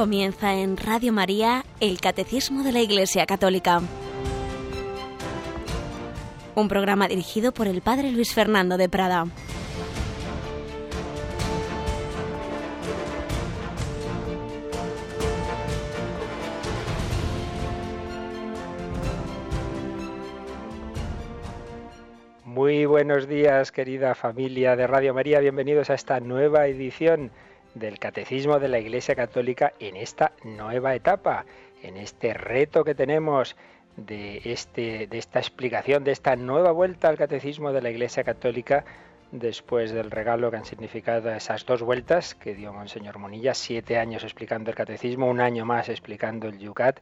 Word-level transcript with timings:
Comienza 0.00 0.54
en 0.54 0.78
Radio 0.78 1.12
María 1.12 1.62
el 1.78 2.00
Catecismo 2.00 2.62
de 2.62 2.72
la 2.72 2.80
Iglesia 2.80 3.26
Católica. 3.26 3.82
Un 6.54 6.68
programa 6.68 7.06
dirigido 7.06 7.52
por 7.52 7.66
el 7.66 7.82
Padre 7.82 8.10
Luis 8.10 8.32
Fernando 8.32 8.78
de 8.78 8.88
Prada. 8.88 9.26
Muy 22.42 22.86
buenos 22.86 23.28
días, 23.28 23.70
querida 23.70 24.14
familia 24.14 24.76
de 24.76 24.86
Radio 24.86 25.12
María. 25.12 25.40
Bienvenidos 25.40 25.90
a 25.90 25.94
esta 25.94 26.20
nueva 26.20 26.68
edición 26.68 27.30
del 27.74 27.98
Catecismo 27.98 28.58
de 28.58 28.68
la 28.68 28.78
Iglesia 28.78 29.14
Católica 29.14 29.72
en 29.78 29.96
esta 29.96 30.32
nueva 30.44 30.94
etapa, 30.94 31.44
en 31.82 31.96
este 31.96 32.34
reto 32.34 32.84
que 32.84 32.94
tenemos 32.94 33.56
de, 33.96 34.40
este, 34.44 35.06
de 35.06 35.18
esta 35.18 35.38
explicación, 35.38 36.04
de 36.04 36.12
esta 36.12 36.36
nueva 36.36 36.72
vuelta 36.72 37.08
al 37.08 37.16
Catecismo 37.16 37.72
de 37.72 37.82
la 37.82 37.90
Iglesia 37.90 38.24
Católica 38.24 38.84
después 39.32 39.92
del 39.92 40.10
regalo 40.10 40.50
que 40.50 40.56
han 40.56 40.64
significado 40.64 41.30
esas 41.30 41.64
dos 41.64 41.82
vueltas 41.82 42.34
que 42.34 42.54
dio 42.54 42.72
Monseñor 42.72 43.18
Monilla, 43.18 43.54
siete 43.54 43.98
años 43.98 44.24
explicando 44.24 44.70
el 44.70 44.76
catecismo, 44.76 45.28
un 45.28 45.40
año 45.40 45.64
más 45.64 45.88
explicando 45.88 46.48
el 46.48 46.58
Yucat, 46.58 47.00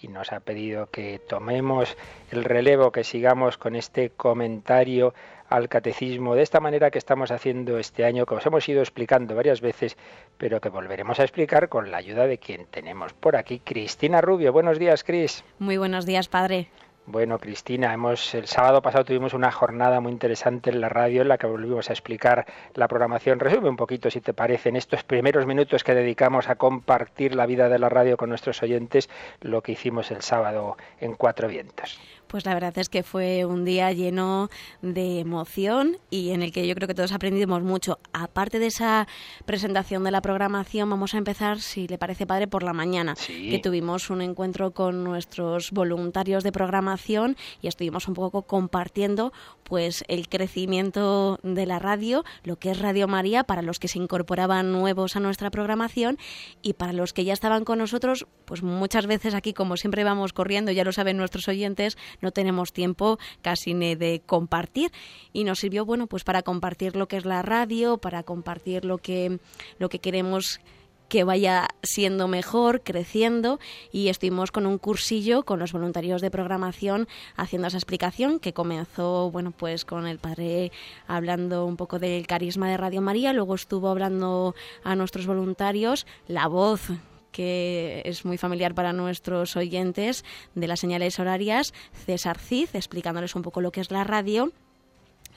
y 0.00 0.08
nos 0.08 0.32
ha 0.32 0.40
pedido 0.40 0.86
que 0.86 1.20
tomemos 1.20 1.96
el 2.30 2.44
relevo, 2.44 2.90
que 2.90 3.04
sigamos 3.04 3.58
con 3.58 3.76
este 3.76 4.10
comentario 4.10 5.14
al 5.48 5.68
catecismo 5.68 6.34
de 6.34 6.42
esta 6.42 6.60
manera 6.60 6.90
que 6.90 6.98
estamos 6.98 7.30
haciendo 7.30 7.78
este 7.78 8.04
año, 8.04 8.26
que 8.26 8.34
os 8.34 8.46
hemos 8.46 8.68
ido 8.68 8.80
explicando 8.80 9.34
varias 9.34 9.60
veces, 9.60 9.96
pero 10.36 10.60
que 10.60 10.68
volveremos 10.68 11.20
a 11.20 11.24
explicar 11.24 11.68
con 11.68 11.90
la 11.90 11.98
ayuda 11.98 12.26
de 12.26 12.38
quien 12.38 12.66
tenemos 12.66 13.12
por 13.12 13.36
aquí, 13.36 13.60
Cristina 13.60 14.20
Rubio. 14.20 14.52
Buenos 14.52 14.78
días, 14.78 15.04
Cris. 15.04 15.44
Muy 15.58 15.76
buenos 15.76 16.06
días, 16.06 16.28
padre. 16.28 16.68
Bueno, 17.10 17.38
Cristina, 17.38 17.94
hemos 17.94 18.34
el 18.34 18.46
sábado 18.46 18.82
pasado 18.82 19.06
tuvimos 19.06 19.32
una 19.32 19.50
jornada 19.50 19.98
muy 19.98 20.12
interesante 20.12 20.68
en 20.68 20.82
la 20.82 20.90
radio 20.90 21.22
en 21.22 21.28
la 21.28 21.38
que 21.38 21.46
volvimos 21.46 21.88
a 21.88 21.94
explicar 21.94 22.44
la 22.74 22.86
programación. 22.86 23.40
Resume 23.40 23.70
un 23.70 23.76
poquito, 23.76 24.10
si 24.10 24.20
te 24.20 24.34
parece, 24.34 24.68
en 24.68 24.76
estos 24.76 25.04
primeros 25.04 25.46
minutos 25.46 25.84
que 25.84 25.94
dedicamos 25.94 26.50
a 26.50 26.56
compartir 26.56 27.34
la 27.34 27.46
vida 27.46 27.70
de 27.70 27.78
la 27.78 27.88
radio 27.88 28.18
con 28.18 28.28
nuestros 28.28 28.62
oyentes, 28.62 29.08
lo 29.40 29.62
que 29.62 29.72
hicimos 29.72 30.10
el 30.10 30.20
sábado 30.20 30.76
en 31.00 31.14
Cuatro 31.14 31.48
Vientos. 31.48 31.98
Pues 32.28 32.44
la 32.44 32.54
verdad 32.54 32.76
es 32.76 32.88
que 32.88 33.02
fue 33.02 33.44
un 33.44 33.64
día 33.64 33.90
lleno 33.92 34.50
de 34.82 35.20
emoción 35.20 35.96
y 36.10 36.30
en 36.30 36.42
el 36.42 36.52
que 36.52 36.66
yo 36.66 36.74
creo 36.74 36.86
que 36.86 36.94
todos 36.94 37.12
aprendimos 37.12 37.62
mucho. 37.62 37.98
Aparte 38.12 38.58
de 38.58 38.66
esa 38.66 39.08
presentación 39.46 40.04
de 40.04 40.10
la 40.10 40.20
programación, 40.20 40.90
vamos 40.90 41.14
a 41.14 41.18
empezar, 41.18 41.60
si 41.60 41.88
le 41.88 41.96
parece 41.96 42.26
padre, 42.26 42.46
por 42.46 42.62
la 42.62 42.74
mañana, 42.74 43.14
que 43.26 43.60
tuvimos 43.62 44.10
un 44.10 44.20
encuentro 44.20 44.72
con 44.72 45.04
nuestros 45.04 45.70
voluntarios 45.70 46.44
de 46.44 46.52
programación 46.52 47.36
y 47.62 47.68
estuvimos 47.68 48.08
un 48.08 48.14
poco 48.14 48.42
compartiendo 48.42 49.32
pues 49.64 50.04
el 50.08 50.28
crecimiento 50.28 51.38
de 51.42 51.66
la 51.66 51.78
radio, 51.78 52.24
lo 52.42 52.56
que 52.56 52.70
es 52.70 52.78
Radio 52.78 53.08
María 53.08 53.44
para 53.44 53.62
los 53.62 53.78
que 53.78 53.88
se 53.88 53.98
incorporaban 53.98 54.72
nuevos 54.72 55.16
a 55.16 55.20
nuestra 55.20 55.50
programación 55.50 56.18
y 56.62 56.74
para 56.74 56.92
los 56.92 57.12
que 57.12 57.24
ya 57.24 57.32
estaban 57.32 57.64
con 57.64 57.78
nosotros, 57.78 58.26
pues 58.44 58.62
muchas 58.62 59.06
veces 59.06 59.34
aquí 59.34 59.52
como 59.52 59.76
siempre 59.76 60.04
vamos 60.04 60.32
corriendo, 60.32 60.72
ya 60.72 60.84
lo 60.84 60.92
saben 60.92 61.16
nuestros 61.16 61.48
oyentes, 61.48 61.96
no 62.20 62.32
tenemos 62.32 62.72
tiempo 62.72 63.18
casi 63.42 63.74
ni 63.74 63.94
de 63.94 64.22
compartir. 64.24 64.90
Y 65.32 65.44
nos 65.44 65.60
sirvió 65.60 65.84
bueno 65.84 66.06
pues 66.06 66.24
para 66.24 66.42
compartir 66.42 66.96
lo 66.96 67.08
que 67.08 67.16
es 67.16 67.24
la 67.24 67.42
radio, 67.42 67.98
para 67.98 68.22
compartir 68.22 68.84
lo 68.84 68.98
que 68.98 69.38
lo 69.78 69.88
que 69.88 69.98
queremos 69.98 70.60
que 71.08 71.24
vaya 71.24 71.68
siendo 71.82 72.28
mejor, 72.28 72.82
creciendo. 72.82 73.58
Y 73.90 74.08
estuvimos 74.08 74.52
con 74.52 74.66
un 74.66 74.78
cursillo 74.78 75.42
con 75.44 75.58
los 75.58 75.72
voluntarios 75.72 76.20
de 76.20 76.30
programación 76.30 77.08
haciendo 77.36 77.68
esa 77.68 77.78
explicación 77.78 78.38
que 78.38 78.52
comenzó, 78.52 79.30
bueno, 79.30 79.50
pues 79.50 79.84
con 79.84 80.06
el 80.06 80.18
padre 80.18 80.70
hablando 81.06 81.64
un 81.66 81.76
poco 81.76 81.98
del 81.98 82.26
carisma 82.26 82.68
de 82.68 82.76
Radio 82.76 83.00
María, 83.00 83.32
luego 83.32 83.54
estuvo 83.54 83.88
hablando 83.88 84.54
a 84.84 84.94
nuestros 84.94 85.26
voluntarios 85.26 86.06
la 86.26 86.46
voz 86.46 86.90
que 87.38 88.02
es 88.04 88.24
muy 88.24 88.36
familiar 88.36 88.74
para 88.74 88.92
nuestros 88.92 89.54
oyentes 89.54 90.24
de 90.56 90.66
las 90.66 90.80
señales 90.80 91.20
horarias, 91.20 91.72
César 91.92 92.36
Cid, 92.36 92.70
explicándoles 92.72 93.36
un 93.36 93.42
poco 93.42 93.60
lo 93.60 93.70
que 93.70 93.80
es 93.80 93.92
la 93.92 94.02
radio 94.02 94.52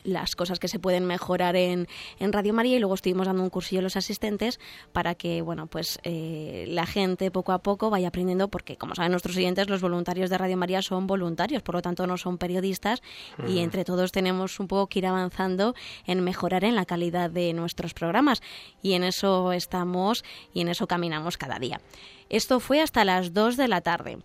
las 0.03 0.35
cosas 0.35 0.59
que 0.59 0.67
se 0.67 0.79
pueden 0.79 1.05
mejorar 1.05 1.55
en, 1.55 1.87
en, 2.19 2.33
Radio 2.33 2.53
María 2.53 2.77
y 2.77 2.79
luego 2.79 2.95
estuvimos 2.95 3.27
dando 3.27 3.43
un 3.43 3.49
cursillo 3.49 3.79
a 3.79 3.83
los 3.83 3.95
asistentes 3.95 4.59
para 4.93 5.15
que 5.15 5.41
bueno 5.41 5.67
pues 5.67 5.99
eh, 6.03 6.65
la 6.67 6.85
gente 6.85 7.31
poco 7.31 7.51
a 7.51 7.59
poco 7.59 7.89
vaya 7.89 8.07
aprendiendo 8.07 8.47
porque 8.47 8.77
como 8.77 8.95
saben 8.95 9.11
nuestros 9.11 9.37
oyentes 9.37 9.69
los 9.69 9.81
voluntarios 9.81 10.29
de 10.29 10.37
Radio 10.37 10.57
María 10.57 10.81
son 10.81 11.07
voluntarios 11.07 11.61
por 11.61 11.75
lo 11.75 11.81
tanto 11.81 12.07
no 12.07 12.17
son 12.17 12.37
periodistas 12.37 13.01
y 13.47 13.59
entre 13.59 13.83
todos 13.83 14.11
tenemos 14.11 14.59
un 14.59 14.67
poco 14.67 14.87
que 14.87 14.99
ir 14.99 15.07
avanzando 15.07 15.75
en 16.05 16.21
mejorar 16.21 16.63
en 16.63 16.75
la 16.75 16.85
calidad 16.85 17.29
de 17.29 17.53
nuestros 17.53 17.93
programas 17.93 18.41
y 18.81 18.93
en 18.93 19.03
eso 19.03 19.51
estamos 19.53 20.23
y 20.53 20.61
en 20.61 20.69
eso 20.69 20.87
caminamos 20.87 21.37
cada 21.37 21.59
día. 21.59 21.81
Esto 22.29 22.59
fue 22.59 22.81
hasta 22.81 23.03
las 23.03 23.33
2 23.33 23.57
de 23.57 23.67
la 23.67 23.81
tarde. 23.81 24.19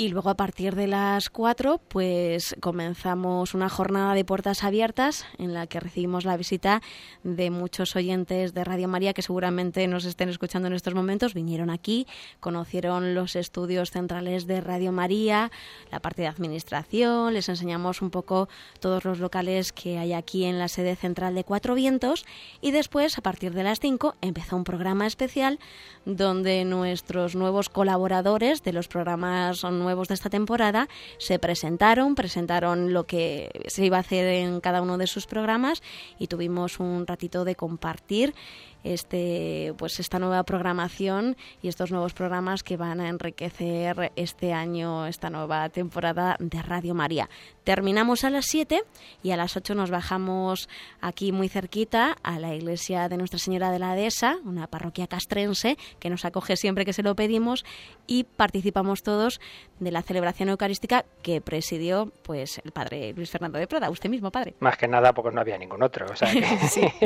Y 0.00 0.08
luego 0.08 0.30
a 0.30 0.34
partir 0.34 0.76
de 0.76 0.86
las 0.86 1.28
4 1.28 1.78
pues 1.88 2.56
comenzamos 2.60 3.52
una 3.52 3.68
jornada 3.68 4.14
de 4.14 4.24
puertas 4.24 4.64
abiertas 4.64 5.26
en 5.36 5.52
la 5.52 5.66
que 5.66 5.78
recibimos 5.78 6.24
la 6.24 6.38
visita 6.38 6.80
de 7.22 7.50
muchos 7.50 7.94
oyentes 7.96 8.54
de 8.54 8.64
Radio 8.64 8.88
María 8.88 9.12
que 9.12 9.20
seguramente 9.20 9.86
nos 9.88 10.06
estén 10.06 10.30
escuchando 10.30 10.68
en 10.68 10.72
estos 10.72 10.94
momentos. 10.94 11.34
Vinieron 11.34 11.68
aquí, 11.68 12.06
conocieron 12.40 13.14
los 13.14 13.36
estudios 13.36 13.90
centrales 13.90 14.46
de 14.46 14.62
Radio 14.62 14.90
María, 14.90 15.50
la 15.90 16.00
parte 16.00 16.22
de 16.22 16.28
administración, 16.28 17.34
les 17.34 17.50
enseñamos 17.50 18.00
un 18.00 18.08
poco 18.08 18.48
todos 18.78 19.04
los 19.04 19.18
locales 19.18 19.70
que 19.70 19.98
hay 19.98 20.14
aquí 20.14 20.44
en 20.44 20.58
la 20.58 20.68
sede 20.68 20.96
central 20.96 21.34
de 21.34 21.44
Cuatro 21.44 21.74
Vientos 21.74 22.24
y 22.62 22.70
después 22.70 23.18
a 23.18 23.20
partir 23.20 23.52
de 23.52 23.64
las 23.64 23.80
5 23.80 24.16
empezó 24.22 24.56
un 24.56 24.64
programa 24.64 25.06
especial 25.06 25.58
donde 26.06 26.64
nuestros 26.64 27.36
nuevos 27.36 27.68
colaboradores 27.68 28.62
de 28.62 28.72
los 28.72 28.88
programas 28.88 29.62
nuevos 29.62 29.89
nuevos 29.90 30.06
de 30.06 30.14
esta 30.14 30.30
temporada 30.30 30.88
se 31.18 31.40
presentaron, 31.40 32.14
presentaron 32.14 32.92
lo 32.92 33.06
que 33.06 33.50
se 33.66 33.84
iba 33.84 33.96
a 33.96 34.00
hacer 34.00 34.24
en 34.26 34.60
cada 34.60 34.82
uno 34.82 34.98
de 34.98 35.08
sus 35.08 35.26
programas 35.26 35.82
y 36.16 36.28
tuvimos 36.28 36.78
un 36.78 37.08
ratito 37.08 37.44
de 37.44 37.56
compartir 37.56 38.34
este 38.84 39.74
pues 39.76 40.00
esta 40.00 40.18
nueva 40.18 40.42
programación 40.44 41.36
y 41.60 41.68
estos 41.68 41.90
nuevos 41.90 42.14
programas 42.14 42.62
que 42.62 42.76
van 42.76 43.00
a 43.00 43.08
enriquecer 43.08 44.12
este 44.16 44.52
año 44.52 45.06
esta 45.06 45.28
nueva 45.28 45.68
temporada 45.68 46.36
de 46.38 46.62
Radio 46.62 46.94
María. 46.94 47.28
Terminamos 47.64 48.24
a 48.24 48.30
las 48.30 48.46
7 48.46 48.82
y 49.22 49.32
a 49.32 49.36
las 49.36 49.56
8 49.56 49.74
nos 49.74 49.90
bajamos 49.90 50.68
aquí 51.00 51.30
muy 51.30 51.48
cerquita 51.48 52.16
a 52.22 52.38
la 52.38 52.54
iglesia 52.54 53.08
de 53.08 53.18
Nuestra 53.18 53.38
Señora 53.38 53.70
de 53.70 53.78
la 53.78 53.94
Dehesa, 53.94 54.38
una 54.44 54.66
parroquia 54.66 55.06
castrense 55.06 55.76
que 55.98 56.08
nos 56.08 56.24
acoge 56.24 56.56
siempre 56.56 56.84
que 56.84 56.92
se 56.92 57.02
lo 57.02 57.14
pedimos 57.14 57.64
y 58.06 58.24
participamos 58.24 59.02
todos 59.02 59.40
de 59.80 59.90
la 59.90 60.02
celebración 60.02 60.50
eucarística 60.50 61.04
que 61.22 61.40
presidió 61.40 62.12
pues 62.22 62.60
el 62.64 62.70
padre 62.70 63.12
Luis 63.14 63.30
Fernando 63.30 63.58
de 63.58 63.66
Prada, 63.66 63.90
usted 63.90 64.08
mismo, 64.08 64.30
padre. 64.30 64.54
Más 64.60 64.76
que 64.76 64.86
nada 64.86 65.12
porque 65.12 65.34
no 65.34 65.40
había 65.40 65.58
ningún 65.58 65.82
otro, 65.82 66.06
o 66.10 66.14
sea 66.16 66.28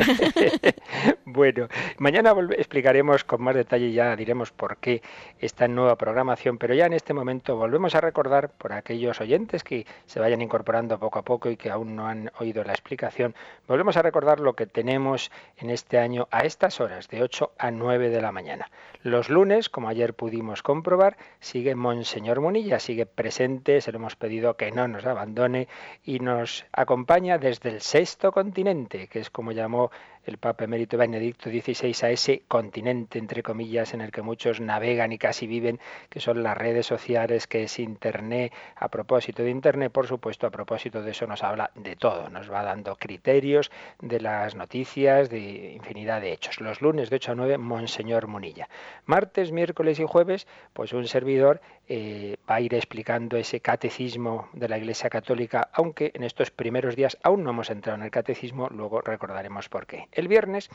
bueno, 1.24 1.68
mañana 1.98 2.34
explicaremos 2.56 3.24
con 3.24 3.42
más 3.42 3.54
detalle, 3.54 3.92
ya 3.92 4.14
diremos 4.16 4.50
por 4.50 4.76
qué 4.76 5.02
esta 5.38 5.68
nueva 5.68 5.96
programación, 5.96 6.58
pero 6.58 6.74
ya 6.74 6.86
en 6.86 6.92
este 6.92 7.14
momento 7.14 7.56
volvemos 7.56 7.94
a 7.94 8.00
recordar 8.00 8.50
por 8.50 8.72
aquellos 8.72 9.20
oyentes 9.20 9.62
que 9.62 9.86
se 10.06 10.20
vayan 10.20 10.42
incorporando 10.42 10.98
poco 10.98 11.20
a 11.20 11.22
poco 11.22 11.50
y 11.50 11.56
que 11.56 11.70
aún 11.70 11.94
no 11.96 12.08
han 12.08 12.30
oído 12.38 12.64
la 12.64 12.72
explicación, 12.72 13.34
volvemos 13.68 13.96
a 13.96 14.02
recordar 14.02 14.40
lo 14.40 14.54
que 14.54 14.66
tenemos 14.66 15.30
en 15.56 15.70
este 15.70 15.98
año 15.98 16.28
a 16.30 16.40
estas 16.40 16.80
horas, 16.80 17.08
de 17.08 17.22
8 17.22 17.52
a 17.58 17.70
9 17.70 18.10
de 18.10 18.20
la 18.20 18.32
mañana. 18.32 18.70
Los 19.02 19.28
lunes, 19.28 19.68
como 19.68 19.88
ayer 19.88 20.14
pudimos 20.14 20.62
comprobar, 20.62 21.16
sigue 21.40 21.74
Monseñor 21.74 22.40
Munilla, 22.40 22.63
sigue 22.78 23.06
presente, 23.06 23.80
se 23.80 23.92
lo 23.92 23.98
hemos 23.98 24.16
pedido 24.16 24.56
que 24.56 24.70
no 24.70 24.88
nos 24.88 25.04
abandone 25.06 25.68
y 26.02 26.18
nos 26.18 26.66
acompaña 26.72 27.38
desde 27.38 27.70
el 27.70 27.80
sexto 27.80 28.32
continente, 28.32 29.08
que 29.08 29.20
es 29.20 29.30
como 29.30 29.52
llamó 29.52 29.90
el 30.26 30.38
Papa 30.38 30.64
Emérito 30.64 30.96
Benedicto 30.96 31.50
XVI 31.50 31.94
a 32.02 32.10
ese 32.10 32.42
continente, 32.48 33.18
entre 33.18 33.42
comillas, 33.42 33.94
en 33.94 34.00
el 34.00 34.10
que 34.10 34.22
muchos 34.22 34.60
navegan 34.60 35.12
y 35.12 35.18
casi 35.18 35.46
viven, 35.46 35.80
que 36.08 36.20
son 36.20 36.42
las 36.42 36.56
redes 36.56 36.86
sociales, 36.86 37.46
que 37.46 37.64
es 37.64 37.78
Internet. 37.78 38.52
A 38.76 38.88
propósito 38.88 39.42
de 39.42 39.50
Internet, 39.50 39.92
por 39.92 40.06
supuesto, 40.06 40.46
a 40.46 40.50
propósito 40.50 41.02
de 41.02 41.10
eso 41.10 41.26
nos 41.26 41.42
habla 41.42 41.70
de 41.74 41.96
todo, 41.96 42.30
nos 42.30 42.50
va 42.50 42.62
dando 42.62 42.96
criterios 42.96 43.70
de 44.00 44.20
las 44.20 44.54
noticias, 44.54 45.30
de 45.30 45.72
infinidad 45.72 46.20
de 46.20 46.32
hechos. 46.32 46.60
Los 46.60 46.80
lunes 46.80 47.10
de 47.10 47.16
8 47.16 47.32
a 47.32 47.34
9, 47.34 47.58
Monseñor 47.58 48.26
Munilla. 48.26 48.68
Martes, 49.06 49.52
miércoles 49.52 49.98
y 50.00 50.04
jueves, 50.04 50.46
pues 50.72 50.92
un 50.92 51.06
servidor 51.06 51.60
eh, 51.86 52.36
va 52.48 52.56
a 52.56 52.60
ir 52.62 52.74
explicando 52.74 53.36
ese 53.36 53.60
catecismo 53.60 54.48
de 54.54 54.68
la 54.68 54.78
Iglesia 54.78 55.10
Católica, 55.10 55.68
aunque 55.72 56.12
en 56.14 56.24
estos 56.24 56.50
primeros 56.50 56.96
días 56.96 57.18
aún 57.22 57.44
no 57.44 57.50
hemos 57.50 57.68
entrado 57.68 57.98
en 57.98 58.04
el 58.04 58.10
catecismo, 58.10 58.68
luego 58.70 59.02
recordaremos 59.02 59.68
por 59.68 59.86
qué. 59.86 60.08
El 60.14 60.28
viernes 60.28 60.70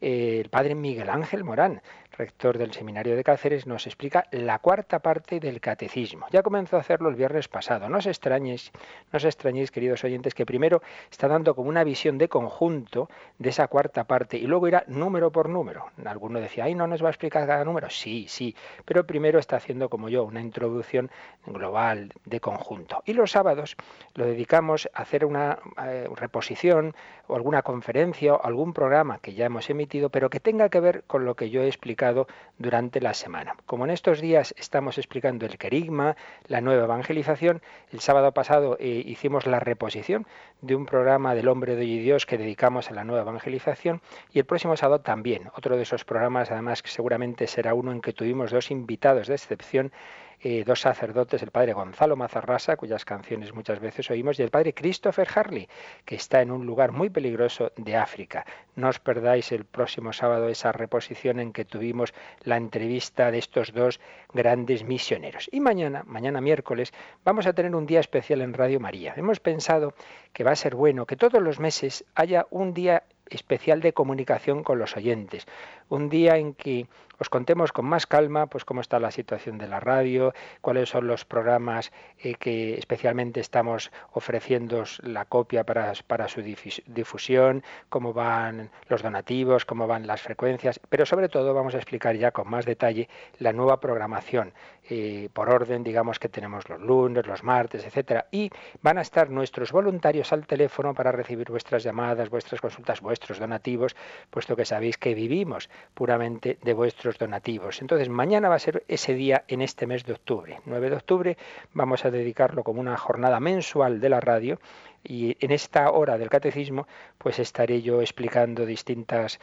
el 0.00 0.48
padre 0.50 0.74
Miguel 0.74 1.08
Ángel 1.08 1.44
Morán, 1.44 1.82
rector 2.16 2.58
del 2.58 2.72
Seminario 2.72 3.16
de 3.16 3.24
Cáceres, 3.24 3.66
nos 3.66 3.86
explica 3.86 4.24
la 4.30 4.58
cuarta 4.58 5.00
parte 5.00 5.40
del 5.40 5.60
catecismo. 5.60 6.26
Ya 6.30 6.42
comenzó 6.42 6.76
a 6.76 6.80
hacerlo 6.80 7.08
el 7.08 7.16
viernes 7.16 7.48
pasado. 7.48 7.88
No 7.88 7.98
os 7.98 8.06
extrañéis, 8.06 8.70
no 9.12 9.16
os 9.16 9.24
extrañéis, 9.24 9.70
queridos 9.70 10.04
oyentes, 10.04 10.34
que 10.34 10.46
primero 10.46 10.82
está 11.10 11.28
dando 11.28 11.54
como 11.54 11.68
una 11.68 11.84
visión 11.84 12.18
de 12.18 12.28
conjunto 12.28 13.08
de 13.38 13.50
esa 13.50 13.68
cuarta 13.68 14.04
parte 14.04 14.36
y 14.36 14.46
luego 14.46 14.68
irá 14.68 14.84
número 14.86 15.32
por 15.32 15.48
número. 15.48 15.86
Alguno 16.04 16.40
decía, 16.40 16.64
ay, 16.64 16.74
no 16.74 16.86
nos 16.86 17.02
va 17.02 17.08
a 17.08 17.10
explicar 17.10 17.46
cada 17.46 17.64
número. 17.64 17.90
Sí, 17.90 18.26
sí, 18.28 18.54
pero 18.84 19.06
primero 19.06 19.38
está 19.38 19.56
haciendo 19.56 19.88
como 19.88 20.08
yo 20.08 20.24
una 20.24 20.40
introducción 20.40 21.10
global 21.46 22.12
de 22.24 22.40
conjunto. 22.40 23.02
Y 23.04 23.14
los 23.14 23.32
sábados 23.32 23.76
lo 24.14 24.26
dedicamos 24.26 24.88
a 24.94 25.02
hacer 25.02 25.24
una 25.24 25.58
eh, 25.84 26.08
reposición 26.14 26.94
o 27.26 27.36
alguna 27.36 27.62
conferencia 27.62 28.34
o 28.34 28.44
algún 28.44 28.72
programa 28.72 29.18
que 29.18 29.34
ya 29.34 29.46
hemos 29.46 29.68
emitido, 29.70 29.83
pero 30.10 30.30
que 30.30 30.40
tenga 30.40 30.68
que 30.68 30.80
ver 30.80 31.04
con 31.06 31.24
lo 31.24 31.34
que 31.34 31.50
yo 31.50 31.62
he 31.62 31.66
explicado 31.66 32.26
durante 32.58 33.00
la 33.00 33.14
semana. 33.14 33.56
Como 33.66 33.84
en 33.84 33.90
estos 33.90 34.20
días 34.20 34.54
estamos 34.58 34.98
explicando 34.98 35.46
el 35.46 35.58
querigma, 35.58 36.16
la 36.46 36.60
nueva 36.60 36.84
evangelización, 36.84 37.62
el 37.92 38.00
sábado 38.00 38.32
pasado 38.32 38.76
eh, 38.80 39.02
hicimos 39.06 39.46
la 39.46 39.60
reposición 39.60 40.26
de 40.60 40.74
un 40.74 40.86
programa 40.86 41.34
del 41.34 41.48
hombre 41.48 41.76
de 41.76 41.82
hoy 41.82 41.92
y 41.92 41.98
Dios 41.98 42.26
que 42.26 42.38
dedicamos 42.38 42.90
a 42.90 42.94
la 42.94 43.04
nueva 43.04 43.22
evangelización 43.22 44.00
y 44.32 44.38
el 44.38 44.44
próximo 44.44 44.76
sábado 44.76 45.00
también, 45.00 45.50
otro 45.56 45.76
de 45.76 45.82
esos 45.82 46.04
programas, 46.04 46.50
además 46.50 46.82
que 46.82 46.90
seguramente 46.90 47.46
será 47.46 47.74
uno 47.74 47.92
en 47.92 48.00
que 48.00 48.12
tuvimos 48.12 48.50
dos 48.50 48.70
invitados 48.70 49.28
de 49.28 49.34
excepción 49.34 49.92
eh, 50.40 50.64
dos 50.64 50.80
sacerdotes, 50.80 51.42
el 51.42 51.50
padre 51.50 51.72
Gonzalo 51.72 52.16
Mazarrasa, 52.16 52.76
cuyas 52.76 53.04
canciones 53.04 53.54
muchas 53.54 53.80
veces 53.80 54.10
oímos, 54.10 54.38
y 54.38 54.42
el 54.42 54.50
padre 54.50 54.74
Christopher 54.74 55.28
Harley, 55.34 55.68
que 56.04 56.16
está 56.16 56.42
en 56.42 56.50
un 56.50 56.66
lugar 56.66 56.92
muy 56.92 57.10
peligroso 57.10 57.72
de 57.76 57.96
África. 57.96 58.44
No 58.76 58.88
os 58.88 58.98
perdáis 58.98 59.52
el 59.52 59.64
próximo 59.64 60.12
sábado 60.12 60.48
esa 60.48 60.72
reposición 60.72 61.40
en 61.40 61.52
que 61.52 61.64
tuvimos 61.64 62.12
la 62.42 62.56
entrevista 62.56 63.30
de 63.30 63.38
estos 63.38 63.72
dos 63.72 64.00
grandes 64.32 64.84
misioneros. 64.84 65.48
Y 65.52 65.60
mañana, 65.60 66.02
mañana 66.06 66.40
miércoles, 66.40 66.92
vamos 67.24 67.46
a 67.46 67.52
tener 67.52 67.74
un 67.74 67.86
día 67.86 68.00
especial 68.00 68.40
en 68.40 68.54
Radio 68.54 68.80
María. 68.80 69.14
Hemos 69.16 69.40
pensado 69.40 69.94
que 70.32 70.44
va 70.44 70.52
a 70.52 70.56
ser 70.56 70.74
bueno 70.74 71.06
que 71.06 71.16
todos 71.16 71.42
los 71.42 71.60
meses 71.60 72.04
haya 72.14 72.46
un 72.50 72.74
día 72.74 73.04
especial 73.30 73.80
de 73.80 73.92
comunicación 73.92 74.62
con 74.62 74.78
los 74.78 74.96
oyentes. 74.96 75.46
Un 75.94 76.08
día 76.08 76.38
en 76.38 76.54
que 76.54 76.88
os 77.18 77.28
contemos 77.28 77.70
con 77.70 77.84
más 77.84 78.06
calma 78.06 78.48
pues 78.48 78.64
cómo 78.64 78.80
está 78.80 78.98
la 78.98 79.12
situación 79.12 79.58
de 79.58 79.68
la 79.68 79.78
radio, 79.78 80.34
cuáles 80.60 80.88
son 80.88 81.06
los 81.06 81.24
programas 81.24 81.92
eh, 82.18 82.34
que 82.34 82.74
especialmente 82.74 83.38
estamos 83.38 83.92
ofreciendo 84.12 84.82
la 85.02 85.24
copia 85.24 85.64
para, 85.64 85.94
su 85.94 86.42
difusión, 86.42 87.62
cómo 87.88 88.12
van 88.12 88.70
los 88.88 89.02
donativos, 89.02 89.64
cómo 89.64 89.86
van 89.86 90.06
las 90.06 90.22
frecuencias, 90.22 90.80
pero 90.88 91.06
sobre 91.06 91.28
todo 91.28 91.54
vamos 91.54 91.74
a 91.74 91.78
explicar 91.78 92.16
ya 92.16 92.32
con 92.32 92.50
más 92.50 92.64
detalle 92.66 93.08
la 93.38 93.52
nueva 93.52 93.78
programación 93.78 94.52
eh, 94.90 95.28
por 95.32 95.48
orden, 95.48 95.82
digamos 95.82 96.18
que 96.18 96.28
tenemos 96.28 96.68
los 96.68 96.80
lunes, 96.80 97.26
los 97.26 97.42
martes, 97.42 97.86
etcétera, 97.86 98.26
y 98.30 98.50
van 98.82 98.98
a 98.98 99.02
estar 99.02 99.30
nuestros 99.30 99.72
voluntarios 99.72 100.32
al 100.32 100.46
teléfono 100.46 100.92
para 100.92 101.12
recibir 101.12 101.48
vuestras 101.48 101.84
llamadas, 101.84 102.28
vuestras 102.28 102.60
consultas, 102.60 103.00
vuestros 103.00 103.38
donativos, 103.38 103.96
puesto 104.30 104.56
que 104.56 104.64
sabéis 104.64 104.98
que 104.98 105.14
vivimos 105.14 105.70
puramente 105.92 106.58
de 106.62 106.74
vuestros 106.74 107.18
donativos. 107.18 107.80
Entonces, 107.80 108.08
mañana 108.08 108.48
va 108.48 108.56
a 108.56 108.58
ser 108.58 108.84
ese 108.88 109.14
día 109.14 109.44
en 109.48 109.62
este 109.62 109.86
mes 109.86 110.04
de 110.04 110.14
octubre. 110.14 110.60
9 110.64 110.90
de 110.90 110.96
octubre 110.96 111.36
vamos 111.72 112.04
a 112.04 112.10
dedicarlo 112.10 112.64
como 112.64 112.80
una 112.80 112.96
jornada 112.96 113.40
mensual 113.40 114.00
de 114.00 114.08
la 114.08 114.20
radio 114.20 114.58
y 115.06 115.36
en 115.44 115.50
esta 115.50 115.90
hora 115.90 116.16
del 116.16 116.30
catecismo, 116.30 116.88
pues 117.18 117.38
estaré 117.38 117.82
yo 117.82 118.00
explicando 118.00 118.64
distintas 118.64 119.38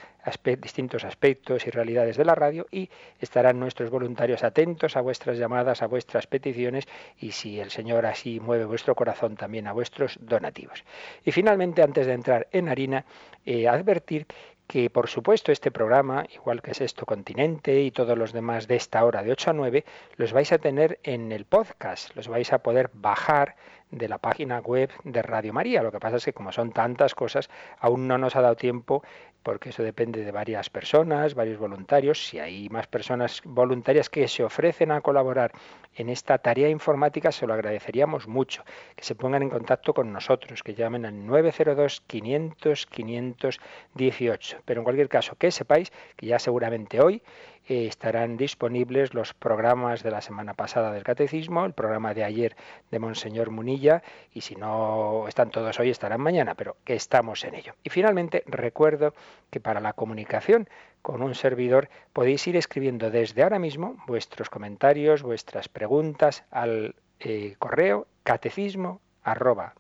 distintos 0.60 1.04
aspectos 1.04 1.66
y 1.66 1.70
realidades 1.70 2.18
de 2.18 2.26
la 2.26 2.36
radio 2.36 2.68
y 2.72 2.90
estarán 3.20 3.60
nuestros 3.60 3.90
voluntarios 3.90 4.44
atentos 4.44 4.96
a 4.96 5.02
vuestras 5.02 5.38
llamadas, 5.38 5.82
a 5.82 5.88
vuestras 5.88 6.28
peticiones 6.28 6.88
y 7.20 7.32
si 7.32 7.60
el 7.60 7.70
Señor 7.70 8.06
así 8.06 8.40
mueve 8.40 8.66
vuestro 8.66 8.96
corazón 8.96 9.36
también 9.36 9.68
a 9.68 9.74
vuestros 9.74 10.18
donativos. 10.22 10.84
Y 11.24 11.32
finalmente, 11.32 11.82
antes 11.84 12.08
de 12.08 12.14
entrar 12.14 12.48
en 12.52 12.70
harina, 12.70 13.06
eh, 13.46 13.68
advertir 13.68 14.28
que 14.72 14.90
por 14.90 15.10
supuesto 15.10 15.52
este 15.52 15.70
programa, 15.70 16.26
igual 16.34 16.62
que 16.62 16.74
Sexto 16.74 17.06
Continente 17.06 17.82
y 17.82 17.92
todos 17.92 18.18
los 18.18 18.32
demás 18.32 18.70
de 18.70 18.78
esta 18.78 19.04
hora 19.04 19.22
de 19.22 19.34
8 19.34 19.50
a 19.50 19.54
9, 19.54 19.84
los 20.16 20.32
vais 20.32 20.50
a 20.54 20.60
tener 20.60 20.98
en 21.04 21.34
el 21.34 21.44
podcast, 21.44 22.16
los 22.16 22.30
vais 22.30 22.54
a 22.54 22.60
poder 22.60 22.90
bajar 22.94 23.58
de 23.92 24.08
la 24.08 24.18
página 24.18 24.60
web 24.60 24.90
de 25.04 25.22
Radio 25.22 25.54
María. 25.54 25.84
Lo 25.84 25.92
que 25.92 26.00
pasa 26.00 26.18
es 26.18 26.26
que 26.26 26.34
como 26.34 26.52
son 26.52 26.72
tantas 26.72 27.14
cosas, 27.14 27.50
aún 27.80 28.08
no 28.08 28.18
nos 28.18 28.36
ha 28.36 28.42
dado 28.42 28.56
tiempo 28.56 29.04
porque 29.44 29.70
eso 29.70 29.84
depende 29.84 30.24
de 30.24 30.32
varias 30.32 30.70
personas, 30.70 31.34
varios 31.34 31.58
voluntarios. 31.58 32.26
Si 32.28 32.40
hay 32.40 32.70
más 32.70 32.88
personas 32.88 33.42
voluntarias 33.44 34.10
que 34.10 34.28
se 34.28 34.44
ofrecen 34.44 34.92
a 34.92 35.02
colaborar 35.02 35.52
en 35.96 36.10
esta 36.10 36.38
tarea 36.38 36.70
informática, 36.70 37.32
se 37.32 37.48
lo 37.48 37.54
agradeceríamos 37.54 38.28
mucho. 38.28 38.64
Que 38.96 39.04
se 39.04 39.16
pongan 39.16 39.42
en 39.42 39.50
contacto 39.50 39.94
con 39.94 40.14
nosotros, 40.14 40.64
que 40.64 40.76
llamen 40.76 41.06
al 41.06 41.26
902 41.26 42.02
500 42.08 42.86
518. 42.86 44.58
Pero 44.64 44.82
en 44.82 44.84
cualquier 44.84 45.10
caso, 45.10 45.36
que 45.36 45.52
sepáis 45.52 45.92
que 46.16 46.28
ya 46.28 46.40
seguramente 46.40 47.02
hoy 47.02 47.22
eh, 47.68 47.86
estarán 47.88 48.38
disponibles 48.38 49.14
los 49.14 49.34
programas 49.34 50.04
de 50.04 50.12
la 50.12 50.22
semana 50.22 50.54
pasada 50.54 50.92
del 50.92 51.04
Catecismo, 51.04 51.66
el 51.66 51.74
programa 51.74 52.14
de 52.14 52.24
ayer 52.24 52.56
de 52.90 53.00
Monseñor 53.00 53.52
Munilla, 53.52 54.04
y 54.34 54.42
si 54.42 54.56
no 54.56 55.28
están 55.28 55.52
todos 55.52 55.80
hoy, 55.80 55.90
estarán 55.90 56.22
mañana, 56.22 56.56
pero 56.56 56.78
que 56.84 56.96
estamos 56.96 57.44
en 57.44 57.56
ello. 57.56 57.74
Y 57.84 57.90
finalmente, 57.90 58.44
recuerdo 58.48 59.14
que 59.50 59.60
para 59.60 59.80
la 59.80 59.94
comunicación 59.94 60.68
con 61.02 61.22
un 61.22 61.36
servidor 61.36 61.90
podéis 62.14 62.46
ir 62.48 62.56
escribiendo 62.56 63.12
desde 63.12 63.44
ahora 63.44 63.60
mismo 63.60 63.98
vuestros 64.08 64.50
comentarios, 64.50 65.24
vuestras 65.24 65.70
preguntas 65.70 66.44
al 66.52 66.96
eh, 67.20 67.56
correo 67.60 68.08
catecismo 68.24 69.02
arroba 69.24 69.74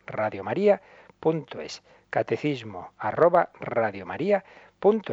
catecismo 2.10 2.92
arroba 2.98 3.50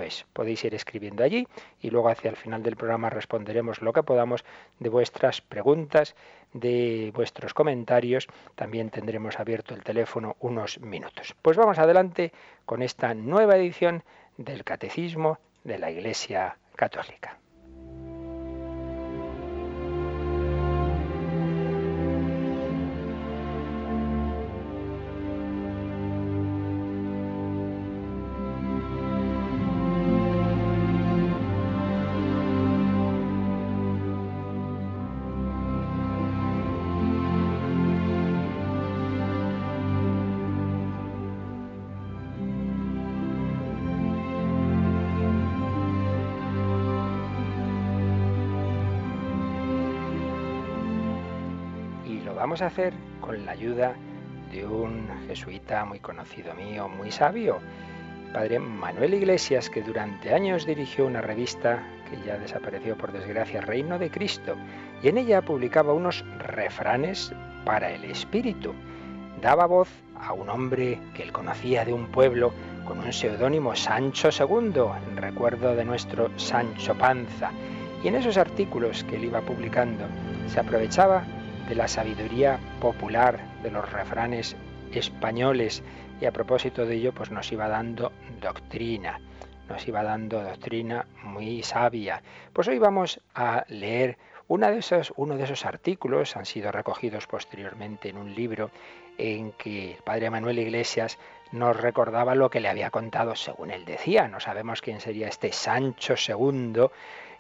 es. 0.03 0.27
Podéis 0.33 0.65
ir 0.65 0.75
escribiendo 0.75 1.23
allí 1.23 1.47
y 1.81 1.91
luego 1.91 2.09
hacia 2.09 2.31
el 2.31 2.37
final 2.37 2.63
del 2.63 2.77
programa 2.77 3.11
responderemos 3.11 3.83
lo 3.83 3.93
que 3.93 4.03
podamos 4.03 4.45
de 4.79 4.89
vuestras 4.89 5.41
preguntas, 5.41 6.15
de 6.53 7.13
vuestros 7.15 7.55
comentarios. 7.55 8.27
También 8.55 8.91
tendremos 8.91 9.39
abierto 9.39 9.75
el 9.75 9.85
teléfono 9.85 10.37
unos 10.41 10.81
minutos. 10.81 11.35
Pues 11.43 11.57
vamos 11.57 11.79
adelante 11.79 12.33
con 12.65 12.83
esta 12.83 13.15
nueva 13.15 13.57
edición 13.57 14.03
del 14.37 14.65
Catecismo 14.65 15.39
de 15.65 15.79
la 15.79 15.91
Iglesia 15.91 16.57
Católica. 16.75 17.39
A 52.49 52.67
hacer 52.67 52.95
con 53.21 53.45
la 53.45 53.53
ayuda 53.53 53.95
de 54.51 54.67
un 54.67 55.07
jesuita 55.27 55.85
muy 55.85 56.01
conocido 56.01 56.55
mío, 56.55 56.89
muy 56.89 57.11
sabio, 57.11 57.59
padre 58.33 58.59
Manuel 58.59 59.13
Iglesias, 59.15 59.69
que 59.69 59.83
durante 59.83 60.33
años 60.33 60.67
dirigió 60.67 61.07
una 61.07 61.21
revista 61.21 61.83
que 62.09 62.17
ya 62.27 62.39
desapareció 62.39 62.97
por 62.97 63.13
desgracia, 63.13 63.61
Reino 63.61 63.99
de 63.99 64.11
Cristo, 64.11 64.57
y 65.03 65.09
en 65.09 65.19
ella 65.19 65.43
publicaba 65.43 65.93
unos 65.93 66.25
refranes 66.39 67.33
para 67.67 67.91
el 67.91 68.05
espíritu. 68.05 68.73
Daba 69.43 69.67
voz 69.67 69.91
a 70.19 70.33
un 70.33 70.49
hombre 70.49 70.99
que 71.15 71.25
él 71.25 71.33
conocía 71.33 71.85
de 71.85 71.93
un 71.93 72.07
pueblo 72.07 72.53
con 72.87 72.99
un 72.99 73.13
seudónimo 73.13 73.77
Sancho 73.77 74.31
II, 74.31 74.85
en 75.11 75.17
recuerdo 75.19 75.77
de 75.77 75.85
nuestro 75.85 76.31
Sancho 76.39 76.95
Panza. 76.95 77.51
Y 78.03 78.09
en 78.09 78.15
esos 78.15 78.39
artículos 78.39 79.05
que 79.05 79.17
él 79.17 79.25
iba 79.25 79.43
publicando 79.43 80.07
se 80.47 80.61
aprovechaba 80.61 81.25
de 81.69 81.75
la 81.75 81.87
sabiduría 81.87 82.59
popular, 82.81 83.39
de 83.63 83.71
los 83.71 83.91
refranes 83.93 84.57
españoles 84.93 85.83
y 86.21 86.25
a 86.25 86.33
propósito 86.33 86.87
de 86.87 86.97
ello 86.97 87.13
pues 87.13 87.31
nos 87.31 87.53
iba 87.53 87.69
dando 87.69 88.11
doctrina, 88.41 89.21
nos 89.69 89.87
iba 89.87 90.03
dando 90.03 90.43
doctrina 90.43 91.07
muy 91.23 91.63
sabia. 91.63 92.23
Pues 92.53 92.69
hoy 92.69 92.79
vamos 92.79 93.21
a 93.35 93.65
leer 93.69 94.17
una 94.49 94.71
de 94.71 94.83
uno 95.17 95.37
de 95.37 95.45
esos 95.45 95.67
artículos, 95.67 96.35
han 96.37 96.47
sido 96.47 96.73
recogidos 96.73 97.27
posteriormente 97.27 98.09
en 98.09 98.17
un 98.17 98.35
libro 98.35 98.71
en 99.19 99.53
que 99.53 99.93
el 99.93 100.03
padre 100.03 100.31
Manuel 100.31 100.59
Iglesias 100.59 101.19
nos 101.53 101.77
recordaba 101.77 102.35
lo 102.35 102.49
que 102.49 102.61
le 102.61 102.69
había 102.69 102.91
contado 102.91 103.37
según 103.37 103.71
él 103.71 103.85
decía. 103.85 104.27
No 104.27 104.41
sabemos 104.41 104.81
quién 104.81 105.01
sería 105.01 105.29
este 105.29 105.53
Sancho 105.53 106.15
II, 106.15 106.89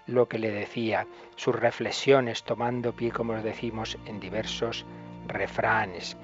lo 0.08 0.26
que 0.26 0.38
le 0.38 0.50
decía, 0.50 1.06
sus 1.36 1.54
reflexiones 1.54 2.42
tomando 2.42 2.92
pie, 2.92 3.12
como 3.12 3.34
os 3.34 3.44
decimos, 3.44 3.96
en 4.06 4.18
diversos 4.18 4.84
refranes. 5.28 6.16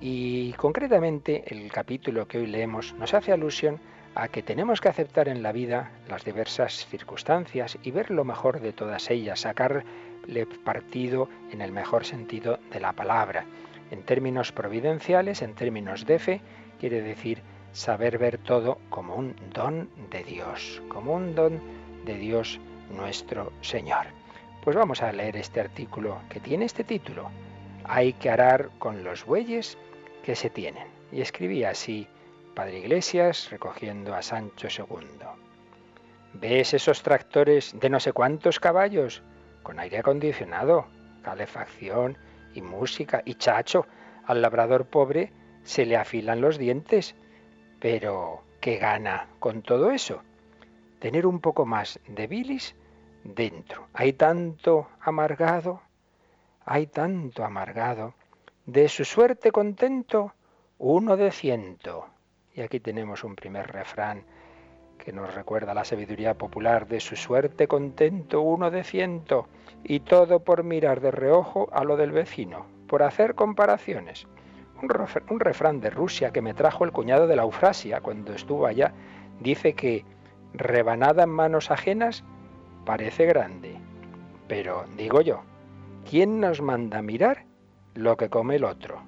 Y 0.00 0.52
concretamente 0.54 1.44
el 1.46 1.70
capítulo 1.70 2.26
que 2.26 2.38
hoy 2.38 2.46
leemos 2.46 2.94
nos 2.94 3.12
hace 3.12 3.32
alusión 3.32 3.80
a 4.14 4.28
que 4.28 4.42
tenemos 4.42 4.80
que 4.80 4.88
aceptar 4.88 5.28
en 5.28 5.42
la 5.42 5.52
vida 5.52 5.90
las 6.08 6.24
diversas 6.24 6.86
circunstancias 6.86 7.76
y 7.82 7.90
ver 7.90 8.10
lo 8.10 8.24
mejor 8.24 8.60
de 8.60 8.72
todas 8.72 9.10
ellas, 9.10 9.40
sacarle 9.40 10.46
partido 10.64 11.28
en 11.50 11.60
el 11.60 11.72
mejor 11.72 12.04
sentido 12.04 12.60
de 12.72 12.80
la 12.80 12.92
palabra. 12.92 13.44
En 13.90 14.02
términos 14.02 14.52
providenciales, 14.52 15.42
en 15.42 15.54
términos 15.54 16.06
de 16.06 16.18
fe, 16.18 16.40
quiere 16.78 17.02
decir 17.02 17.42
saber 17.72 18.18
ver 18.18 18.38
todo 18.38 18.78
como 18.88 19.16
un 19.16 19.34
don 19.52 19.88
de 20.10 20.22
Dios, 20.22 20.80
como 20.88 21.14
un 21.14 21.34
don 21.34 21.60
de 22.04 22.14
Dios 22.14 22.60
nuestro 22.90 23.52
Señor. 23.60 24.06
Pues 24.62 24.76
vamos 24.76 25.02
a 25.02 25.12
leer 25.12 25.36
este 25.36 25.60
artículo 25.60 26.20
que 26.28 26.40
tiene 26.40 26.64
este 26.64 26.84
título. 26.84 27.30
Hay 27.84 28.14
que 28.14 28.30
arar 28.30 28.70
con 28.78 29.04
los 29.04 29.24
bueyes 29.26 29.76
que 30.22 30.34
se 30.34 30.50
tienen. 30.50 30.86
Y 31.12 31.20
escribía 31.20 31.70
así 31.70 32.08
Padre 32.54 32.78
Iglesias 32.78 33.50
recogiendo 33.50 34.14
a 34.14 34.22
Sancho 34.22 34.68
II. 34.68 35.06
¿Ves 36.34 36.74
esos 36.74 37.02
tractores 37.02 37.78
de 37.78 37.90
no 37.90 38.00
sé 38.00 38.12
cuántos 38.12 38.58
caballos? 38.58 39.22
Con 39.62 39.78
aire 39.78 39.98
acondicionado, 39.98 40.86
calefacción 41.22 42.16
y 42.54 42.62
música 42.62 43.22
y 43.24 43.34
chacho. 43.34 43.86
Al 44.24 44.40
labrador 44.40 44.86
pobre 44.86 45.32
se 45.62 45.86
le 45.86 45.96
afilan 45.96 46.40
los 46.40 46.58
dientes. 46.58 47.14
Pero, 47.80 48.44
¿qué 48.60 48.76
gana 48.76 49.28
con 49.38 49.62
todo 49.62 49.90
eso? 49.90 50.22
Tener 51.04 51.26
un 51.26 51.40
poco 51.40 51.66
más 51.66 52.00
de 52.08 52.26
bilis 52.26 52.74
dentro. 53.24 53.88
Hay 53.92 54.14
tanto 54.14 54.88
amargado, 55.02 55.82
hay 56.64 56.86
tanto 56.86 57.44
amargado. 57.44 58.14
De 58.64 58.88
su 58.88 59.04
suerte 59.04 59.52
contento, 59.52 60.32
uno 60.78 61.18
de 61.18 61.30
ciento. 61.30 62.06
Y 62.54 62.62
aquí 62.62 62.80
tenemos 62.80 63.22
un 63.22 63.36
primer 63.36 63.70
refrán 63.70 64.24
que 64.96 65.12
nos 65.12 65.34
recuerda 65.34 65.74
la 65.74 65.84
sabiduría 65.84 66.38
popular 66.38 66.88
de 66.88 67.00
su 67.00 67.16
suerte 67.16 67.68
contento 67.68 68.40
uno 68.40 68.70
de 68.70 68.82
ciento, 68.82 69.46
y 69.82 70.00
todo 70.00 70.40
por 70.40 70.64
mirar 70.64 71.02
de 71.02 71.10
reojo 71.10 71.68
a 71.70 71.84
lo 71.84 71.98
del 71.98 72.12
vecino, 72.12 72.64
por 72.88 73.02
hacer 73.02 73.34
comparaciones. 73.34 74.26
Un, 74.80 75.38
refrán 75.38 75.80
de 75.80 75.90
Rusia 75.90 76.32
que 76.32 76.40
me 76.40 76.54
trajo 76.54 76.82
el 76.82 76.92
cuñado 76.92 77.26
de 77.26 77.36
la 77.36 77.42
Eufrasia 77.42 78.00
cuando 78.00 78.32
estuvo 78.32 78.64
allá 78.64 78.94
dice 79.40 79.74
que 79.74 80.06
rebanada 80.54 81.24
en 81.24 81.30
manos 81.30 81.70
ajenas 81.70 82.24
parece 82.84 83.26
grande. 83.26 83.76
Pero 84.48 84.84
digo 84.96 85.20
yo, 85.20 85.42
¿quién 86.08 86.40
nos 86.40 86.60
manda 86.62 87.02
mirar 87.02 87.44
lo 87.94 88.16
que 88.16 88.30
come 88.30 88.56
el 88.56 88.64
otro? 88.64 89.02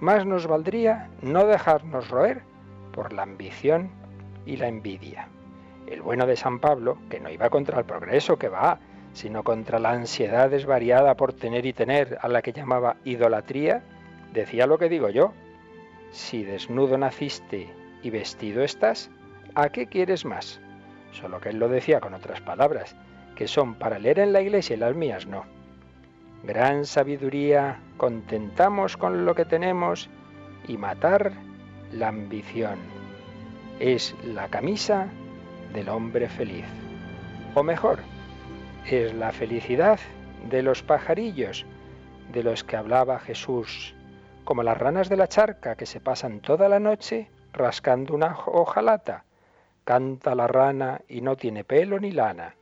Más 0.00 0.24
nos 0.24 0.46
valdría 0.46 1.10
no 1.22 1.46
dejarnos 1.46 2.08
roer 2.08 2.42
por 2.92 3.12
la 3.12 3.22
ambición 3.22 3.90
y 4.46 4.56
la 4.56 4.68
envidia. 4.68 5.28
El 5.86 6.02
bueno 6.02 6.26
de 6.26 6.36
San 6.36 6.58
Pablo, 6.60 6.98
que 7.10 7.20
no 7.20 7.30
iba 7.30 7.50
contra 7.50 7.78
el 7.80 7.84
progreso, 7.84 8.38
que 8.38 8.48
va, 8.48 8.78
sino 9.12 9.42
contra 9.42 9.78
la 9.78 9.90
ansiedad 9.90 10.48
desvariada 10.48 11.16
por 11.16 11.32
tener 11.32 11.66
y 11.66 11.72
tener, 11.72 12.18
a 12.22 12.28
la 12.28 12.42
que 12.42 12.52
llamaba 12.52 12.96
idolatría, 13.04 13.82
decía 14.32 14.66
lo 14.66 14.78
que 14.78 14.88
digo 14.88 15.10
yo. 15.10 15.32
Si 16.12 16.44
desnudo 16.44 16.96
naciste 16.96 17.68
y 18.02 18.10
vestido 18.10 18.62
estás, 18.62 19.10
¿a 19.54 19.68
qué 19.68 19.86
quieres 19.86 20.24
más? 20.24 20.60
Solo 21.12 21.40
que 21.40 21.50
él 21.50 21.58
lo 21.58 21.68
decía 21.68 22.00
con 22.00 22.14
otras 22.14 22.40
palabras, 22.40 22.96
que 23.34 23.48
son 23.48 23.74
para 23.74 23.98
leer 23.98 24.18
en 24.18 24.32
la 24.32 24.40
iglesia 24.40 24.76
y 24.76 24.78
las 24.78 24.94
mías 24.94 25.26
no. 25.26 25.44
Gran 26.44 26.86
sabiduría, 26.86 27.80
contentamos 27.96 28.96
con 28.96 29.24
lo 29.24 29.34
que 29.34 29.44
tenemos 29.44 30.08
y 30.66 30.76
matar 30.76 31.32
la 31.92 32.08
ambición. 32.08 32.78
Es 33.78 34.14
la 34.24 34.48
camisa 34.48 35.08
del 35.72 35.88
hombre 35.88 36.28
feliz. 36.28 36.66
O 37.54 37.62
mejor, 37.62 37.98
es 38.86 39.12
la 39.14 39.32
felicidad 39.32 39.98
de 40.48 40.62
los 40.62 40.82
pajarillos 40.82 41.66
de 42.32 42.42
los 42.42 42.64
que 42.64 42.76
hablaba 42.76 43.18
Jesús, 43.18 43.94
como 44.44 44.62
las 44.62 44.78
ranas 44.78 45.08
de 45.08 45.16
la 45.16 45.28
charca 45.28 45.76
que 45.76 45.86
se 45.86 46.00
pasan 46.00 46.40
toda 46.40 46.68
la 46.68 46.80
noche 46.80 47.30
rascando 47.52 48.14
una 48.14 48.36
hojalata. 48.46 49.24
Canta 49.84 50.34
la 50.34 50.46
rana 50.46 51.00
y 51.08 51.20
no 51.20 51.36
tiene 51.36 51.64
pelo 51.64 51.98
ni 51.98 52.12
lana. 52.12 52.54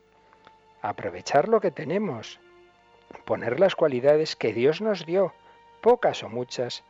Aprovechar 0.83 1.49
lo 1.49 1.61
que 1.61 1.71
tenemos, 1.71 2.41
poner 3.25 3.61
las 3.61 3.75
cualidades 3.75 4.37
que 4.37 4.53
Dios 4.53 4.81
nos 4.81 5.05
dio, 5.05 5.33
pocas 5.81 6.23
o 6.23 6.29
muchas, 6.29 6.85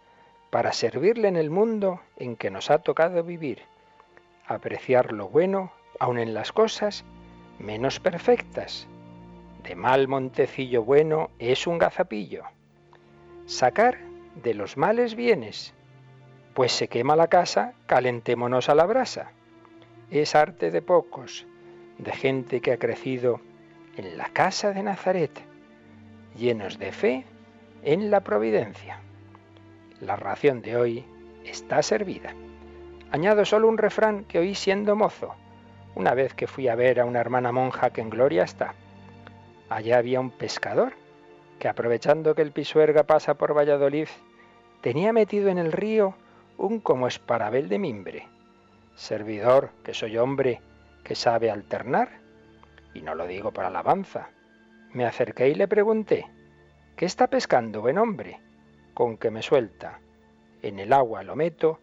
para 0.50 0.72
servirle 0.72 1.28
en 1.28 1.36
el 1.36 1.50
mundo 1.50 2.00
en 2.16 2.36
que 2.36 2.50
nos 2.50 2.70
ha 2.70 2.78
tocado 2.78 3.22
vivir, 3.22 3.62
apreciar 4.46 5.12
lo 5.12 5.28
bueno 5.28 5.72
aun 5.98 6.18
en 6.18 6.34
las 6.34 6.52
cosas 6.52 7.04
menos 7.58 8.00
perfectas. 8.00 8.86
De 9.62 9.74
mal 9.74 10.08
montecillo 10.08 10.84
bueno 10.84 11.30
es 11.38 11.66
un 11.66 11.78
gazapillo. 11.78 12.44
Sacar 13.46 13.98
de 14.42 14.54
los 14.54 14.76
males 14.76 15.14
bienes, 15.14 15.74
pues 16.54 16.72
se 16.72 16.88
quema 16.88 17.16
la 17.16 17.28
casa, 17.28 17.74
calentémonos 17.86 18.68
a 18.68 18.74
la 18.74 18.86
brasa. 18.86 19.32
Es 20.10 20.34
arte 20.34 20.70
de 20.70 20.80
pocos, 20.80 21.46
de 21.98 22.12
gente 22.12 22.62
que 22.62 22.72
ha 22.72 22.78
crecido 22.78 23.42
en 23.94 24.16
la 24.16 24.30
casa 24.30 24.72
de 24.72 24.82
Nazaret, 24.82 25.38
llenos 26.34 26.78
de 26.78 26.92
fe 26.92 27.26
en 27.82 28.10
la 28.10 28.20
providencia. 28.20 29.00
La 30.00 30.16
ración 30.16 30.62
de 30.62 30.78
hoy 30.78 31.04
está 31.44 31.82
servida. 31.82 32.32
Añado 33.10 33.44
solo 33.44 33.68
un 33.68 33.76
refrán 33.76 34.24
que 34.24 34.38
oí 34.38 34.54
siendo 34.54 34.96
mozo, 34.96 35.34
una 35.94 36.14
vez 36.14 36.32
que 36.32 36.46
fui 36.46 36.68
a 36.68 36.74
ver 36.74 37.00
a 37.00 37.04
una 37.04 37.20
hermana 37.20 37.52
monja 37.52 37.90
que 37.90 38.00
en 38.00 38.08
gloria 38.08 38.44
está. 38.44 38.72
Allá 39.68 39.98
había 39.98 40.20
un 40.20 40.30
pescador 40.30 40.94
que 41.58 41.68
aprovechando 41.68 42.34
que 42.34 42.40
el 42.40 42.52
pisuerga 42.52 43.02
pasa 43.02 43.34
por 43.34 43.54
Valladolid, 43.54 44.08
tenía 44.80 45.12
metido 45.12 45.50
en 45.50 45.58
el 45.58 45.70
río 45.70 46.14
un 46.56 46.80
como 46.80 47.08
esparabel 47.08 47.68
de 47.68 47.78
mimbre. 47.78 48.37
Servidor, 48.98 49.70
que 49.84 49.94
soy 49.94 50.18
hombre, 50.18 50.60
que 51.04 51.14
sabe 51.14 51.50
alternar, 51.50 52.20
y 52.92 53.02
no 53.02 53.14
lo 53.14 53.26
digo 53.26 53.52
por 53.52 53.64
alabanza. 53.64 54.30
Me 54.92 55.06
acerqué 55.06 55.48
y 55.48 55.54
le 55.54 55.68
pregunté, 55.68 56.26
¿qué 56.96 57.06
está 57.06 57.28
pescando, 57.28 57.80
buen 57.80 57.96
hombre? 57.96 58.40
con 58.98 59.16
que 59.16 59.30
me 59.30 59.42
suelta. 59.42 60.00
En 60.60 60.80
el 60.80 60.92
agua 60.92 61.22
lo 61.22 61.36
meto 61.36 61.78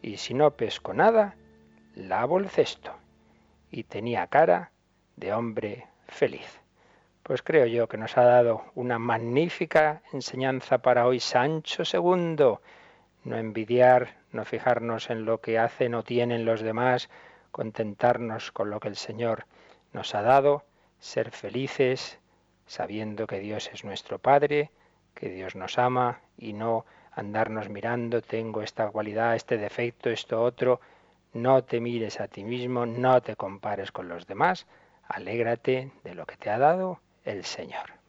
y 0.00 0.16
si 0.16 0.32
no 0.32 0.52
pesco 0.52 0.94
nada, 0.94 1.36
lavo 1.94 2.38
el 2.38 2.48
cesto. 2.48 2.94
Y 3.70 3.84
tenía 3.84 4.26
cara 4.28 4.72
de 5.16 5.34
hombre 5.34 5.86
feliz. 6.08 6.62
Pues 7.22 7.42
creo 7.42 7.66
yo 7.66 7.88
que 7.88 7.98
nos 7.98 8.16
ha 8.16 8.24
dado 8.24 8.64
una 8.74 8.98
magnífica 8.98 10.00
enseñanza 10.14 10.78
para 10.78 11.06
hoy 11.06 11.20
Sancho 11.20 11.82
II. 11.82 12.56
No 13.26 13.36
envidiar, 13.36 14.18
no 14.30 14.44
fijarnos 14.44 15.10
en 15.10 15.24
lo 15.24 15.40
que 15.40 15.58
hacen 15.58 15.96
o 15.96 16.04
tienen 16.04 16.44
los 16.44 16.60
demás, 16.60 17.10
contentarnos 17.50 18.52
con 18.52 18.70
lo 18.70 18.78
que 18.78 18.86
el 18.86 18.94
Señor 18.94 19.46
nos 19.92 20.14
ha 20.14 20.22
dado, 20.22 20.62
ser 21.00 21.32
felices 21.32 22.20
sabiendo 22.66 23.26
que 23.26 23.40
Dios 23.40 23.68
es 23.72 23.84
nuestro 23.84 24.20
Padre, 24.20 24.70
que 25.12 25.28
Dios 25.28 25.56
nos 25.56 25.76
ama 25.76 26.20
y 26.38 26.52
no 26.52 26.86
andarnos 27.10 27.68
mirando, 27.68 28.22
tengo 28.22 28.62
esta 28.62 28.90
cualidad, 28.90 29.34
este 29.34 29.58
defecto, 29.58 30.08
esto 30.08 30.40
otro. 30.40 30.80
No 31.32 31.64
te 31.64 31.80
mires 31.80 32.20
a 32.20 32.28
ti 32.28 32.44
mismo, 32.44 32.86
no 32.86 33.20
te 33.22 33.34
compares 33.34 33.90
con 33.90 34.06
los 34.06 34.28
demás, 34.28 34.68
alégrate 35.08 35.90
de 36.04 36.14
lo 36.14 36.26
que 36.26 36.36
te 36.36 36.48
ha 36.48 36.58
dado 36.58 37.00
el 37.24 37.44
Señor. 37.44 38.05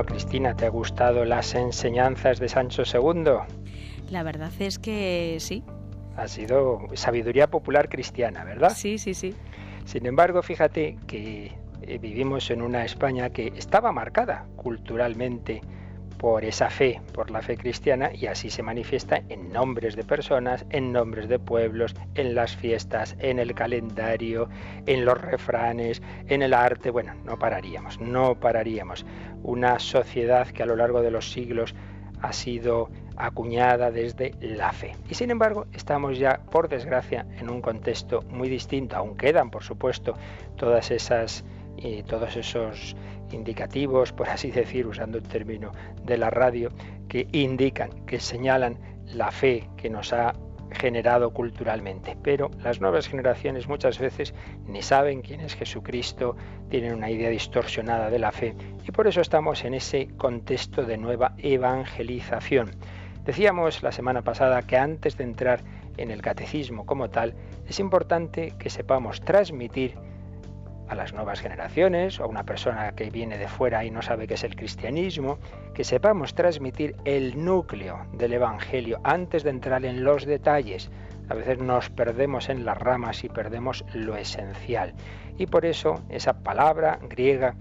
Bueno, 0.00 0.14
Cristina, 0.14 0.56
¿te 0.56 0.64
ha 0.64 0.70
gustado 0.70 1.26
las 1.26 1.54
enseñanzas 1.54 2.38
de 2.38 2.48
Sancho 2.48 2.84
II? 2.90 3.32
La 4.08 4.22
verdad 4.22 4.50
es 4.58 4.78
que 4.78 5.36
sí. 5.40 5.62
Ha 6.16 6.26
sido 6.26 6.88
sabiduría 6.94 7.48
popular 7.48 7.90
cristiana, 7.90 8.42
¿verdad? 8.44 8.70
Sí, 8.74 8.96
sí, 8.96 9.12
sí. 9.12 9.34
Sin 9.84 10.06
embargo, 10.06 10.40
fíjate 10.40 10.96
que 11.06 11.52
eh, 11.82 11.98
vivimos 11.98 12.50
en 12.50 12.62
una 12.62 12.82
España 12.86 13.28
que 13.28 13.48
estaba 13.58 13.92
marcada 13.92 14.46
culturalmente 14.56 15.60
por 16.20 16.44
esa 16.44 16.68
fe, 16.68 17.00
por 17.14 17.30
la 17.30 17.40
fe 17.40 17.56
cristiana, 17.56 18.10
y 18.12 18.26
así 18.26 18.50
se 18.50 18.62
manifiesta 18.62 19.22
en 19.30 19.50
nombres 19.50 19.96
de 19.96 20.04
personas, 20.04 20.66
en 20.68 20.92
nombres 20.92 21.30
de 21.30 21.38
pueblos, 21.38 21.94
en 22.14 22.34
las 22.34 22.54
fiestas, 22.54 23.16
en 23.20 23.38
el 23.38 23.54
calendario, 23.54 24.50
en 24.84 25.06
los 25.06 25.18
refranes, 25.18 26.02
en 26.28 26.42
el 26.42 26.52
arte. 26.52 26.90
Bueno, 26.90 27.14
no 27.24 27.38
pararíamos, 27.38 27.98
no 28.00 28.38
pararíamos. 28.38 29.06
Una 29.42 29.78
sociedad 29.78 30.46
que 30.48 30.62
a 30.62 30.66
lo 30.66 30.76
largo 30.76 31.00
de 31.00 31.10
los 31.10 31.32
siglos 31.32 31.74
ha 32.20 32.34
sido 32.34 32.90
acuñada 33.16 33.90
desde 33.90 34.34
la 34.42 34.72
fe. 34.72 34.96
Y 35.08 35.14
sin 35.14 35.30
embargo, 35.30 35.68
estamos 35.72 36.18
ya, 36.18 36.42
por 36.50 36.68
desgracia, 36.68 37.24
en 37.38 37.48
un 37.48 37.62
contexto 37.62 38.20
muy 38.28 38.50
distinto. 38.50 38.94
Aún 38.94 39.16
quedan, 39.16 39.50
por 39.50 39.62
supuesto, 39.62 40.14
todas 40.56 40.90
esas 40.90 41.46
y 41.78 42.02
todos 42.02 42.36
esos 42.36 42.94
indicativos, 43.32 44.12
por 44.12 44.28
así 44.28 44.50
decir, 44.50 44.86
usando 44.86 45.18
el 45.18 45.24
término 45.24 45.72
de 46.04 46.18
la 46.18 46.30
radio, 46.30 46.70
que 47.08 47.26
indican, 47.32 47.90
que 48.06 48.20
señalan 48.20 48.78
la 49.06 49.30
fe 49.30 49.68
que 49.76 49.90
nos 49.90 50.12
ha 50.12 50.34
generado 50.70 51.32
culturalmente. 51.32 52.16
Pero 52.22 52.50
las 52.62 52.80
nuevas 52.80 53.08
generaciones 53.08 53.68
muchas 53.68 53.98
veces 53.98 54.34
ni 54.66 54.82
saben 54.82 55.22
quién 55.22 55.40
es 55.40 55.54
Jesucristo, 55.54 56.36
tienen 56.68 56.94
una 56.94 57.10
idea 57.10 57.30
distorsionada 57.30 58.10
de 58.10 58.18
la 58.18 58.32
fe 58.32 58.54
y 58.86 58.92
por 58.92 59.06
eso 59.06 59.20
estamos 59.20 59.64
en 59.64 59.74
ese 59.74 60.08
contexto 60.16 60.84
de 60.84 60.96
nueva 60.96 61.34
evangelización. 61.38 62.70
Decíamos 63.24 63.82
la 63.82 63.92
semana 63.92 64.22
pasada 64.22 64.62
que 64.62 64.76
antes 64.76 65.16
de 65.16 65.24
entrar 65.24 65.62
en 65.96 66.10
el 66.10 66.22
catecismo 66.22 66.86
como 66.86 67.10
tal, 67.10 67.34
es 67.68 67.78
importante 67.78 68.54
que 68.58 68.70
sepamos 68.70 69.20
transmitir 69.20 69.96
a 70.90 70.96
las 70.96 71.14
nuevas 71.14 71.40
generaciones 71.40 72.18
o 72.18 72.24
a 72.24 72.26
una 72.26 72.42
persona 72.44 72.92
que 72.92 73.10
viene 73.10 73.38
de 73.38 73.46
fuera 73.46 73.84
y 73.84 73.90
no 73.90 74.02
sabe 74.02 74.26
qué 74.26 74.34
es 74.34 74.42
el 74.42 74.56
cristianismo, 74.56 75.38
que 75.72 75.84
sepamos 75.84 76.34
transmitir 76.34 76.96
el 77.04 77.42
núcleo 77.42 78.06
del 78.12 78.32
Evangelio 78.32 79.00
antes 79.04 79.44
de 79.44 79.50
entrar 79.50 79.84
en 79.84 80.02
los 80.02 80.26
detalles. 80.26 80.90
A 81.28 81.34
veces 81.34 81.58
nos 81.58 81.90
perdemos 81.90 82.48
en 82.48 82.64
las 82.64 82.76
ramas 82.76 83.22
y 83.22 83.28
perdemos 83.28 83.84
lo 83.94 84.16
esencial. 84.16 84.94
Y 85.38 85.46
por 85.46 85.64
eso 85.64 86.02
esa 86.08 86.42
palabra 86.42 86.98
griega 87.08 87.54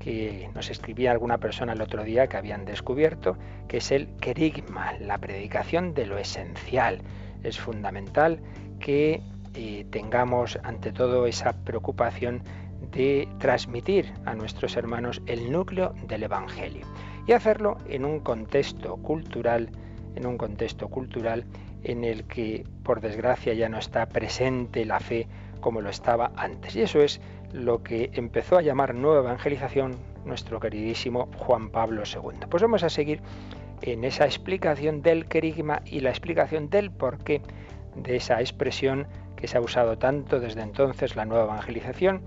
que 0.00 0.50
nos 0.52 0.68
escribía 0.68 1.12
alguna 1.12 1.38
persona 1.38 1.74
el 1.74 1.80
otro 1.80 2.02
día 2.02 2.26
que 2.26 2.36
habían 2.36 2.64
descubierto, 2.64 3.38
que 3.68 3.76
es 3.76 3.92
el 3.92 4.08
kerigma, 4.16 4.94
la 4.98 5.18
predicación 5.18 5.94
de 5.94 6.06
lo 6.06 6.18
esencial. 6.18 7.00
Es 7.44 7.60
fundamental 7.60 8.40
que 8.80 9.22
eh, 9.54 9.86
tengamos 9.90 10.58
ante 10.64 10.92
todo 10.92 11.26
esa 11.26 11.52
preocupación 11.52 12.42
de 12.90 13.28
transmitir 13.38 14.12
a 14.24 14.34
nuestros 14.34 14.76
hermanos 14.76 15.22
el 15.26 15.50
núcleo 15.50 15.94
del 16.08 16.24
Evangelio 16.24 16.86
y 17.26 17.32
hacerlo 17.32 17.78
en 17.88 18.04
un 18.04 18.20
contexto 18.20 18.96
cultural, 18.96 19.70
en 20.16 20.26
un 20.26 20.36
contexto 20.36 20.88
cultural 20.88 21.44
en 21.84 22.04
el 22.04 22.24
que 22.24 22.64
por 22.82 23.00
desgracia 23.00 23.54
ya 23.54 23.68
no 23.68 23.78
está 23.78 24.06
presente 24.06 24.84
la 24.84 25.00
fe 25.00 25.28
como 25.60 25.80
lo 25.80 25.90
estaba 25.90 26.32
antes. 26.36 26.76
Y 26.76 26.82
eso 26.82 27.00
es 27.00 27.20
lo 27.52 27.82
que 27.82 28.10
empezó 28.14 28.58
a 28.58 28.62
llamar 28.62 28.94
nueva 28.94 29.20
evangelización 29.20 29.96
nuestro 30.24 30.60
queridísimo 30.60 31.28
Juan 31.38 31.70
Pablo 31.70 32.02
II. 32.04 32.46
Pues 32.48 32.62
vamos 32.62 32.82
a 32.82 32.90
seguir 32.90 33.20
en 33.82 34.04
esa 34.04 34.24
explicación 34.24 35.02
del 35.02 35.26
querigma 35.26 35.82
y 35.84 36.00
la 36.00 36.10
explicación 36.10 36.70
del 36.70 36.90
porqué 36.90 37.42
de 37.96 38.16
esa 38.16 38.40
expresión 38.40 39.06
que 39.36 39.48
se 39.48 39.58
ha 39.58 39.60
usado 39.60 39.98
tanto 39.98 40.38
desde 40.40 40.62
entonces, 40.62 41.16
la 41.16 41.24
nueva 41.24 41.44
evangelización, 41.44 42.22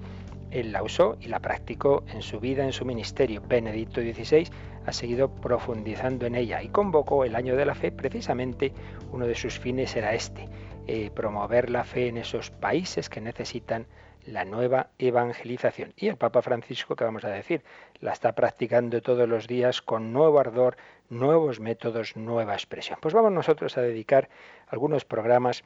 él 0.56 0.72
la 0.72 0.84
usó 0.84 1.18
y 1.20 1.28
la 1.28 1.40
practicó 1.40 2.04
en 2.08 2.22
su 2.22 2.40
vida, 2.40 2.64
en 2.64 2.72
su 2.72 2.86
ministerio. 2.86 3.42
Benedicto 3.46 4.00
XVI 4.00 4.48
ha 4.86 4.94
seguido 4.94 5.30
profundizando 5.30 6.26
en 6.26 6.36
ella 6.36 6.64
y 6.64 6.70
convocó 6.70 7.26
el 7.26 7.36
año 7.36 7.58
de 7.58 7.66
la 7.66 7.76
fe. 7.76 7.92
Precisamente 7.92 8.72
uno 9.12 9.28
de 9.28 9.36
sus 9.36 9.60
fines 9.60 9.96
era 9.98 10.14
este, 10.14 10.48
eh, 10.88 11.12
promover 11.14 11.70
la 11.70 11.84
fe 11.84 12.08
en 12.08 12.18
esos 12.18 12.52
países 12.52 13.10
que 13.10 13.20
necesitan 13.20 13.86
la 14.26 14.46
nueva 14.46 14.88
evangelización. 14.98 15.94
Y 15.98 16.08
el 16.08 16.16
Papa 16.16 16.42
Francisco, 16.42 16.96
que 16.96 17.04
vamos 17.04 17.26
a 17.26 17.30
decir, 17.30 17.62
la 18.00 18.14
está 18.14 18.34
practicando 18.34 19.02
todos 19.02 19.28
los 19.28 19.48
días 19.48 19.82
con 19.82 20.14
nuevo 20.14 20.40
ardor, 20.40 20.78
nuevos 21.10 21.60
métodos, 21.60 22.16
nueva 22.16 22.54
expresión. 22.54 22.98
Pues 23.02 23.14
vamos 23.14 23.34
nosotros 23.34 23.78
a 23.78 23.82
dedicar 23.82 24.30
algunos 24.68 25.04
programas 25.04 25.64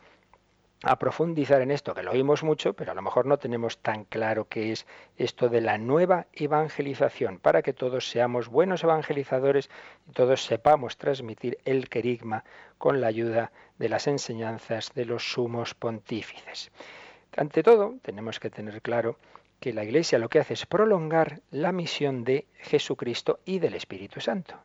a 0.82 0.98
profundizar 0.98 1.62
en 1.62 1.72
esto, 1.72 1.94
que 1.94 2.04
lo 2.04 2.12
oímos 2.12 2.44
mucho, 2.44 2.74
pero 2.74 2.92
a 2.92 2.96
lo 2.96 3.02
mejor 3.02 3.26
no 3.26 3.38
tenemos 3.38 3.80
tan 3.80 4.06
claro 4.06 4.48
qué 4.48 4.72
es 4.72 4.86
esto 5.18 5.50
de 5.50 5.62
la 5.62 5.78
nueva 5.78 6.28
evangelización, 6.34 7.40
para 7.40 7.62
que 7.62 7.74
todos 7.74 8.10
seamos 8.10 8.48
buenos 8.48 8.84
evangelizadores 8.84 9.70
y 10.08 10.14
todos 10.14 10.44
sepamos 10.44 10.98
transmitir 10.98 11.58
el 11.66 11.90
querigma 11.90 12.46
con 12.78 13.02
la 13.02 13.08
ayuda 13.08 13.52
de 13.78 13.90
las 13.90 14.08
enseñanzas 14.08 14.94
de 14.94 15.06
los 15.06 15.34
sumos 15.34 15.74
pontífices. 15.74 16.72
Ante 17.36 17.62
todo, 17.62 17.96
tenemos 18.02 18.40
que 18.40 18.50
tener 18.50 18.82
claro 18.82 19.18
que 19.60 19.74
la 19.74 19.84
Iglesia 19.84 20.20
lo 20.20 20.30
que 20.30 20.40
hace 20.40 20.54
es 20.54 20.66
prolongar 20.66 21.42
la 21.52 21.72
misión 21.72 22.24
de 22.24 22.48
Jesucristo 22.58 23.40
y 23.46 23.60
del 23.60 23.76
Espíritu 23.76 24.22
Santo. 24.22 24.56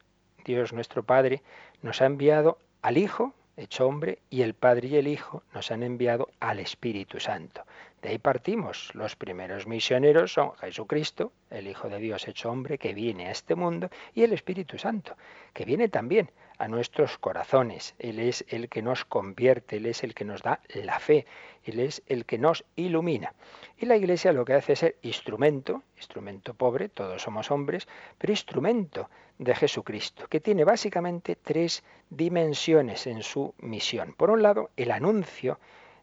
Dios 0.44 0.72
nuestro 0.72 1.02
Padre 1.02 1.42
nos 1.82 2.00
ha 2.00 2.06
enviado 2.06 2.58
al 2.82 2.98
Hijo, 2.98 3.34
hecho 3.56 3.86
hombre, 3.86 4.18
y 4.30 4.42
el 4.42 4.54
Padre 4.54 4.88
y 4.88 4.96
el 4.96 5.08
Hijo 5.08 5.42
nos 5.52 5.70
han 5.70 5.82
enviado 5.82 6.30
al 6.40 6.60
Espíritu 6.60 7.20
Santo. 7.20 7.64
De 8.02 8.10
ahí 8.10 8.18
partimos. 8.18 8.90
Los 8.94 9.16
primeros 9.16 9.66
misioneros 9.66 10.32
son 10.32 10.52
Jesucristo, 10.56 11.32
el 11.50 11.68
Hijo 11.68 11.88
de 11.88 11.98
Dios 11.98 12.28
hecho 12.28 12.50
hombre, 12.50 12.76
que 12.76 12.92
viene 12.92 13.28
a 13.28 13.30
este 13.30 13.54
mundo, 13.54 13.88
y 14.14 14.24
el 14.24 14.32
Espíritu 14.32 14.76
Santo, 14.78 15.16
que 15.52 15.64
viene 15.64 15.88
también 15.88 16.30
a 16.58 16.68
nuestros 16.68 17.16
corazones. 17.18 17.94
Él 17.98 18.18
es 18.18 18.44
el 18.48 18.68
que 18.68 18.82
nos 18.82 19.04
convierte, 19.04 19.76
Él 19.76 19.86
es 19.86 20.04
el 20.04 20.14
que 20.14 20.24
nos 20.24 20.42
da 20.42 20.60
la 20.74 21.00
fe, 21.00 21.26
Él 21.64 21.80
es 21.80 22.02
el 22.06 22.24
que 22.24 22.38
nos 22.38 22.64
ilumina. 22.76 23.34
Y 23.78 23.86
la 23.86 23.96
Iglesia 23.96 24.32
lo 24.32 24.44
que 24.44 24.54
hace 24.54 24.74
es 24.74 24.78
ser 24.78 24.96
instrumento, 25.02 25.82
instrumento 25.96 26.54
pobre, 26.54 26.88
todos 26.88 27.22
somos 27.22 27.50
hombres, 27.50 27.88
pero 28.18 28.32
instrumento 28.32 29.08
de 29.38 29.54
Jesucristo, 29.54 30.28
que 30.28 30.40
tiene 30.40 30.64
básicamente 30.64 31.36
tres 31.36 31.82
dimensiones 32.10 33.06
en 33.06 33.22
su 33.22 33.54
misión. 33.58 34.14
Por 34.14 34.30
un 34.30 34.42
lado, 34.42 34.70
el 34.76 34.90
anuncio 34.90 35.58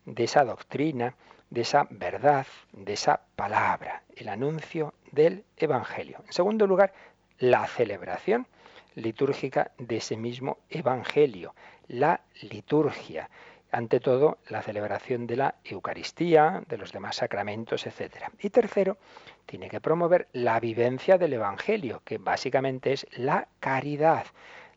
de 0.06 0.24
esa 0.24 0.43
doctrina, 0.43 1.15
de 1.50 1.62
esa 1.62 1.88
verdad, 1.89 2.47
de 2.71 2.93
esa 2.93 3.21
palabra, 3.36 4.04
el 4.15 4.30
anuncio 4.30 4.93
del 5.12 5.43
Evangelio. 5.58 6.24
En 6.26 6.34
segundo 6.34 6.65
lugar, 6.65 6.93
la 7.39 7.67
celebración 7.67 8.47
litúrgica 8.95 9.71
de 9.78 9.97
ese 9.97 10.17
mismo 10.17 10.58
Evangelio, 10.69 11.54
la 11.88 12.21
liturgia. 12.41 13.30
Ante 13.71 14.01
todo, 14.01 14.39
la 14.49 14.62
celebración 14.62 15.27
de 15.27 15.38
la 15.38 15.55
Eucaristía, 15.63 16.62
de 16.67 16.77
los 16.77 16.91
demás 16.91 17.15
sacramentos, 17.15 17.88
etc. 17.88 18.25
Y 18.39 18.49
tercero, 18.49 18.97
tiene 19.45 19.69
que 19.69 19.79
promover 19.79 20.27
la 20.34 20.60
vivencia 20.60 21.17
del 21.17 21.34
Evangelio, 21.34 22.01
que 22.03 22.17
básicamente 22.17 22.91
es 22.91 23.07
la 23.12 23.47
caridad. 23.62 24.25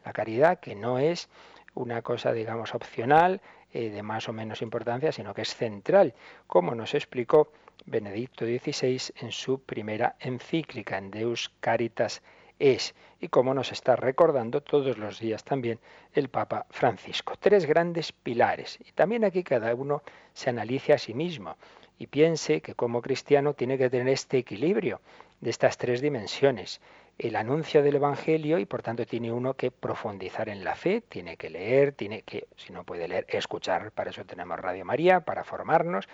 La 0.04 0.12
caridad 0.12 0.60
que 0.60 0.76
no 0.76 1.00
es 1.00 1.28
una 1.74 2.02
cosa, 2.02 2.32
digamos, 2.32 2.72
opcional, 2.72 3.40
eh, 3.72 3.90
de 3.90 4.02
más 4.04 4.28
o 4.28 4.32
menos 4.32 4.62
importancia, 4.62 5.10
sino 5.10 5.34
que 5.34 5.42
es 5.42 5.56
central, 5.56 6.14
como 6.46 6.76
nos 6.76 6.94
explicó 6.94 7.50
Benedicto 7.86 8.44
XVI 8.44 9.00
en 9.16 9.32
su 9.32 9.60
primera 9.60 10.14
encíclica, 10.20 10.96
en 10.98 11.10
Deus 11.10 11.50
Caritas 11.58 12.22
es 12.58 12.94
y 13.20 13.28
como 13.28 13.54
nos 13.54 13.72
está 13.72 13.96
recordando 13.96 14.60
todos 14.60 14.98
los 14.98 15.18
días 15.18 15.44
también 15.44 15.78
el 16.12 16.28
Papa 16.28 16.66
Francisco. 16.70 17.34
Tres 17.38 17.66
grandes 17.66 18.12
pilares 18.12 18.78
y 18.84 18.92
también 18.92 19.24
aquí 19.24 19.42
cada 19.42 19.74
uno 19.74 20.02
se 20.32 20.50
analice 20.50 20.92
a 20.92 20.98
sí 20.98 21.14
mismo 21.14 21.56
y 21.98 22.06
piense 22.06 22.60
que 22.60 22.74
como 22.74 23.02
cristiano 23.02 23.54
tiene 23.54 23.78
que 23.78 23.90
tener 23.90 24.08
este 24.08 24.38
equilibrio 24.38 25.00
de 25.40 25.50
estas 25.50 25.78
tres 25.78 26.00
dimensiones. 26.00 26.80
El 27.16 27.36
anuncio 27.36 27.82
del 27.82 27.96
Evangelio 27.96 28.58
y 28.58 28.64
por 28.64 28.82
tanto 28.82 29.06
tiene 29.06 29.30
uno 29.30 29.54
que 29.54 29.70
profundizar 29.70 30.48
en 30.48 30.64
la 30.64 30.74
fe, 30.74 31.00
tiene 31.00 31.36
que 31.36 31.48
leer, 31.48 31.92
tiene 31.92 32.22
que, 32.22 32.48
si 32.56 32.72
no 32.72 32.82
puede 32.82 33.06
leer, 33.06 33.26
escuchar, 33.28 33.92
para 33.92 34.10
eso 34.10 34.24
tenemos 34.24 34.58
Radio 34.58 34.84
María, 34.84 35.20
para 35.20 35.44
formarnos, 35.44 36.08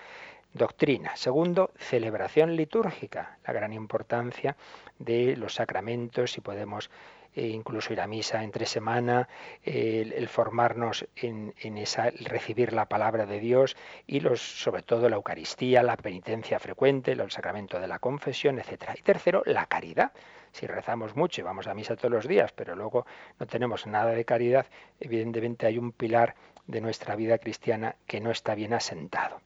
doctrina. 0.52 1.16
Segundo, 1.16 1.70
celebración 1.78 2.56
litúrgica, 2.56 3.38
la 3.46 3.52
gran 3.52 3.72
importancia 3.72 4.56
de 4.98 5.36
los 5.36 5.54
sacramentos, 5.54 6.32
si 6.32 6.40
podemos 6.40 6.90
eh, 7.34 7.46
incluso 7.46 7.92
ir 7.92 8.00
a 8.00 8.08
misa 8.08 8.42
entre 8.42 8.66
semana, 8.66 9.28
el, 9.62 10.28
formarnos 10.28 11.06
en, 11.14 11.54
esa, 11.78 12.10
recibir 12.10 12.72
la 12.72 12.86
palabra 12.86 13.24
de 13.26 13.38
Dios 13.38 13.76
y 14.06 14.18
los, 14.18 14.40
sobre 14.40 14.82
todo 14.82 15.08
la 15.08 15.16
Eucaristía, 15.16 15.84
la 15.84 15.96
penitencia 15.96 16.58
frecuente, 16.58 17.12
el 17.12 17.30
sacramento 17.30 17.78
de 17.78 17.86
la 17.86 18.00
confesión, 18.00 18.58
etc. 18.58 18.90
Y 18.98 19.02
tercero, 19.02 19.42
la 19.46 19.66
caridad. 19.66 20.12
Si 20.50 20.66
rezamos 20.66 21.14
mucho 21.14 21.40
y 21.40 21.44
vamos 21.44 21.68
a 21.68 21.74
misa 21.74 21.94
todos 21.94 22.10
los 22.10 22.26
días, 22.26 22.50
pero 22.52 22.74
luego 22.74 23.06
no 23.38 23.46
tenemos 23.46 23.86
nada 23.86 24.10
de 24.10 24.24
caridad, 24.24 24.66
evidentemente 24.98 25.66
hay 25.66 25.78
un 25.78 25.92
pilar 25.92 26.34
de 26.66 26.80
nuestra 26.80 27.14
vida 27.14 27.38
cristiana 27.38 27.94
que 28.08 28.20
no 28.20 28.32
está 28.32 28.56
bien 28.56 28.74
asentado 28.74 29.40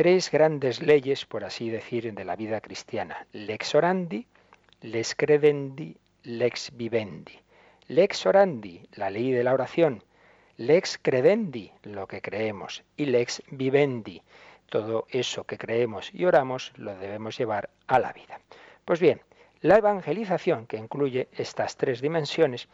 tres 0.00 0.30
grandes 0.30 0.80
leyes, 0.80 1.26
por 1.26 1.44
así 1.44 1.68
decir, 1.68 2.14
de 2.14 2.24
la 2.24 2.34
vida 2.34 2.62
cristiana. 2.62 3.26
Lex 3.32 3.74
orandi, 3.74 4.26
lex 4.80 5.14
credendi, 5.14 5.94
lex 6.22 6.70
vivendi. 6.74 7.38
lex 7.86 8.24
orandi, 8.24 8.80
la 8.94 9.10
ley 9.10 9.30
de 9.30 9.44
la 9.44 9.52
oración, 9.52 10.02
lex 10.56 10.96
credendi, 10.96 11.70
lo 11.82 12.06
que 12.06 12.22
creemos, 12.22 12.82
y 12.96 13.04
lex 13.04 13.42
vivendi, 13.50 14.22
todo 14.70 15.06
eso 15.10 15.44
que 15.44 15.58
creemos 15.58 16.08
y 16.14 16.24
oramos 16.24 16.72
lo 16.76 16.96
debemos 16.96 17.36
llevar 17.36 17.68
a 17.86 17.98
la 17.98 18.14
vida. 18.14 18.40
Pues 18.86 19.00
bien, 19.00 19.20
la 19.60 19.76
evangelización, 19.76 20.66
que 20.66 20.78
incluye 20.78 21.28
estas 21.32 21.76
tres 21.76 22.00
dimensiones, 22.00 22.68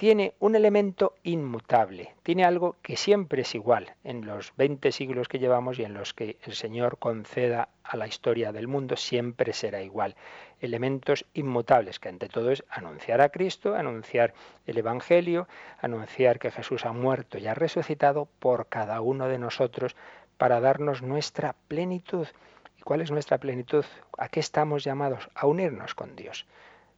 tiene 0.00 0.32
un 0.40 0.56
elemento 0.56 1.12
inmutable, 1.24 2.14
tiene 2.22 2.46
algo 2.46 2.76
que 2.80 2.96
siempre 2.96 3.42
es 3.42 3.54
igual 3.54 3.96
en 4.02 4.24
los 4.24 4.54
20 4.56 4.92
siglos 4.92 5.28
que 5.28 5.38
llevamos 5.38 5.78
y 5.78 5.84
en 5.84 5.92
los 5.92 6.14
que 6.14 6.38
el 6.44 6.54
Señor 6.54 6.96
conceda 6.98 7.68
a 7.84 7.98
la 7.98 8.06
historia 8.06 8.50
del 8.50 8.66
mundo, 8.66 8.96
siempre 8.96 9.52
será 9.52 9.82
igual. 9.82 10.16
Elementos 10.58 11.26
inmutables, 11.34 12.00
que 12.00 12.08
ante 12.08 12.30
todo 12.30 12.50
es 12.50 12.64
anunciar 12.70 13.20
a 13.20 13.28
Cristo, 13.28 13.74
anunciar 13.74 14.32
el 14.66 14.78
Evangelio, 14.78 15.48
anunciar 15.82 16.38
que 16.38 16.50
Jesús 16.50 16.86
ha 16.86 16.92
muerto 16.92 17.36
y 17.36 17.46
ha 17.46 17.52
resucitado 17.52 18.26
por 18.38 18.68
cada 18.68 19.02
uno 19.02 19.28
de 19.28 19.38
nosotros 19.38 19.96
para 20.38 20.60
darnos 20.60 21.02
nuestra 21.02 21.56
plenitud. 21.68 22.26
¿Y 22.78 22.80
cuál 22.80 23.02
es 23.02 23.10
nuestra 23.10 23.36
plenitud? 23.36 23.84
¿A 24.16 24.30
qué 24.30 24.40
estamos 24.40 24.82
llamados? 24.82 25.28
A 25.34 25.46
unirnos 25.46 25.94
con 25.94 26.16
Dios. 26.16 26.46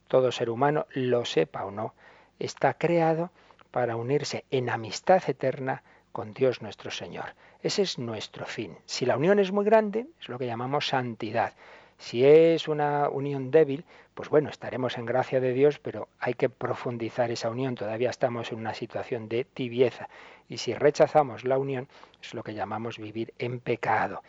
Todo 0.07 0.31
ser 0.31 0.49
humano, 0.49 0.85
lo 0.93 1.25
sepa 1.25 1.65
o 1.65 1.71
no, 1.71 1.93
está 2.39 2.73
creado 2.73 3.31
para 3.71 3.95
unirse 3.95 4.45
en 4.51 4.69
amistad 4.69 5.23
eterna 5.27 5.83
con 6.11 6.33
Dios 6.33 6.61
nuestro 6.61 6.91
Señor. 6.91 7.33
Ese 7.61 7.81
es 7.81 7.97
nuestro 7.97 8.45
fin. 8.45 8.77
Si 8.85 9.05
la 9.05 9.17
unión 9.17 9.39
es 9.39 9.51
muy 9.51 9.65
grande, 9.65 10.05
es 10.21 10.29
lo 10.29 10.37
que 10.37 10.45
llamamos 10.45 10.87
santidad. 10.87 11.53
Si 11.97 12.25
es 12.25 12.67
una 12.67 13.09
unión 13.09 13.49
débil, 13.49 13.85
pues 14.13 14.29
bueno, 14.29 14.49
estaremos 14.49 14.97
en 14.97 15.05
gracia 15.05 15.39
de 15.39 15.53
Dios, 15.53 15.79
pero 15.79 16.07
hay 16.19 16.33
que 16.33 16.49
profundizar 16.49 17.31
esa 17.31 17.49
unión. 17.49 17.75
Todavía 17.75 18.09
estamos 18.09 18.51
en 18.51 18.59
una 18.59 18.73
situación 18.73 19.29
de 19.29 19.45
tibieza. 19.45 20.09
Y 20.49 20.57
si 20.57 20.73
rechazamos 20.73 21.45
la 21.45 21.57
unión, 21.57 21.87
es 22.21 22.33
lo 22.33 22.43
que 22.43 22.53
llamamos 22.53 22.97
vivir 22.99 23.33
en 23.39 23.59
pecado 23.59 24.21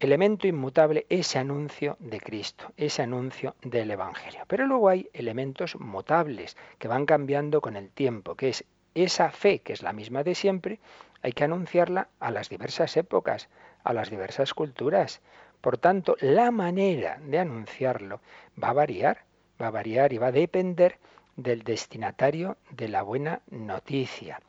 elemento 0.00 0.46
inmutable 0.46 1.06
ese 1.08 1.38
anuncio 1.38 1.96
de 2.00 2.20
Cristo, 2.20 2.72
ese 2.76 3.02
anuncio 3.02 3.54
del 3.62 3.90
Evangelio. 3.90 4.42
Pero 4.48 4.66
luego 4.66 4.88
hay 4.88 5.08
elementos 5.12 5.76
mutables 5.76 6.56
que 6.78 6.88
van 6.88 7.06
cambiando 7.06 7.60
con 7.60 7.76
el 7.76 7.90
tiempo, 7.90 8.34
que 8.34 8.50
es 8.50 8.64
esa 8.94 9.30
fe, 9.30 9.60
que 9.60 9.72
es 9.72 9.82
la 9.82 9.92
misma 9.92 10.22
de 10.22 10.34
siempre, 10.34 10.78
hay 11.22 11.32
que 11.32 11.44
anunciarla 11.44 12.08
a 12.20 12.30
las 12.30 12.48
diversas 12.48 12.96
épocas, 12.96 13.48
a 13.82 13.92
las 13.92 14.10
diversas 14.10 14.52
culturas. 14.52 15.20
Por 15.60 15.78
tanto, 15.78 16.16
la 16.20 16.50
manera 16.50 17.18
de 17.24 17.38
anunciarlo 17.38 18.20
va 18.62 18.68
a 18.68 18.74
variar, 18.74 19.24
va 19.60 19.68
a 19.68 19.70
variar 19.70 20.12
y 20.12 20.18
va 20.18 20.26
a 20.28 20.32
depender 20.32 20.98
del 21.36 21.62
destinatario 21.62 22.58
de 22.70 22.88
la 22.88 23.02
buena 23.02 23.40
noticia, 23.50 24.40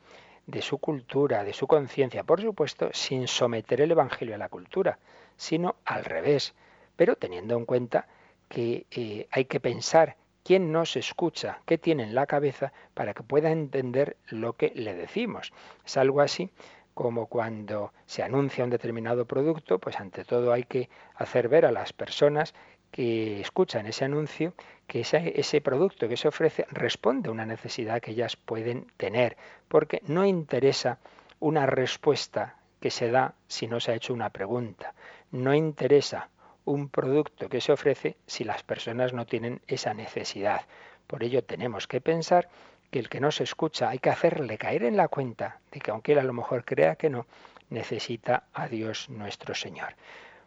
de 0.46 0.62
su 0.62 0.78
cultura, 0.78 1.42
de 1.42 1.52
su 1.52 1.66
conciencia, 1.66 2.22
por 2.22 2.40
supuesto, 2.40 2.90
sin 2.92 3.26
someter 3.26 3.80
el 3.80 3.90
Evangelio 3.90 4.34
a 4.34 4.38
la 4.38 4.48
cultura 4.48 4.98
sino 5.36 5.76
al 5.84 6.04
revés, 6.04 6.54
pero 6.96 7.16
teniendo 7.16 7.56
en 7.56 7.64
cuenta 7.66 8.06
que 8.48 8.86
eh, 8.90 9.26
hay 9.30 9.44
que 9.46 9.60
pensar 9.60 10.16
quién 10.44 10.70
nos 10.70 10.96
escucha, 10.96 11.60
qué 11.66 11.76
tiene 11.76 12.04
en 12.04 12.14
la 12.14 12.26
cabeza 12.26 12.72
para 12.94 13.14
que 13.14 13.22
pueda 13.22 13.50
entender 13.50 14.16
lo 14.28 14.52
que 14.52 14.72
le 14.74 14.94
decimos. 14.94 15.52
Es 15.84 15.96
algo 15.96 16.20
así 16.20 16.50
como 16.94 17.26
cuando 17.26 17.92
se 18.06 18.22
anuncia 18.22 18.64
un 18.64 18.70
determinado 18.70 19.26
producto, 19.26 19.78
pues 19.78 20.00
ante 20.00 20.24
todo 20.24 20.52
hay 20.52 20.62
que 20.62 20.88
hacer 21.16 21.48
ver 21.48 21.66
a 21.66 21.72
las 21.72 21.92
personas 21.92 22.54
que 22.90 23.40
escuchan 23.40 23.86
ese 23.86 24.04
anuncio 24.04 24.54
que 24.86 25.00
ese, 25.00 25.38
ese, 25.38 25.60
producto 25.60 26.08
que 26.08 26.16
se 26.16 26.28
ofrece 26.28 26.64
responde 26.70 27.28
a 27.28 27.32
una 27.32 27.44
necesidad 27.44 28.00
que 28.00 28.12
ellas 28.12 28.36
pueden 28.36 28.86
tener, 28.96 29.36
porque 29.68 30.00
no 30.06 30.24
interesa 30.24 30.98
una 31.40 31.66
respuesta 31.66 32.56
que 32.80 32.90
se 32.90 33.10
da 33.10 33.34
si 33.48 33.66
no 33.66 33.80
se 33.80 33.92
ha 33.92 33.96
hecho 33.96 34.14
una 34.14 34.30
pregunta 34.30 34.94
no 35.36 35.54
interesa 35.54 36.30
un 36.64 36.88
producto 36.88 37.48
que 37.48 37.60
se 37.60 37.72
ofrece 37.72 38.16
si 38.26 38.44
las 38.44 38.62
personas 38.62 39.12
no 39.12 39.24
tienen 39.24 39.60
esa 39.68 39.94
necesidad. 39.94 40.62
Por 41.06 41.22
ello 41.22 41.44
tenemos 41.44 41.86
que 41.86 42.00
pensar 42.00 42.48
que 42.90 42.98
el 42.98 43.08
que 43.08 43.20
no 43.20 43.30
se 43.30 43.44
escucha 43.44 43.88
hay 43.88 43.98
que 43.98 44.10
hacerle 44.10 44.58
caer 44.58 44.82
en 44.82 44.96
la 44.96 45.08
cuenta 45.08 45.60
de 45.70 45.80
que 45.80 45.90
aunque 45.90 46.12
él 46.12 46.18
a 46.18 46.24
lo 46.24 46.32
mejor 46.32 46.64
crea 46.64 46.96
que 46.96 47.10
no, 47.10 47.26
necesita 47.70 48.44
a 48.52 48.68
Dios 48.68 49.08
nuestro 49.08 49.54
Señor. 49.54 49.94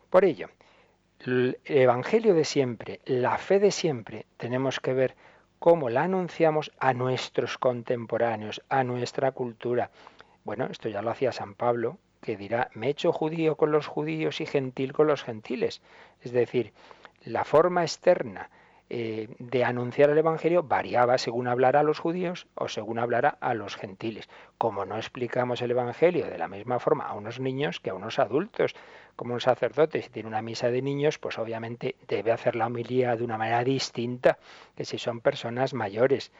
Por 0.09 0.25
ello, 0.25 0.49
el 1.19 1.59
Evangelio 1.65 2.33
de 2.33 2.45
siempre, 2.45 3.01
la 3.05 3.37
fe 3.37 3.59
de 3.59 3.71
siempre, 3.71 4.25
tenemos 4.37 4.79
que 4.79 4.93
ver 4.93 5.15
cómo 5.59 5.89
la 5.89 6.03
anunciamos 6.03 6.71
a 6.79 6.93
nuestros 6.93 7.57
contemporáneos, 7.57 8.61
a 8.69 8.83
nuestra 8.83 9.31
cultura. 9.31 9.91
Bueno, 10.43 10.67
esto 10.71 10.87
ya 10.89 11.01
lo 11.01 11.11
hacía 11.11 11.31
San 11.31 11.55
Pablo 11.55 11.97
que 12.21 12.37
dirá, 12.37 12.69
me 12.73 12.87
he 12.87 12.89
hecho 12.91 13.11
judío 13.11 13.55
con 13.55 13.71
los 13.71 13.87
judíos 13.87 14.41
y 14.41 14.45
gentil 14.45 14.93
con 14.93 15.07
los 15.07 15.23
gentiles. 15.23 15.81
Es 16.21 16.31
decir, 16.31 16.73
la 17.23 17.43
forma 17.43 17.83
externa 17.83 18.49
eh, 18.91 19.27
de 19.37 19.63
anunciar 19.63 20.09
el 20.09 20.17
Evangelio 20.17 20.63
variaba 20.63 21.19
según 21.19 21.47
hablara 21.47 21.81
a 21.81 21.83
los 21.83 21.99
judíos 21.99 22.47
o 22.55 22.67
según 22.67 22.97
hablara 22.97 23.37
a 23.39 23.53
los 23.53 23.75
gentiles. 23.75 24.27
Como 24.57 24.83
no 24.83 24.97
explicamos 24.97 25.61
el 25.61 25.71
Evangelio 25.71 26.25
de 26.25 26.39
la 26.39 26.47
misma 26.47 26.79
forma 26.79 27.05
a 27.05 27.13
unos 27.13 27.39
niños 27.39 27.79
que 27.79 27.91
a 27.91 27.93
unos 27.93 28.17
adultos, 28.17 28.75
como 29.15 29.35
un 29.35 29.41
sacerdote, 29.41 30.01
si 30.01 30.09
tiene 30.09 30.27
una 30.27 30.41
misa 30.41 30.71
de 30.71 30.81
niños, 30.81 31.19
pues 31.19 31.37
obviamente 31.37 31.97
debe 32.07 32.31
hacer 32.31 32.55
la 32.55 32.65
homilía 32.65 33.15
de 33.15 33.23
una 33.23 33.37
manera 33.37 33.63
distinta 33.63 34.39
que 34.75 34.85
si 34.85 34.97
son 34.97 35.21
personas 35.21 35.75
mayores 35.75 36.31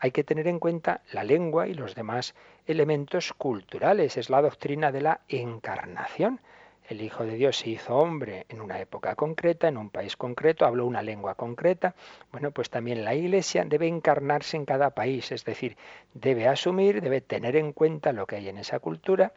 hay 0.00 0.10
que 0.10 0.24
tener 0.24 0.48
en 0.48 0.58
cuenta 0.58 1.02
la 1.12 1.22
lengua 1.22 1.68
y 1.68 1.74
los 1.74 1.94
demás 1.94 2.34
elementos 2.66 3.34
culturales. 3.34 4.16
Es 4.16 4.30
la 4.30 4.40
doctrina 4.40 4.90
de 4.90 5.02
la 5.02 5.20
encarnación. 5.28 6.40
El 6.88 7.02
Hijo 7.02 7.24
de 7.24 7.36
Dios 7.36 7.58
se 7.58 7.70
hizo 7.70 7.94
hombre 7.96 8.46
en 8.48 8.60
una 8.60 8.80
época 8.80 9.14
concreta, 9.14 9.68
en 9.68 9.76
un 9.76 9.90
país 9.90 10.16
concreto, 10.16 10.64
habló 10.64 10.86
una 10.86 11.02
lengua 11.02 11.36
concreta. 11.36 11.94
Bueno, 12.32 12.50
pues 12.50 12.70
también 12.70 13.04
la 13.04 13.14
Iglesia 13.14 13.64
debe 13.64 13.86
encarnarse 13.86 14.56
en 14.56 14.64
cada 14.64 14.90
país, 14.90 15.30
es 15.30 15.44
decir, 15.44 15.76
debe 16.14 16.48
asumir, 16.48 17.00
debe 17.00 17.20
tener 17.20 17.54
en 17.54 17.72
cuenta 17.72 18.12
lo 18.12 18.26
que 18.26 18.36
hay 18.36 18.48
en 18.48 18.58
esa 18.58 18.80
cultura 18.80 19.32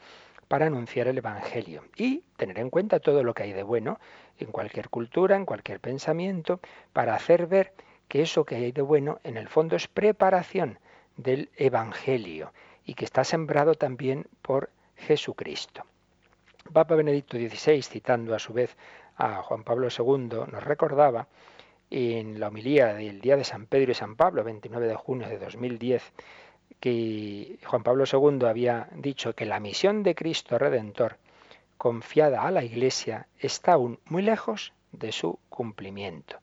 para 0.47 0.65
anunciar 0.67 1.08
el 1.08 1.17
Evangelio 1.17 1.84
y 1.95 2.23
tener 2.38 2.58
en 2.60 2.69
cuenta 2.69 2.99
todo 2.99 3.23
lo 3.23 3.34
que 3.34 3.43
hay 3.43 3.54
de 3.54 3.63
bueno 3.63 3.99
en 4.39 4.52
cualquier 4.52 4.89
cultura, 4.89 5.36
en 5.36 5.45
cualquier 5.45 5.80
pensamiento, 5.80 6.60
para 6.93 7.15
hacer 7.15 7.47
ver 7.47 7.73
que 8.08 8.22
eso 8.22 8.46
que 8.46 8.56
hay 8.56 8.72
de 8.72 8.82
bueno 8.82 9.20
en 9.24 9.38
el 9.38 9.48
fondo 9.48 9.76
es 9.76 9.88
preparación 9.88 10.80
del 11.18 11.50
Evangelio 11.58 12.54
y 12.86 12.96
que 12.96 13.06
está 13.06 13.24
sembrado 13.24 13.76
también 13.76 14.28
por 14.42 14.70
Jesucristo. 14.96 15.84
Papa 16.72 16.96
Benedicto 16.96 17.38
XVI, 17.38 17.82
citando 17.82 18.36
a 18.36 18.39
su 18.39 18.54
vez 18.54 18.76
a 19.18 19.42
Juan 19.44 19.63
Pablo 19.63 19.88
II, 19.89 20.52
nos 20.52 20.63
recordaba 20.63 21.28
en 21.89 22.39
la 22.39 22.48
homilía 22.48 22.94
del 22.94 23.22
Día 23.22 23.38
de 23.38 23.44
San 23.44 23.68
Pedro 23.68 23.92
y 23.92 23.96
San 23.96 24.16
Pablo, 24.16 24.44
29 24.44 24.88
de 24.88 24.96
junio 24.96 25.28
de 25.28 25.38
2010, 25.38 26.13
que 26.80 27.60
Juan 27.66 27.84
Pablo 27.84 28.06
II 28.12 28.48
había 28.48 28.89
dicho 28.96 29.34
que 29.34 29.46
la 29.46 29.60
misión 29.60 30.04
de 30.04 30.16
Cristo 30.16 30.58
Redentor, 30.58 31.18
confiada 31.78 32.42
a 32.44 32.52
la 32.52 32.63
Iglesia, 32.63 33.28
está 33.38 33.74
aún 33.74 34.00
muy 34.06 34.24
lejos 34.24 34.74
de 34.92 35.12
su 35.12 35.39
cumplimiento. 35.50 36.38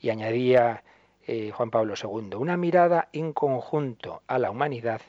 Y 0.00 0.10
añadía 0.10 0.82
eh, 1.26 1.50
Juan 1.50 1.70
Pablo 1.70 1.94
II, 2.00 2.34
una 2.36 2.56
mirada 2.56 3.08
en 3.12 3.32
conjunto 3.32 4.22
a 4.26 4.38
la 4.38 4.50
humanidad 4.50 5.00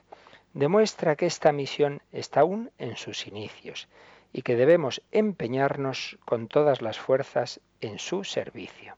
demuestra 0.54 1.15
que 1.15 1.26
esta 1.26 1.52
misión 1.52 2.02
está 2.12 2.41
aún 2.41 2.71
en 2.78 2.97
sus 2.97 3.28
inicios 3.28 3.88
y 4.34 4.41
que 4.41 4.56
debemos 4.56 5.02
empeñarnos 5.12 6.17
con 6.26 6.47
todas 6.47 6.82
las 6.82 7.00
fuerzas 7.00 7.60
en 7.80 8.00
su 8.00 8.24
servicio. 8.24 8.95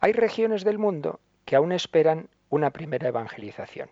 Hay 0.00 0.12
regiones 0.12 0.64
del 0.64 0.78
mundo 0.78 1.20
que 1.44 1.56
aún 1.56 1.72
esperan 1.72 2.28
una 2.50 2.70
primera 2.70 3.08
evangelización. 3.08 3.90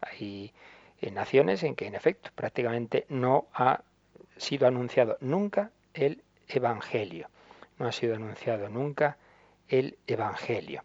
Hay 0.00 0.52
eh, 1.00 1.10
naciones 1.10 1.62
en 1.62 1.74
que, 1.74 1.86
en 1.86 1.94
efecto, 1.94 2.30
prácticamente 2.34 3.06
no 3.08 3.46
ha 3.52 3.82
sido 4.36 4.66
anunciado 4.66 5.16
nunca 5.20 5.70
el 5.94 6.22
Evangelio. 6.48 7.28
No 7.78 7.86
ha 7.86 7.92
sido 7.92 8.14
anunciado 8.14 8.68
nunca 8.68 9.16
el 9.68 9.98
Evangelio. 10.06 10.82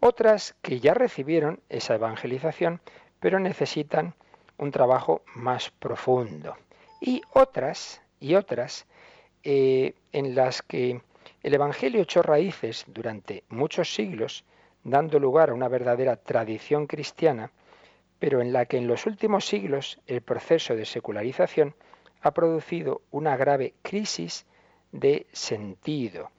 Otras 0.00 0.54
que 0.60 0.78
ya 0.78 0.94
recibieron 0.94 1.60
esa 1.68 1.94
evangelización, 1.94 2.80
pero 3.18 3.40
necesitan 3.40 4.14
un 4.58 4.70
trabajo 4.70 5.22
más 5.34 5.70
profundo. 5.70 6.56
Y 7.00 7.22
otras, 7.32 8.02
y 8.20 8.34
otras, 8.34 8.86
eh, 9.42 9.94
en 10.12 10.34
las 10.34 10.62
que 10.62 11.00
el 11.42 11.54
Evangelio 11.54 12.02
echó 12.02 12.22
raíces 12.22 12.84
durante 12.88 13.44
muchos 13.48 13.94
siglos, 13.94 14.44
dando 14.84 15.18
lugar 15.18 15.50
a 15.50 15.54
una 15.54 15.68
verdadera 15.68 16.16
tradición 16.16 16.86
cristiana, 16.86 17.50
pero 18.18 18.40
en 18.40 18.52
la 18.52 18.66
que 18.66 18.78
en 18.78 18.86
los 18.86 19.06
últimos 19.06 19.46
siglos 19.46 19.98
el 20.06 20.20
proceso 20.20 20.76
de 20.76 20.84
secularización 20.84 21.74
ha 22.20 22.32
producido 22.32 23.02
una 23.10 23.36
grave 23.36 23.74
crisis 23.82 24.46
de 24.92 25.26
sentido 25.32 26.30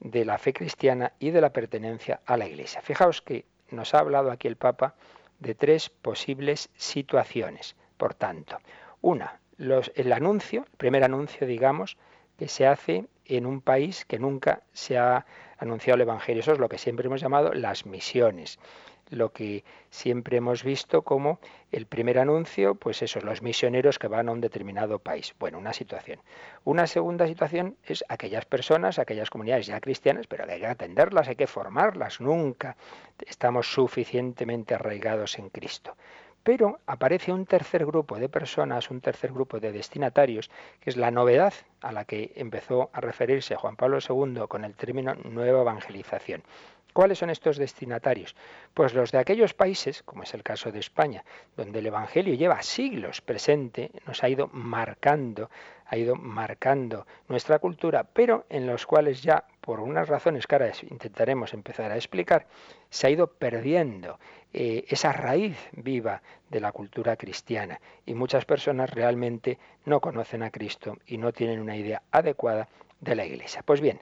de 0.00 0.24
la 0.24 0.38
fe 0.38 0.52
cristiana 0.52 1.12
y 1.18 1.30
de 1.30 1.40
la 1.40 1.52
pertenencia 1.52 2.20
a 2.26 2.36
la 2.36 2.46
Iglesia. 2.46 2.82
Fijaos 2.82 3.22
que 3.22 3.44
nos 3.70 3.94
ha 3.94 4.00
hablado 4.00 4.30
aquí 4.30 4.48
el 4.48 4.56
Papa 4.56 4.94
de 5.38 5.54
tres 5.54 5.88
posibles 5.90 6.70
situaciones. 6.76 7.76
Por 7.96 8.14
tanto, 8.14 8.58
una, 9.00 9.40
el 9.58 10.12
anuncio, 10.12 10.64
el 10.70 10.76
primer 10.76 11.04
anuncio, 11.04 11.46
digamos, 11.46 11.96
que 12.38 12.48
se 12.48 12.66
hace 12.66 13.06
en 13.24 13.46
un 13.46 13.60
país 13.60 14.04
que 14.04 14.18
nunca 14.18 14.62
se 14.72 14.96
ha 14.98 15.26
anunciado 15.58 15.96
el 15.96 16.02
Evangelio. 16.02 16.40
Eso 16.40 16.52
es 16.52 16.58
lo 16.58 16.68
que 16.68 16.78
siempre 16.78 17.06
hemos 17.06 17.20
llamado 17.20 17.52
las 17.52 17.84
misiones 17.84 18.58
lo 19.10 19.32
que 19.32 19.64
siempre 19.90 20.36
hemos 20.38 20.64
visto 20.64 21.02
como 21.02 21.38
el 21.72 21.86
primer 21.86 22.18
anuncio, 22.18 22.74
pues 22.74 23.02
eso, 23.02 23.20
los 23.20 23.42
misioneros 23.42 23.98
que 23.98 24.08
van 24.08 24.28
a 24.28 24.32
un 24.32 24.40
determinado 24.40 24.98
país. 24.98 25.34
Bueno, 25.38 25.58
una 25.58 25.72
situación. 25.72 26.20
Una 26.64 26.86
segunda 26.86 27.26
situación 27.26 27.76
es 27.84 28.04
aquellas 28.08 28.44
personas, 28.44 28.98
aquellas 28.98 29.30
comunidades 29.30 29.66
ya 29.66 29.80
cristianas, 29.80 30.26
pero 30.26 30.44
hay 30.48 30.60
que 30.60 30.66
atenderlas, 30.66 31.28
hay 31.28 31.36
que 31.36 31.46
formarlas. 31.46 32.20
Nunca 32.20 32.76
estamos 33.26 33.72
suficientemente 33.72 34.74
arraigados 34.74 35.38
en 35.38 35.50
Cristo. 35.50 35.96
Pero 36.42 36.80
aparece 36.86 37.32
un 37.32 37.44
tercer 37.44 37.84
grupo 37.84 38.18
de 38.18 38.28
personas, 38.28 38.90
un 38.90 39.00
tercer 39.00 39.32
grupo 39.32 39.60
de 39.60 39.72
destinatarios, 39.72 40.50
que 40.80 40.88
es 40.90 40.96
la 40.96 41.10
novedad 41.10 41.52
a 41.82 41.92
la 41.92 42.04
que 42.04 42.32
empezó 42.36 42.88
a 42.92 43.00
referirse 43.00 43.56
Juan 43.56 43.76
Pablo 43.76 43.98
II 43.98 44.46
con 44.48 44.64
el 44.64 44.74
término 44.74 45.14
nueva 45.14 45.60
evangelización. 45.60 46.42
¿Cuáles 46.92 47.18
son 47.18 47.30
estos 47.30 47.58
destinatarios? 47.58 48.34
Pues 48.74 48.94
los 48.94 49.12
de 49.12 49.18
aquellos 49.18 49.54
países, 49.54 50.02
como 50.02 50.22
es 50.24 50.34
el 50.34 50.42
caso 50.42 50.72
de 50.72 50.80
España, 50.80 51.24
donde 51.56 51.78
el 51.78 51.86
Evangelio 51.86 52.34
lleva 52.34 52.62
siglos 52.62 53.20
presente, 53.20 53.92
nos 54.06 54.24
ha 54.24 54.28
ido 54.28 54.48
marcando, 54.52 55.50
ha 55.86 55.96
ido 55.96 56.16
marcando 56.16 57.06
nuestra 57.28 57.58
cultura, 57.58 58.04
pero 58.04 58.46
en 58.48 58.66
los 58.66 58.84
cuales 58.86 59.22
ya, 59.22 59.44
por 59.60 59.80
unas 59.80 60.08
razones 60.08 60.46
que 60.46 60.54
ahora 60.54 60.72
intentaremos 60.90 61.54
empezar 61.54 61.90
a 61.92 61.96
explicar, 61.96 62.46
se 62.90 63.06
ha 63.06 63.10
ido 63.10 63.26
perdiendo 63.28 64.18
eh, 64.52 64.84
esa 64.88 65.12
raíz 65.12 65.56
viva 65.72 66.22
de 66.48 66.60
la 66.60 66.72
cultura 66.72 67.16
cristiana 67.16 67.80
y 68.06 68.14
muchas 68.14 68.44
personas 68.44 68.90
realmente 68.90 69.58
no 69.84 70.00
conocen 70.00 70.42
a 70.42 70.50
Cristo 70.50 70.96
y 71.06 71.18
no 71.18 71.32
tienen 71.32 71.60
una 71.60 71.76
idea 71.76 72.02
adecuada 72.10 72.68
de 73.00 73.14
la 73.14 73.24
Iglesia. 73.24 73.62
Pues 73.64 73.80
bien, 73.80 74.00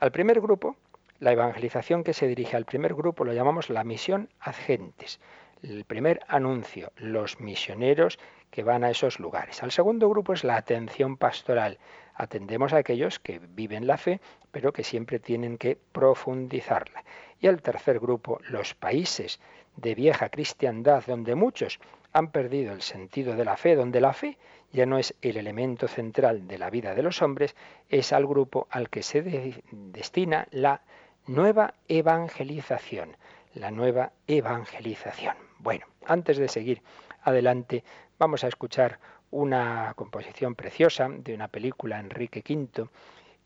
al 0.00 0.12
primer 0.12 0.40
grupo, 0.40 0.76
la 1.20 1.32
evangelización 1.32 2.04
que 2.04 2.14
se 2.14 2.28
dirige 2.28 2.56
al 2.56 2.64
primer 2.64 2.94
grupo 2.94 3.24
lo 3.24 3.32
llamamos 3.32 3.70
la 3.70 3.84
misión 3.84 4.28
ad 4.40 4.54
gentes. 4.54 5.20
El 5.62 5.84
primer 5.84 6.20
anuncio, 6.28 6.92
los 6.96 7.40
misioneros 7.40 8.18
que 8.50 8.62
van 8.62 8.84
a 8.84 8.90
esos 8.90 9.18
lugares. 9.18 9.62
Al 9.62 9.72
segundo 9.72 10.08
grupo 10.08 10.32
es 10.32 10.44
la 10.44 10.56
atención 10.56 11.16
pastoral. 11.16 11.78
Atendemos 12.14 12.72
a 12.72 12.78
aquellos 12.78 13.18
que 13.18 13.40
viven 13.40 13.86
la 13.86 13.98
fe, 13.98 14.20
pero 14.52 14.72
que 14.72 14.84
siempre 14.84 15.18
tienen 15.18 15.58
que 15.58 15.76
profundizarla. 15.92 17.04
Y 17.40 17.48
al 17.48 17.60
tercer 17.62 17.98
grupo, 17.98 18.40
los 18.48 18.74
países 18.74 19.40
de 19.76 19.94
vieja 19.94 20.28
cristiandad, 20.28 21.04
donde 21.06 21.34
muchos 21.34 21.80
han 22.12 22.30
perdido 22.30 22.72
el 22.72 22.82
sentido 22.82 23.34
de 23.34 23.44
la 23.44 23.56
fe, 23.56 23.74
donde 23.74 24.00
la 24.00 24.12
fe 24.12 24.38
ya 24.72 24.86
no 24.86 24.98
es 24.98 25.14
el 25.22 25.36
elemento 25.36 25.88
central 25.88 26.46
de 26.46 26.58
la 26.58 26.70
vida 26.70 26.94
de 26.94 27.02
los 27.02 27.22
hombres, 27.22 27.54
es 27.88 28.12
al 28.12 28.26
grupo 28.26 28.66
al 28.70 28.90
que 28.90 29.02
se 29.02 29.22
destina 29.70 30.48
la 30.50 30.82
nueva 31.28 31.74
evangelización, 31.88 33.14
la 33.54 33.70
nueva 33.70 34.12
evangelización. 34.26 35.36
Bueno, 35.58 35.84
antes 36.06 36.38
de 36.38 36.48
seguir 36.48 36.82
adelante, 37.22 37.84
vamos 38.18 38.44
a 38.44 38.48
escuchar 38.48 38.98
una 39.30 39.92
composición 39.94 40.54
preciosa 40.54 41.08
de 41.10 41.34
una 41.34 41.48
película 41.48 42.00
Enrique 42.00 42.42
V, 42.48 42.88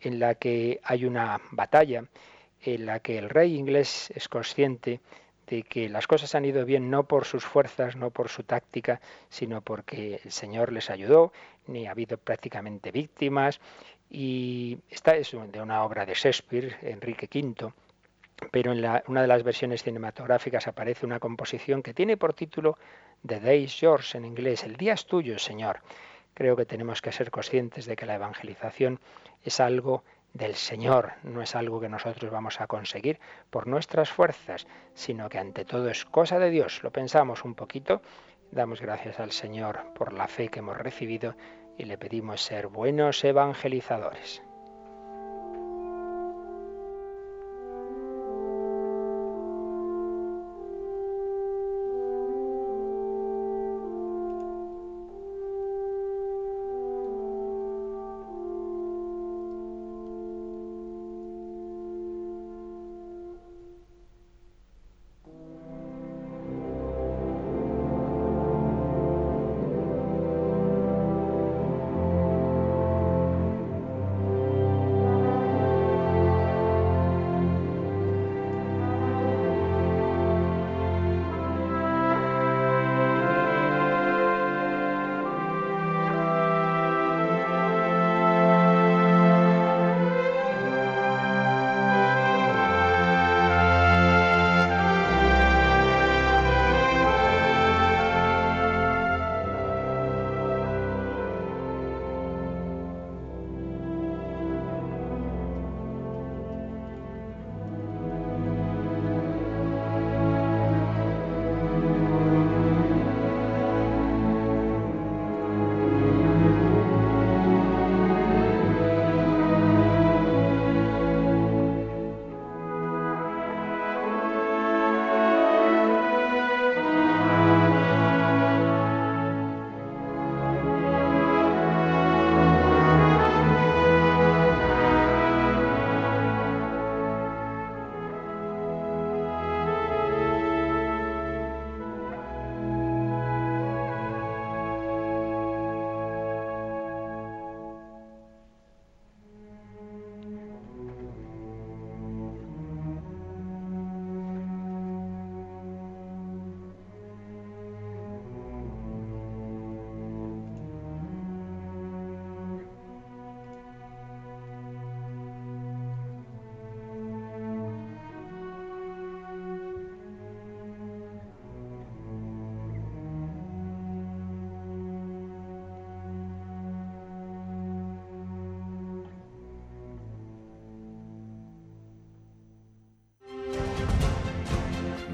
en 0.01 0.21
la 0.21 0.37
que 0.37 0.81
hay 0.85 1.05
una 1.05 1.41
batalla 1.51 2.05
en 2.61 2.87
la 2.87 3.01
que 3.01 3.19
el 3.19 3.29
rey 3.29 3.57
inglés 3.57 4.13
es 4.15 4.29
consciente 4.29 5.01
de 5.49 5.65
que 5.65 5.89
las 5.89 6.07
cosas 6.07 6.37
han 6.37 6.45
ido 6.45 6.65
bien 6.65 6.89
no 6.89 7.09
por 7.09 7.25
sus 7.25 7.45
fuerzas, 7.45 7.97
no 7.97 8.11
por 8.11 8.29
su 8.29 8.45
táctica, 8.45 9.01
sino 9.29 9.61
porque 9.61 10.21
el 10.25 10.31
Señor 10.31 10.73
les 10.73 10.89
ayudó, 10.89 11.33
ni 11.67 11.89
ha 11.89 11.91
habido 11.91 12.17
prácticamente 12.17 12.93
víctimas, 12.93 13.61
y 14.15 14.79
esta 14.91 15.17
es 15.17 15.31
de 15.33 15.63
una 15.63 15.85
obra 15.85 16.05
de 16.05 16.13
Shakespeare, 16.13 16.77
Enrique 16.83 17.31
V, 17.33 17.73
pero 18.51 18.73
en 18.73 18.85
una 19.07 19.23
de 19.23 19.27
las 19.27 19.43
versiones 19.43 19.83
cinematográficas 19.83 20.69
aparece 20.69 21.07
una 21.07 21.19
composición 21.19 21.83
que 21.83 21.95
tiene 21.95 22.19
por 22.19 22.35
título 22.35 22.77
The 23.27 23.41
Day's 23.41 23.81
Yours 23.81 24.15
en 24.15 24.27
inglés, 24.27 24.65
El 24.65 24.77
día 24.77 24.93
es 24.93 25.07
tuyo, 25.07 25.39
Señor. 25.39 25.81
Creo 26.35 26.57
que 26.57 26.67
tenemos 26.67 27.01
que 27.01 27.11
ser 27.11 27.31
conscientes 27.31 27.87
de 27.87 27.97
que 27.97 28.05
la 28.05 28.17
evangelización 28.17 29.01
es 29.45 29.61
algo 29.61 30.05
del 30.35 30.57
Señor, 30.57 31.13
no 31.23 31.41
es 31.41 31.55
algo 31.57 31.81
que 31.81 31.89
nosotros 31.89 32.31
vamos 32.31 32.61
a 32.61 32.67
conseguir 32.67 33.19
por 33.49 33.67
nuestras 33.67 34.11
fuerzas, 34.11 34.67
sino 34.93 35.31
que 35.31 35.39
ante 35.39 35.65
todo 35.65 35.89
es 35.89 36.05
cosa 36.05 36.39
de 36.39 36.51
Dios. 36.51 36.83
Lo 36.83 36.91
pensamos 36.91 37.45
un 37.45 37.55
poquito, 37.55 38.03
damos 38.51 38.83
gracias 38.83 39.21
al 39.21 39.33
Señor 39.33 39.81
por 39.95 40.13
la 40.13 40.29
fe 40.29 40.49
que 40.49 40.59
hemos 40.59 40.77
recibido 40.77 41.35
y 41.79 41.85
le 41.85 41.99
pedimos 41.99 42.43
ser 42.43 42.69
buenos 42.69 43.25
evangelizadores. 43.25 44.43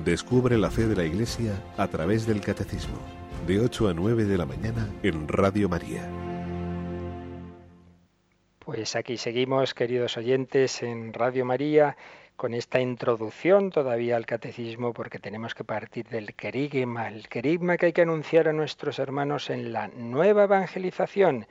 Descubre 0.09 0.57
la 0.57 0.71
fe 0.71 0.87
de 0.87 0.97
la 0.97 1.05
Iglesia 1.05 1.53
a 1.77 1.87
través 1.87 2.27
del 2.27 2.41
Catecismo, 2.41 2.97
de 3.47 3.61
8 3.61 3.89
a 3.89 3.93
9 3.93 4.25
de 4.25 4.39
la 4.39 4.47
mañana 4.47 4.89
en 5.03 5.29
Radio 5.29 5.69
María. 5.69 6.09
Pues 8.59 8.97
aquí 8.97 9.19
seguimos, 9.19 9.75
queridos 9.75 10.17
oyentes, 10.17 10.83
en 10.83 11.13
Radio 11.13 11.45
María 11.45 11.99
con 12.37 12.55
esta 12.55 12.81
introducción 12.81 13.69
todavía 13.69 14.17
al 14.17 14.25
catecismo 14.25 14.95
porque 14.95 15.19
tenemos 15.19 15.55
que 15.55 15.65
partir 15.65 16.09
del 16.09 16.35
querigma, 16.35 17.09
el 17.09 17.29
querigma 17.29 17.77
que 17.77 17.87
hay 17.87 17.93
que 17.93 18.01
anunciar 18.01 18.49
a 18.49 18.55
nuestros 18.55 18.99
hermanos 18.99 19.51
en 19.51 19.75
la 19.75 19.89
nueva 19.89 20.45
evangelización. 20.45 21.47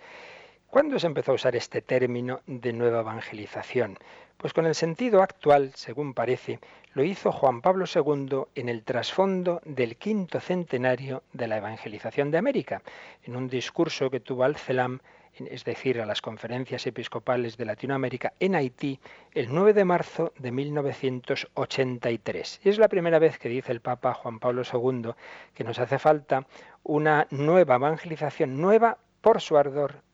¿Cuándo 0.69 0.99
se 0.99 1.07
empezó 1.07 1.31
a 1.31 1.35
usar 1.35 1.55
este 1.55 1.81
término 1.81 2.41
de 2.45 2.73
nueva 2.73 2.99
evangelización? 2.99 3.97
Pues 4.35 4.51
con 4.51 4.65
el 4.65 4.75
sentido 4.75 5.21
actual, 5.21 5.71
según 5.75 6.13
parece, 6.13 6.59
lo 6.93 7.05
hizo 7.05 7.31
Juan 7.31 7.61
Pablo 7.61 7.85
II 7.85 8.43
en 8.53 8.67
el 8.67 8.83
trasfondo 8.83 9.61
del 9.63 9.95
quinto 9.95 10.41
centenario 10.41 11.23
de 11.31 11.47
la 11.47 11.55
evangelización 11.57 12.31
de 12.31 12.37
América, 12.37 12.81
en 13.23 13.37
un 13.37 13.47
discurso 13.47 14.09
que 14.09 14.19
tuvo 14.19 14.43
al 14.43 14.57
CELAM 14.57 14.99
es 15.39 15.63
decir, 15.63 16.01
a 16.01 16.05
las 16.05 16.21
conferencias 16.21 16.85
episcopales 16.87 17.55
de 17.57 17.65
Latinoamérica 17.65 18.33
en 18.39 18.55
Haití 18.55 18.99
el 19.33 19.53
9 19.53 19.73
de 19.73 19.85
marzo 19.85 20.33
de 20.39 20.51
1983. 20.51 22.61
Y 22.63 22.69
es 22.69 22.79
la 22.79 22.87
primera 22.87 23.19
vez 23.19 23.37
que 23.37 23.47
dice 23.47 23.71
el 23.71 23.81
Papa 23.81 24.15
Juan 24.15 24.39
Pablo 24.39 24.63
II 24.63 25.11
que 25.53 25.63
nos 25.63 25.77
hace 25.79 25.99
falta 25.99 26.47
una 26.83 27.27
nueva 27.29 27.75
evangelización, 27.75 28.59
nueva 28.59 28.97
por 29.21 29.39
su 29.41 29.57
ardor, 29.57 30.06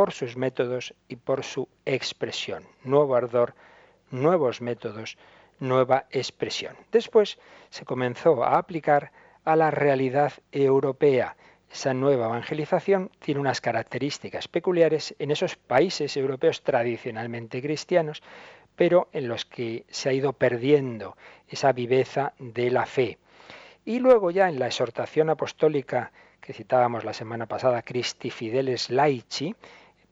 por 0.00 0.12
sus 0.12 0.34
métodos 0.34 0.94
y 1.08 1.16
por 1.16 1.44
su 1.44 1.68
expresión. 1.84 2.64
Nuevo 2.84 3.16
ardor, 3.16 3.54
nuevos 4.10 4.62
métodos, 4.62 5.18
nueva 5.58 6.06
expresión. 6.10 6.74
Después 6.90 7.38
se 7.68 7.84
comenzó 7.84 8.42
a 8.42 8.56
aplicar 8.56 9.12
a 9.44 9.56
la 9.56 9.70
realidad 9.70 10.32
europea 10.52 11.36
esa 11.70 11.92
nueva 11.92 12.24
evangelización 12.28 13.10
tiene 13.18 13.42
unas 13.42 13.60
características 13.60 14.48
peculiares 14.48 15.14
en 15.18 15.32
esos 15.32 15.56
países 15.56 16.16
europeos 16.16 16.62
tradicionalmente 16.62 17.60
cristianos, 17.60 18.22
pero 18.76 19.08
en 19.12 19.28
los 19.28 19.44
que 19.44 19.84
se 19.90 20.08
ha 20.08 20.14
ido 20.14 20.32
perdiendo 20.32 21.14
esa 21.46 21.72
viveza 21.72 22.32
de 22.38 22.70
la 22.70 22.86
fe. 22.86 23.18
Y 23.84 23.98
luego 23.98 24.30
ya 24.30 24.48
en 24.48 24.58
la 24.58 24.66
exhortación 24.66 25.28
apostólica 25.28 26.10
que 26.40 26.54
citábamos 26.54 27.04
la 27.04 27.12
semana 27.12 27.46
pasada, 27.46 27.82
Christi 27.82 28.30
Fideles 28.30 28.90
Laici, 28.90 29.54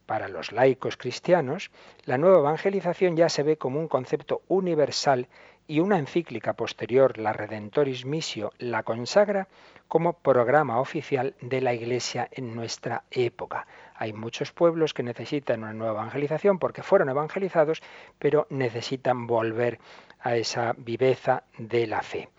para 0.08 0.28
los 0.28 0.52
laicos 0.52 0.96
cristianos, 0.96 1.70
la 2.06 2.16
nueva 2.16 2.38
evangelización 2.38 3.14
ya 3.14 3.28
se 3.28 3.42
ve 3.42 3.58
como 3.58 3.78
un 3.78 3.88
concepto 3.88 4.40
universal 4.48 5.28
y 5.66 5.80
una 5.80 5.98
encíclica 5.98 6.54
posterior, 6.54 7.18
la 7.18 7.34
Redentoris 7.34 8.06
Missio, 8.06 8.54
la 8.58 8.84
consagra 8.84 9.48
como 9.86 10.14
programa 10.14 10.80
oficial 10.80 11.34
de 11.42 11.60
la 11.60 11.74
Iglesia 11.74 12.26
en 12.32 12.54
nuestra 12.54 13.04
época. 13.10 13.66
Hay 13.96 14.14
muchos 14.14 14.50
pueblos 14.50 14.94
que 14.94 15.02
necesitan 15.02 15.62
una 15.62 15.74
nueva 15.74 16.00
evangelización 16.00 16.58
porque 16.58 16.82
fueron 16.82 17.10
evangelizados, 17.10 17.82
pero 18.18 18.46
necesitan 18.48 19.26
volver 19.26 19.78
a 20.20 20.36
esa 20.36 20.74
viveza 20.78 21.42
de 21.58 21.86
la 21.86 22.00
fe. 22.00 22.30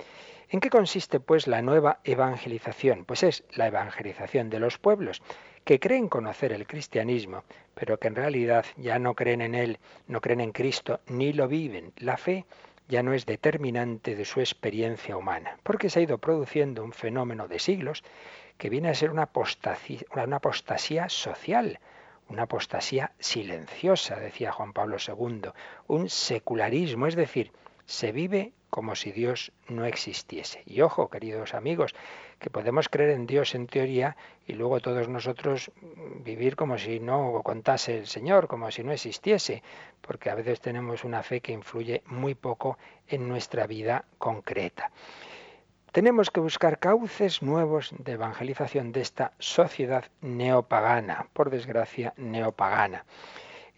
¿En 0.50 0.60
qué 0.60 0.72
consiste 0.72 1.20
pues 1.20 1.46
la 1.46 1.62
nueva 1.62 2.00
evangelización? 2.04 3.06
Pues 3.06 3.22
es 3.22 3.44
la 3.54 3.68
evangelización 3.68 4.50
de 4.50 4.60
los 4.60 4.80
pueblos 4.80 5.22
que 5.70 5.80
creen 5.80 6.10
conocer 6.10 6.52
el 6.52 6.66
cristianismo, 6.66 7.44
pero 7.76 8.00
que 8.00 8.08
en 8.08 8.16
realidad 8.16 8.66
ya 8.76 8.98
no 8.98 9.14
creen 9.14 9.40
en 9.42 9.54
él, 9.54 9.78
no 10.08 10.20
creen 10.20 10.42
en 10.42 10.52
Cristo, 10.52 11.00
ni 11.06 11.32
lo 11.32 11.48
viven. 11.48 11.94
La 11.98 12.18
fe 12.18 12.48
ya 12.88 13.04
no 13.04 13.14
es 13.14 13.28
determinante 13.28 14.16
de 14.16 14.26
su 14.26 14.40
experiencia 14.40 15.16
humana, 15.16 15.60
porque 15.62 15.92
se 15.92 16.00
ha 16.00 16.02
ido 16.02 16.18
produciendo 16.18 16.84
un 16.84 16.92
fenómeno 16.92 17.48
de 17.48 17.60
siglos 17.60 18.04
que 18.58 18.72
viene 18.72 18.90
a 18.90 18.96
ser 18.96 19.12
una 19.12 19.30
apostasía, 19.30 21.08
social, 21.08 21.80
una 22.30 22.42
apostasía 22.42 23.12
silenciosa, 23.20 24.16
decía 24.16 24.52
Juan 24.52 24.74
Pablo 24.74 24.98
II, 24.98 25.52
un 25.86 26.10
secularismo, 26.10 27.06
es 27.06 27.16
decir, 27.16 27.52
se 27.86 28.12
vive 28.12 28.54
como 28.70 28.96
si 28.96 29.12
Dios 29.12 29.52
no 29.68 29.86
existiese. 29.86 30.64
Y 30.66 30.82
ojo, 30.82 31.10
queridos 31.10 31.54
amigos, 31.54 31.96
que 32.40 32.50
podemos 32.50 32.90
creer 32.90 33.12
en 33.12 33.28
Dios 33.28 33.56
en 33.56 33.68
teoría 33.68 34.16
y 34.48 34.54
luego 34.54 34.80
todos 34.80 35.10
nosotros 35.10 35.72
vivir 36.24 36.56
como 36.56 36.78
si 36.78 37.00
no 37.00 37.42
contase 37.44 37.98
el 37.98 38.08
Señor, 38.08 38.48
como 38.48 38.72
si 38.72 38.84
no 38.84 38.92
existiese, 38.92 39.64
porque 40.02 40.30
a 40.30 40.36
veces 40.36 40.62
tenemos 40.62 41.04
una 41.04 41.24
fe 41.24 41.42
que 41.42 41.52
influye 41.52 42.02
muy 42.06 42.36
poco 42.36 42.78
en 43.08 43.28
nuestra 43.28 43.68
vida 43.68 44.06
concreta. 44.18 44.92
Tenemos 45.92 46.30
que 46.30 46.40
buscar 46.40 46.78
cauces 46.78 47.42
nuevos 47.42 47.92
de 47.98 48.12
evangelización 48.12 48.92
de 48.92 49.02
esta 49.02 49.34
sociedad 49.40 50.06
neopagana, 50.22 51.28
por 51.34 51.50
desgracia 51.50 52.14
neopagana, 52.16 53.06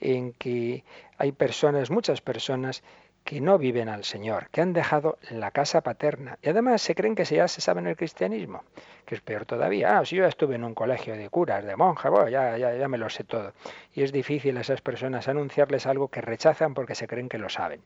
en 0.02 0.34
que 0.34 0.84
hay 1.18 1.32
personas, 1.32 1.90
muchas 1.90 2.20
personas, 2.20 2.84
que 3.24 3.40
no 3.40 3.58
viven 3.58 3.90
al 3.90 4.04
Señor, 4.04 4.50
que 4.52 4.62
han 4.62 4.74
dejado 4.74 5.18
la 5.30 5.52
casa 5.52 5.82
paterna 5.82 6.38
y 6.42 6.50
además 6.50 6.82
se 6.82 6.96
creen 6.96 7.16
que 7.16 7.24
ya 7.24 7.48
se 7.48 7.62
saben 7.62 7.88
el 7.88 7.96
cristianismo, 7.96 8.64
que 9.06 9.16
es 9.16 9.22
peor 9.22 9.46
todavía. 9.46 9.98
Ah, 9.98 10.06
si 10.06 10.16
yo 10.16 10.26
estuve 10.26 10.56
en 10.56 10.64
un 10.64 10.74
colegio 10.74 11.16
de 11.16 11.30
curas, 11.30 11.64
de 11.64 11.76
monjas, 11.76 12.12
ya, 12.30 12.58
ya, 12.58 12.76
ya 12.76 12.88
me 12.88 12.98
lo 12.98 13.10
sé 13.10 13.24
todo. 13.24 13.54
Y 13.94 14.04
es 14.04 14.12
difícil 14.12 14.58
a 14.58 14.62
esas 14.62 14.82
personas 14.82 15.28
anunciarles 15.28 15.86
algo 15.86 16.08
que 16.08 16.22
rechazan 16.22 16.74
porque 16.74 16.96
se 16.96 17.08
creen 17.08 17.30
que 17.30 17.38
lo 17.38 17.50
saben. 17.50 17.82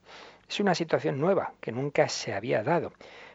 Es 0.47 0.59
una 0.59 0.75
situación 0.75 1.19
nueva 1.19 1.53
que 1.59 1.71
nunca 1.71 2.07
se 2.09 2.33
había 2.33 2.63
dado. 2.63 2.93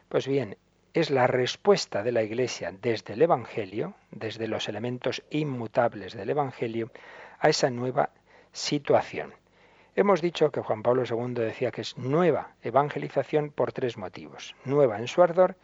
Pues 0.08 0.26
bien, 0.26 0.56
es 0.92 1.10
la 1.10 1.26
respuesta 1.26 2.02
de 2.02 2.12
la 2.12 2.22
Iglesia 2.22 2.72
desde 2.82 3.14
el 3.14 3.22
Evangelio, 3.22 3.94
desde 4.10 4.48
los 4.48 4.68
elementos 4.68 5.22
inmutables 5.30 6.14
del 6.14 6.30
Evangelio, 6.30 6.90
a 7.38 7.48
esa 7.48 7.70
nueva 7.70 8.10
situación. 8.52 9.32
Hemos 9.96 10.22
dicho 10.22 10.52
que 10.52 10.60
Juan 10.60 10.84
Pablo 10.84 11.02
II 11.04 11.34
decía 11.34 11.72
que 11.72 11.80
es 11.80 11.98
nueva 11.98 12.54
evangelización 12.62 13.50
por 13.50 13.72
tres 13.72 13.96
motivos. 13.96 14.54
Nueva 14.64 15.00
en 15.00 15.08
su 15.08 15.20
ardor, 15.20 15.56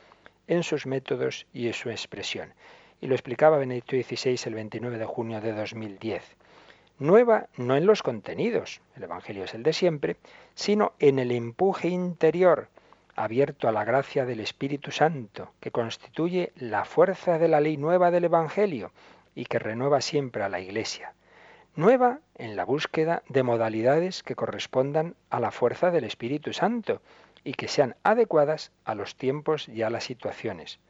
en 0.49 0.65
sus 0.65 0.85
métodos 0.85 1.47
y 1.53 1.69
en 1.69 1.73
su 1.73 1.91
expresión. 1.91 2.53
Y 3.01 3.07
lo 3.07 3.15
explicaba 3.15 3.57
Benedicto 3.57 3.95
XVI 3.95 4.37
el 4.47 4.55
29 4.55 4.99
de 4.99 5.05
junio 5.05 5.41
de 5.41 5.53
2010. 5.53 6.25
Nueva 6.99 7.47
no 7.57 7.77
en 7.77 7.87
los 7.87 8.03
contenidos, 8.03 8.81
el 8.97 9.05
Evangelio 9.05 9.45
es 9.45 9.55
el 9.55 9.62
de 9.62 9.73
siempre, 9.73 10.17
sino 10.55 10.95
en 10.99 11.21
el 11.21 11.31
empuje 11.31 11.87
interior, 11.89 12.69
abierto 13.15 13.69
a 13.69 13.73
la 13.73 13.85
gracia 13.85 14.25
del 14.25 14.41
Espíritu 14.41 14.91
Santo, 14.91 15.53
que 15.61 15.71
constituye 15.71 16.53
la 16.57 16.85
fuerza 16.85 17.39
de 17.39 17.47
la 17.47 17.61
ley 17.61 17.77
nueva 17.77 18.11
del 18.11 18.25
Evangelio 18.25 18.91
y 19.37 19.45
que 19.45 19.61
renueva 19.61 20.01
siempre 20.01 20.43
a 20.43 20.49
la 20.49 20.59
Iglesia 20.59 21.15
nueva 21.77 22.21
en 22.37 22.57
la 22.57 22.65
búsqueda 22.65 23.23
de 23.29 23.43
modalidades 23.43 24.23
que 24.23 24.35
correspondan 24.35 25.15
a 25.31 25.41
la 25.41 25.51
fuerza 25.51 25.91
del 25.91 26.05
Espíritu 26.05 26.53
Santo 26.53 27.03
y 27.45 27.53
que 27.53 27.69
sean 27.69 27.95
adecuadas 28.03 28.73
a 28.85 28.95
los 28.95 29.15
tiempos 29.15 29.69
y 29.69 29.83
a 29.83 29.91
las 29.91 30.05
situaciones. 30.05 30.81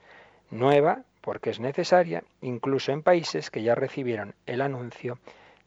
Nueva 0.51 1.03
porque 1.21 1.51
es 1.51 1.59
necesaria 1.59 2.23
incluso 2.41 2.93
en 2.93 3.03
países 3.03 3.51
que 3.51 3.63
ya 3.63 3.75
recibieron 3.75 4.35
el 4.47 4.61
anuncio 4.61 5.19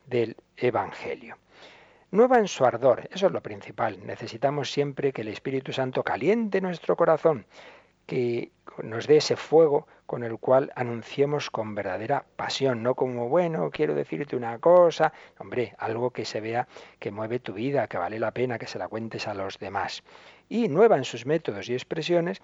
del 0.08 0.38
Evangelio. 0.56 1.38
Nueva 2.12 2.40
en 2.40 2.48
su 2.48 2.66
ardor, 2.66 3.08
eso 3.12 3.28
es 3.28 3.34
lo 3.34 3.44
principal. 3.44 4.00
Necesitamos 4.06 4.72
siempre 4.72 5.12
que 5.12 5.22
el 5.22 5.28
Espíritu 5.28 5.74
Santo 5.74 6.02
caliente 6.02 6.62
nuestro 6.62 6.96
corazón, 6.96 7.46
que 8.08 8.52
nos 8.84 9.08
dé 9.08 9.18
ese 9.18 9.36
fuego 9.36 9.88
con 10.06 10.24
el 10.24 10.38
cual 10.38 10.72
anunciemos 10.76 11.50
con 11.50 11.75
verdadera 11.75 12.25
pasión, 12.36 12.84
no 12.84 12.96
como, 12.96 13.30
bueno, 13.30 13.69
quiero 13.71 13.96
decirte 13.96 14.36
una 14.36 14.58
cosa, 14.60 15.13
hombre, 15.38 15.75
algo 15.77 16.12
que 16.12 16.25
se 16.25 16.42
vea 16.42 16.67
que 17.00 17.12
mueve 17.12 17.40
tu 17.40 17.54
vida, 17.54 17.88
que 17.88 17.98
vale 17.98 18.19
la 18.19 18.32
pena 18.32 18.58
que 18.60 18.67
se 18.67 18.80
la 18.80 18.88
cuentes 18.88 19.27
a 19.27 19.34
los 19.34 19.60
demás. 19.60 20.04
Y 20.50 20.67
nueva 20.67 20.98
en 20.98 21.04
sus 21.04 21.25
métodos 21.25 21.69
y 21.69 21.73
expresiones, 21.73 22.42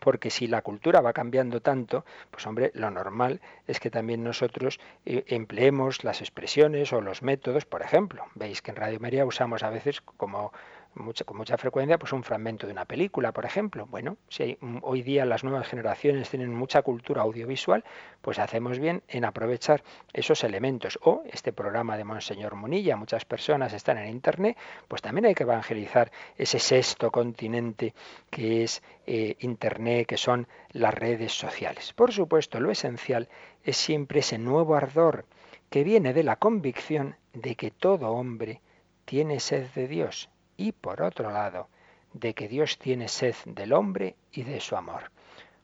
porque 0.00 0.30
si 0.30 0.46
la 0.46 0.62
cultura 0.62 1.00
va 1.00 1.12
cambiando 1.12 1.60
tanto, 1.60 2.04
pues 2.30 2.46
hombre, 2.46 2.70
lo 2.74 2.90
normal 2.90 3.40
es 3.66 3.80
que 3.80 3.90
también 3.90 4.22
nosotros 4.24 4.80
eh, 5.06 5.24
empleemos 5.28 6.04
las 6.04 6.20
expresiones 6.20 6.92
o 6.92 7.00
los 7.00 7.22
métodos, 7.22 7.64
por 7.64 7.82
ejemplo, 7.82 8.24
veis 8.34 8.62
que 8.62 8.70
en 8.70 8.76
Radio 8.76 9.00
María 9.00 9.24
usamos 9.24 9.62
a 9.62 9.70
veces 9.70 10.00
como 10.00 10.52
con 10.94 11.36
mucha 11.36 11.58
frecuencia 11.58 11.98
pues 11.98 12.12
un 12.12 12.22
fragmento 12.22 12.66
de 12.66 12.72
una 12.72 12.84
película, 12.84 13.32
por 13.32 13.44
ejemplo. 13.44 13.86
Bueno, 13.86 14.16
si 14.28 14.56
hoy 14.82 15.02
día 15.02 15.24
las 15.24 15.42
nuevas 15.42 15.66
generaciones 15.66 16.30
tienen 16.30 16.54
mucha 16.54 16.82
cultura 16.82 17.22
audiovisual, 17.22 17.84
pues 18.22 18.38
hacemos 18.38 18.78
bien 18.78 19.02
en 19.08 19.24
aprovechar 19.24 19.82
esos 20.12 20.44
elementos. 20.44 20.98
O 21.02 21.22
este 21.30 21.52
programa 21.52 21.96
de 21.96 22.04
Monseñor 22.04 22.54
Munilla, 22.54 22.96
muchas 22.96 23.24
personas 23.24 23.72
están 23.72 23.98
en 23.98 24.08
Internet, 24.08 24.56
pues 24.86 25.02
también 25.02 25.26
hay 25.26 25.34
que 25.34 25.42
evangelizar 25.42 26.12
ese 26.36 26.60
sexto 26.60 27.10
continente 27.10 27.92
que 28.30 28.62
es 28.62 28.82
eh, 29.06 29.36
Internet, 29.40 30.06
que 30.06 30.16
son 30.16 30.46
las 30.70 30.94
redes 30.94 31.32
sociales. 31.32 31.92
Por 31.92 32.12
supuesto, 32.12 32.60
lo 32.60 32.70
esencial 32.70 33.28
es 33.64 33.76
siempre 33.76 34.20
ese 34.20 34.38
nuevo 34.38 34.76
ardor 34.76 35.24
que 35.70 35.82
viene 35.82 36.12
de 36.12 36.22
la 36.22 36.36
convicción 36.36 37.16
de 37.32 37.56
que 37.56 37.72
todo 37.72 38.12
hombre 38.12 38.60
tiene 39.04 39.40
sed 39.40 39.66
de 39.74 39.88
Dios 39.88 40.30
y 40.56 40.72
por 40.72 41.02
otro 41.02 41.30
lado, 41.30 41.68
de 42.12 42.34
que 42.34 42.48
Dios 42.48 42.78
tiene 42.78 43.08
sed 43.08 43.34
del 43.44 43.72
hombre 43.72 44.16
y 44.32 44.42
de 44.44 44.60
su 44.60 44.76
amor. 44.76 45.10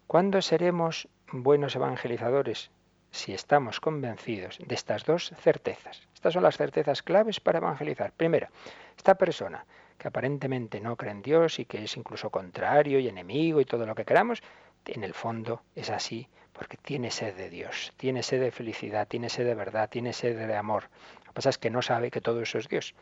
¿Cuándo 0.06 0.42
seremos 0.42 1.08
buenos 1.32 1.76
evangelizadores? 1.76 2.70
Si 3.12 3.32
estamos 3.32 3.80
convencidos 3.80 4.58
de 4.64 4.74
estas 4.74 5.04
dos 5.04 5.32
certezas. 5.40 6.06
Estas 6.14 6.34
son 6.34 6.42
las 6.42 6.56
certezas 6.56 7.02
claves 7.02 7.40
para 7.40 7.58
evangelizar. 7.58 8.12
Primera, 8.12 8.50
esta 8.96 9.16
persona 9.16 9.64
que 9.98 10.08
aparentemente 10.08 10.80
no 10.80 10.96
cree 10.96 11.12
en 11.12 11.22
Dios 11.22 11.58
y 11.58 11.64
que 11.64 11.84
es 11.84 11.96
incluso 11.96 12.30
contrario 12.30 12.98
y 12.98 13.08
enemigo 13.08 13.60
y 13.60 13.64
todo 13.64 13.86
lo 13.86 13.94
que 13.94 14.04
queramos, 14.04 14.42
en 14.86 15.04
el 15.04 15.14
fondo 15.14 15.62
es 15.74 15.90
así 15.90 16.28
porque 16.52 16.76
tiene 16.76 17.10
sed 17.10 17.36
de 17.36 17.48
Dios, 17.48 17.92
tiene 17.96 18.22
sed 18.22 18.40
de 18.40 18.50
felicidad, 18.50 19.08
tiene 19.08 19.28
sed 19.28 19.46
de 19.46 19.54
verdad, 19.54 19.88
tiene 19.88 20.12
sed 20.12 20.36
de 20.36 20.56
amor. 20.56 20.90
Lo 21.18 21.24
que 21.24 21.32
pasa 21.32 21.50
es 21.50 21.58
que 21.58 21.70
no 21.70 21.80
sabe 21.82 22.10
que 22.10 22.20
todo 22.20 22.42
eso 22.42 22.58
es 22.58 22.68
Dios. 22.68 22.94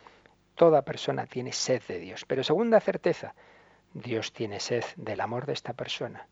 Toda 0.58 0.82
persona 0.82 1.24
tiene 1.26 1.52
sed 1.52 1.82
de 1.86 2.00
Dios. 2.00 2.24
Pero 2.24 2.42
segunda 2.42 2.80
certeza, 2.80 3.36
Dios 3.94 4.32
tiene 4.32 4.58
sed 4.58 4.82
del 4.96 5.20
amor 5.20 5.46
de 5.46 5.52
esta 5.52 5.72
persona. 5.72 6.26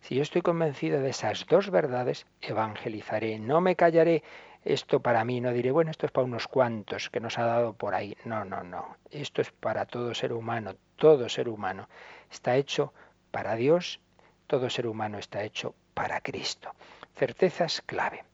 Si 0.00 0.16
yo 0.16 0.22
estoy 0.22 0.42
convencido 0.42 1.00
de 1.00 1.10
esas 1.10 1.46
dos 1.46 1.70
verdades, 1.70 2.26
evangelizaré, 2.40 3.38
no 3.38 3.60
me 3.60 3.76
callaré 3.76 4.24
esto 4.64 4.98
para 4.98 5.24
mí, 5.24 5.40
no 5.40 5.52
diré, 5.52 5.70
bueno, 5.70 5.92
esto 5.92 6.06
es 6.06 6.12
para 6.12 6.24
unos 6.24 6.48
cuantos 6.48 7.08
que 7.08 7.20
nos 7.20 7.38
ha 7.38 7.44
dado 7.44 7.72
por 7.72 7.94
ahí. 7.94 8.16
No, 8.24 8.44
no, 8.44 8.64
no. 8.64 8.96
Esto 9.12 9.42
es 9.42 9.52
para 9.52 9.86
todo 9.86 10.12
ser 10.12 10.32
humano, 10.32 10.74
todo 10.96 11.28
ser 11.28 11.48
humano. 11.48 11.88
Está 12.32 12.56
hecho 12.56 12.92
para 13.30 13.54
Dios, 13.54 14.00
todo 14.48 14.70
ser 14.70 14.88
humano 14.88 15.18
está 15.18 15.44
hecho 15.44 15.76
para 15.94 16.20
Cristo. 16.20 16.74
Certezas 17.14 17.80
clave. 17.86 18.24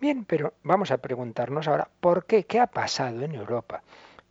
Bien, 0.00 0.24
pero 0.24 0.54
vamos 0.64 0.90
a 0.90 0.98
preguntarnos 0.98 1.68
ahora, 1.68 1.88
¿por 2.00 2.24
qué? 2.24 2.42
¿Qué 2.42 2.58
ha 2.58 2.66
pasado 2.66 3.22
en 3.22 3.36
Europa? 3.36 3.84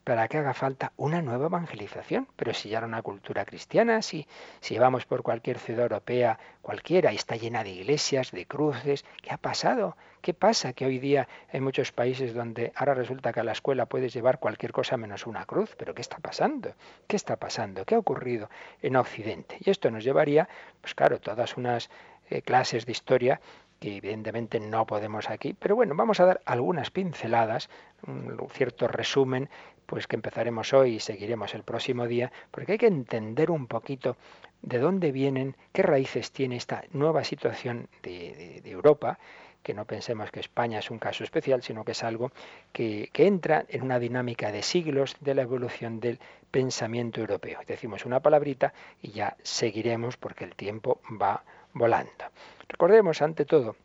Para 0.09 0.27
que 0.27 0.39
haga 0.39 0.55
falta 0.55 0.91
una 0.97 1.21
nueva 1.21 1.45
evangelización. 1.45 2.27
Pero 2.35 2.55
si 2.55 2.69
ya 2.69 2.79
era 2.79 2.87
una 2.87 3.03
cultura 3.03 3.45
cristiana, 3.45 4.01
si, 4.01 4.25
si 4.59 4.79
vamos 4.79 5.05
por 5.05 5.21
cualquier 5.21 5.59
ciudad 5.59 5.83
europea, 5.83 6.39
cualquiera, 6.63 7.13
y 7.13 7.15
está 7.15 7.35
llena 7.35 7.63
de 7.63 7.69
iglesias, 7.69 8.31
de 8.31 8.47
cruces, 8.47 9.05
¿qué 9.21 9.29
ha 9.31 9.37
pasado? 9.37 9.95
¿Qué 10.23 10.33
pasa? 10.33 10.73
Que 10.73 10.87
hoy 10.87 10.97
día 10.97 11.27
hay 11.53 11.61
muchos 11.61 11.91
países 11.91 12.33
donde 12.33 12.71
ahora 12.75 12.95
resulta 12.95 13.31
que 13.31 13.41
a 13.41 13.43
la 13.43 13.51
escuela 13.51 13.85
puedes 13.85 14.11
llevar 14.11 14.39
cualquier 14.39 14.71
cosa 14.71 14.97
menos 14.97 15.27
una 15.27 15.45
cruz. 15.45 15.75
¿Pero 15.77 15.93
qué 15.93 16.01
está 16.01 16.17
pasando? 16.17 16.73
¿Qué 17.05 17.15
está 17.15 17.35
pasando? 17.35 17.85
¿Qué 17.85 17.93
ha 17.93 17.99
ocurrido 17.99 18.49
en 18.81 18.95
Occidente? 18.95 19.57
Y 19.59 19.69
esto 19.69 19.91
nos 19.91 20.03
llevaría, 20.03 20.49
pues 20.81 20.95
claro, 20.95 21.19
todas 21.19 21.55
unas 21.55 21.91
eh, 22.31 22.41
clases 22.41 22.87
de 22.87 22.93
historia 22.93 23.41
que 23.79 23.97
evidentemente 23.97 24.59
no 24.59 24.85
podemos 24.85 25.29
aquí, 25.29 25.53
pero 25.53 25.75
bueno, 25.75 25.95
vamos 25.95 26.19
a 26.19 26.25
dar 26.25 26.41
algunas 26.45 26.91
pinceladas, 26.91 27.69
un 28.05 28.37
cierto 28.51 28.87
resumen 28.87 29.49
pues 29.89 30.05
que 30.05 30.15
empezaremos 30.15 30.71
hoy 30.73 30.95
y 30.95 30.99
seguiremos 30.99 31.55
el 31.55 31.63
próximo 31.63 32.05
día, 32.05 32.31
porque 32.51 32.73
hay 32.73 32.77
que 32.77 32.85
entender 32.85 33.49
un 33.49 33.65
poquito 33.65 34.17
de 34.61 34.77
dónde 34.77 35.11
vienen, 35.11 35.55
qué 35.73 35.81
raíces 35.81 36.31
tiene 36.31 36.57
esta 36.57 36.83
nueva 36.91 37.23
situación 37.23 37.87
de, 38.03 38.61
Europa, 38.65 39.17
que 39.63 39.73
no 39.73 39.85
pensemos 39.85 40.29
que 40.29 40.41
España 40.41 40.77
es 40.77 40.91
un 40.91 40.99
caso 40.99 41.23
especial, 41.23 41.63
sino 41.63 41.83
que 41.83 41.93
es 41.93 42.03
algo 42.03 42.31
que, 42.71 43.09
entra 43.15 43.65
en 43.67 43.81
una 43.81 43.97
dinámica 43.97 44.51
de 44.51 44.61
siglos 44.61 45.17
de 45.21 45.33
la 45.33 45.41
evolución 45.41 45.99
del 45.99 46.19
pensamiento 46.51 47.21
europeo. 47.21 47.59
Decimos 47.65 48.05
una 48.05 48.19
palabrita 48.19 48.73
y 49.01 49.11
ya 49.11 49.37
seguiremos 49.41 50.17
porque 50.17 50.43
el 50.43 50.55
tiempo 50.55 51.01
va 51.19 51.43
volando. 51.73 52.25
Recordemos 52.67 53.21
ante 53.21 53.45
todo 53.45 53.75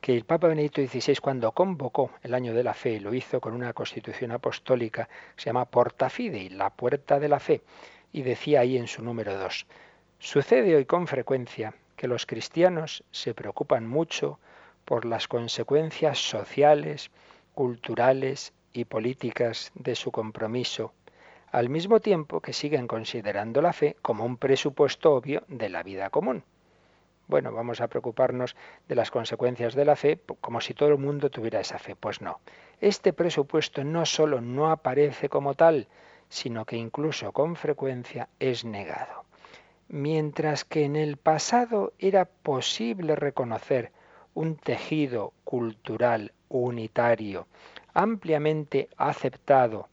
que 0.00 0.14
el 0.16 0.24
Papa 0.24 0.48
Benedicto 0.48 0.80
XVI 0.80 1.16
cuando 1.16 1.52
convocó 1.52 2.12
el 2.22 2.34
año 2.34 2.54
de 2.54 2.64
la 2.64 2.72
fe 2.74 2.98
lo 3.00 3.12
hizo 3.12 3.40
con 3.40 3.52
una 3.52 3.72
constitución 3.72 4.32
apostólica 4.32 5.08
que 5.36 5.42
se 5.42 5.46
llama 5.46 5.66
Porta 5.66 6.08
Fidei, 6.08 6.48
la 6.48 6.70
puerta 6.70 7.20
de 7.20 7.28
la 7.28 7.38
fe, 7.38 7.62
y 8.12 8.22
decía 8.22 8.60
ahí 8.60 8.78
en 8.78 8.86
su 8.86 9.02
número 9.02 9.36
2, 9.36 9.66
sucede 10.18 10.74
hoy 10.74 10.86
con 10.86 11.06
frecuencia 11.06 11.74
que 11.96 12.08
los 12.08 12.26
cristianos 12.26 13.04
se 13.10 13.34
preocupan 13.34 13.86
mucho 13.86 14.38
por 14.84 15.04
las 15.04 15.28
consecuencias 15.28 16.18
sociales, 16.18 17.10
culturales 17.54 18.52
y 18.72 18.86
políticas 18.86 19.72
de 19.74 19.94
su 19.94 20.10
compromiso, 20.10 20.94
al 21.50 21.68
mismo 21.68 22.00
tiempo 22.00 22.40
que 22.40 22.54
siguen 22.54 22.86
considerando 22.86 23.60
la 23.60 23.74
fe 23.74 23.96
como 24.00 24.24
un 24.24 24.38
presupuesto 24.38 25.12
obvio 25.14 25.44
de 25.48 25.68
la 25.68 25.82
vida 25.82 26.08
común 26.08 26.44
bueno, 27.26 27.52
vamos 27.52 27.80
a 27.80 27.88
preocuparnos 27.88 28.56
de 28.88 28.94
las 28.94 29.10
consecuencias 29.10 29.74
de 29.74 29.84
la 29.84 29.96
fe 29.96 30.20
como 30.40 30.60
si 30.60 30.74
todo 30.74 30.90
el 30.90 30.98
mundo 30.98 31.30
tuviera 31.30 31.60
esa 31.60 31.78
fe. 31.78 31.96
Pues 31.96 32.20
no. 32.20 32.40
Este 32.80 33.12
presupuesto 33.12 33.84
no 33.84 34.04
solo 34.06 34.40
no 34.40 34.70
aparece 34.70 35.28
como 35.28 35.54
tal, 35.54 35.88
sino 36.28 36.64
que 36.64 36.76
incluso 36.76 37.32
con 37.32 37.56
frecuencia 37.56 38.28
es 38.38 38.64
negado. 38.64 39.24
Mientras 39.88 40.64
que 40.64 40.84
en 40.84 40.96
el 40.96 41.16
pasado 41.16 41.92
era 41.98 42.24
posible 42.24 43.14
reconocer 43.14 43.92
un 44.34 44.56
tejido 44.56 45.32
cultural 45.44 46.32
unitario, 46.48 47.46
ampliamente 47.92 48.88
aceptado, 48.96 49.88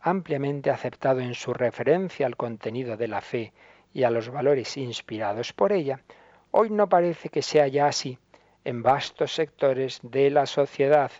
ampliamente 0.00 0.70
aceptado 0.70 1.20
en 1.20 1.34
su 1.34 1.52
referencia 1.52 2.26
al 2.26 2.36
contenido 2.36 2.96
de 2.96 3.08
la 3.08 3.20
fe 3.20 3.52
y 3.92 4.04
a 4.04 4.10
los 4.10 4.30
valores 4.30 4.76
inspirados 4.76 5.52
por 5.52 5.72
ella, 5.72 6.00
Hoy 6.52 6.70
no 6.70 6.88
parece 6.88 7.28
que 7.28 7.42
sea 7.42 7.68
ya 7.68 7.86
así 7.86 8.18
en 8.64 8.82
vastos 8.82 9.34
sectores 9.34 10.00
de 10.02 10.30
la 10.30 10.46
sociedad 10.46 11.12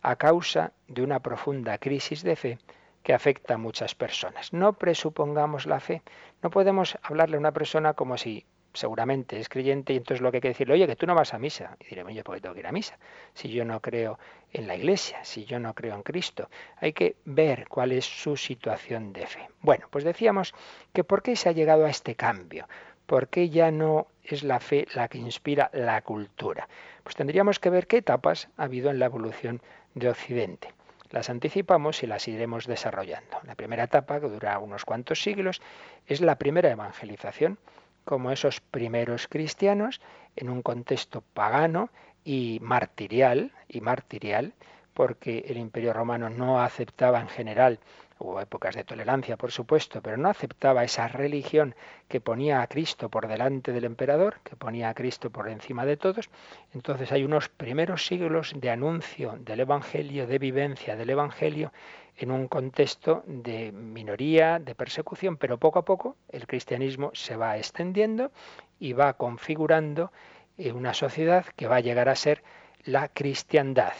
a 0.00 0.16
causa 0.16 0.72
de 0.88 1.02
una 1.02 1.20
profunda 1.20 1.76
crisis 1.76 2.22
de 2.22 2.36
fe 2.36 2.58
que 3.02 3.12
afecta 3.12 3.54
a 3.54 3.58
muchas 3.58 3.94
personas. 3.94 4.54
No 4.54 4.72
presupongamos 4.72 5.66
la 5.66 5.78
fe. 5.78 6.00
No 6.42 6.48
podemos 6.48 6.96
hablarle 7.02 7.36
a 7.36 7.40
una 7.40 7.52
persona 7.52 7.92
como 7.92 8.16
si 8.16 8.46
seguramente 8.72 9.38
es 9.38 9.50
creyente 9.50 9.92
y 9.92 9.98
entonces 9.98 10.22
lo 10.22 10.30
que 10.30 10.38
hay 10.38 10.40
que 10.40 10.48
decirle, 10.48 10.72
oye, 10.72 10.86
que 10.86 10.96
tú 10.96 11.06
no 11.06 11.14
vas 11.14 11.34
a 11.34 11.38
misa. 11.38 11.76
Y 11.78 11.88
diré, 11.88 12.04
oye, 12.04 12.24
¿por 12.24 12.34
qué 12.34 12.40
tengo 12.40 12.54
que 12.54 12.60
ir 12.60 12.66
a 12.66 12.72
misa? 12.72 12.98
Si 13.34 13.50
yo 13.50 13.66
no 13.66 13.80
creo 13.80 14.18
en 14.52 14.66
la 14.66 14.76
iglesia, 14.76 15.22
si 15.24 15.44
yo 15.44 15.58
no 15.58 15.74
creo 15.74 15.94
en 15.94 16.02
Cristo. 16.02 16.48
Hay 16.78 16.94
que 16.94 17.16
ver 17.26 17.68
cuál 17.68 17.92
es 17.92 18.06
su 18.06 18.36
situación 18.36 19.12
de 19.12 19.26
fe. 19.26 19.48
Bueno, 19.60 19.86
pues 19.90 20.04
decíamos 20.04 20.54
que 20.94 21.04
por 21.04 21.22
qué 21.22 21.36
se 21.36 21.50
ha 21.50 21.52
llegado 21.52 21.84
a 21.84 21.90
este 21.90 22.14
cambio. 22.14 22.66
¿Por 23.12 23.28
qué 23.28 23.50
ya 23.50 23.70
no 23.70 24.06
es 24.24 24.42
la 24.42 24.58
fe 24.58 24.86
la 24.94 25.06
que 25.06 25.18
inspira 25.18 25.68
la 25.74 26.00
cultura? 26.00 26.66
Pues 27.02 27.14
tendríamos 27.14 27.58
que 27.58 27.68
ver 27.68 27.86
qué 27.86 27.98
etapas 27.98 28.48
ha 28.56 28.62
habido 28.62 28.88
en 28.88 28.98
la 28.98 29.04
evolución 29.04 29.60
de 29.94 30.08
Occidente. 30.08 30.72
Las 31.10 31.28
anticipamos 31.28 32.02
y 32.02 32.06
las 32.06 32.26
iremos 32.26 32.66
desarrollando. 32.66 33.36
La 33.42 33.54
primera 33.54 33.84
etapa, 33.84 34.18
que 34.18 34.30
dura 34.30 34.58
unos 34.58 34.86
cuantos 34.86 35.22
siglos, 35.22 35.60
es 36.06 36.22
la 36.22 36.36
primera 36.36 36.70
evangelización, 36.70 37.58
como 38.06 38.30
esos 38.30 38.60
primeros 38.60 39.28
cristianos 39.28 40.00
en 40.34 40.48
un 40.48 40.62
contexto 40.62 41.22
pagano 41.34 41.90
y 42.24 42.60
martirial, 42.62 43.52
y 43.68 43.82
martirial, 43.82 44.54
porque 44.94 45.44
el 45.48 45.58
Imperio 45.58 45.92
Romano 45.92 46.30
no 46.30 46.62
aceptaba 46.62 47.20
en 47.20 47.28
general 47.28 47.78
Hubo 48.24 48.40
épocas 48.40 48.76
de 48.76 48.84
tolerancia, 48.84 49.36
por 49.36 49.50
supuesto, 49.50 50.00
pero 50.00 50.16
no 50.16 50.28
aceptaba 50.28 50.84
esa 50.84 51.08
religión 51.08 51.74
que 52.06 52.20
ponía 52.20 52.62
a 52.62 52.68
Cristo 52.68 53.08
por 53.08 53.26
delante 53.26 53.72
del 53.72 53.84
emperador, 53.84 54.38
que 54.44 54.54
ponía 54.54 54.90
a 54.90 54.94
Cristo 54.94 55.30
por 55.30 55.48
encima 55.48 55.84
de 55.84 55.96
todos. 55.96 56.30
Entonces 56.72 57.10
hay 57.10 57.24
unos 57.24 57.48
primeros 57.48 58.06
siglos 58.06 58.52
de 58.54 58.70
anuncio 58.70 59.38
del 59.40 59.58
Evangelio, 59.58 60.28
de 60.28 60.38
vivencia 60.38 60.94
del 60.94 61.10
Evangelio, 61.10 61.72
en 62.16 62.30
un 62.30 62.46
contexto 62.46 63.24
de 63.26 63.72
minoría, 63.72 64.60
de 64.60 64.76
persecución, 64.76 65.36
pero 65.36 65.58
poco 65.58 65.80
a 65.80 65.84
poco 65.84 66.16
el 66.28 66.46
cristianismo 66.46 67.10
se 67.14 67.34
va 67.34 67.58
extendiendo 67.58 68.30
y 68.78 68.92
va 68.92 69.14
configurando 69.14 70.12
eh, 70.58 70.70
una 70.70 70.94
sociedad 70.94 71.44
que 71.56 71.66
va 71.66 71.76
a 71.76 71.80
llegar 71.80 72.08
a 72.08 72.14
ser 72.14 72.44
la 72.84 73.08
cristiandad. 73.08 73.94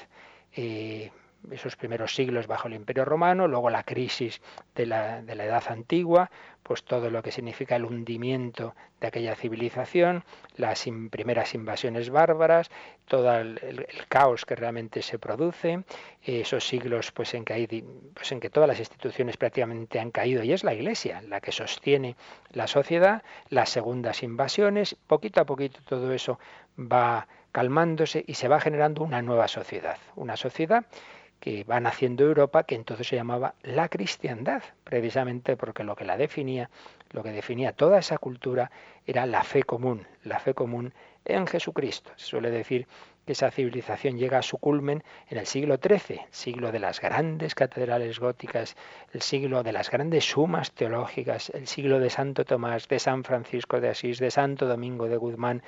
Eh, 0.54 1.10
esos 1.51 1.76
primeros 1.76 2.14
siglos 2.14 2.47
bajo 2.47 2.68
el 2.68 2.74
Imperio 2.74 3.05
Romano, 3.05 3.49
luego 3.49 3.70
la 3.70 3.82
crisis 3.82 4.40
de 4.74 4.86
la, 4.86 5.22
de 5.22 5.34
la, 5.34 5.45
Edad 5.45 5.64
Antigua, 5.68 6.30
pues 6.62 6.84
todo 6.84 7.11
lo 7.11 7.22
que 7.22 7.32
significa 7.32 7.76
el 7.76 7.84
hundimiento 7.84 8.74
de 9.01 9.09
aquella 9.09 9.34
civilización, 9.34 10.24
las 10.57 10.84
primeras 11.11 11.55
invasiones 11.55 12.11
bárbaras, 12.11 12.70
todo 13.07 13.36
el, 13.36 13.86
caos 14.09 14.45
que 14.45 14.55
realmente 14.55 15.03
se 15.03 15.18
produce, 15.18 15.84
esos 16.22 16.66
siglos 16.66 17.11
pues 17.11 17.34
en, 17.34 17.45
que 17.45 17.55
hay, 17.55 17.66
pues 18.14 18.30
en 18.32 18.40
que 18.40 18.51
todas 18.51 18.68
las 18.68 18.78
instituciones 18.78 19.36
prácticamente 19.36 19.99
han 19.99 20.11
caído 20.11 20.45
y 20.45 20.53
es 20.53 20.62
la 20.62 20.74
Iglesia 20.74 21.22
la 21.22 21.40
que 21.40 21.53
sostiene 21.53 22.16
la 22.53 22.66
sociedad, 22.66 23.22
las 23.49 23.70
segundas 23.70 24.22
invasiones, 24.22 24.97
poquito 25.07 25.40
a 25.40 25.45
poquito 25.45 25.80
todo 25.84 26.12
eso 26.12 26.38
va 26.78 27.26
calmándose 27.53 28.24
y 28.26 28.34
se 28.34 28.49
va 28.49 28.61
generando 28.61 29.03
una 29.03 29.20
nueva 29.20 29.47
sociedad, 29.49 29.99
una 30.16 30.36
sociedad 30.36 30.86
que 31.43 31.64
va 31.64 31.80
naciendo 31.80 32.22
Europa, 32.22 32.62
que 32.62 32.76
entonces 32.76 33.09
se 33.09 33.16
llamaba 33.16 33.57
la 33.64 33.88
cristiandad, 33.88 34.62
precisamente 34.84 35.57
porque 35.57 35.82
lo 35.82 35.97
que 35.97 36.05
la 36.05 36.16
definía, 36.16 36.70
lo 37.11 37.24
que 37.24 37.32
definía 37.32 37.72
toda 37.72 37.99
esa 37.99 38.16
cultura 38.18 38.70
era 39.09 39.26
la 39.26 39.43
fe 39.43 39.64
común, 39.64 40.07
la 40.22 40.38
fe 40.38 40.55
común 40.55 40.95
en 41.24 41.49
Jesucristo. 41.49 42.12
Se 42.14 42.26
suele 42.26 42.53
decir 42.53 42.86
que 43.26 43.32
esa 43.32 43.51
civilización 43.51 44.18
llega 44.18 44.38
a 44.38 44.43
su 44.43 44.57
culmen 44.57 45.03
en 45.30 45.38
el 45.38 45.47
siglo 45.47 45.78
XIII, 45.82 46.20
siglo 46.30 46.70
de 46.70 46.78
las 46.78 47.01
grandes 47.01 47.57
catedrales 47.57 48.20
góticas, 48.20 48.76
el 49.12 49.22
siglo 49.22 49.64
de 49.64 49.72
las 49.72 49.90
grandes 49.90 50.24
sumas 50.24 50.70
teológicas, 50.70 51.51
el 51.51 51.66
siglo 51.66 51.99
de 51.99 52.11
Santo 52.11 52.45
Tomás, 52.45 52.86
de 52.86 53.01
San 53.01 53.24
Francisco 53.24 53.80
de 53.80 53.88
Asís, 53.88 54.20
de 54.20 54.30
Santo 54.30 54.68
Domingo 54.68 55.09
de 55.09 55.16
Guzmán, 55.16 55.64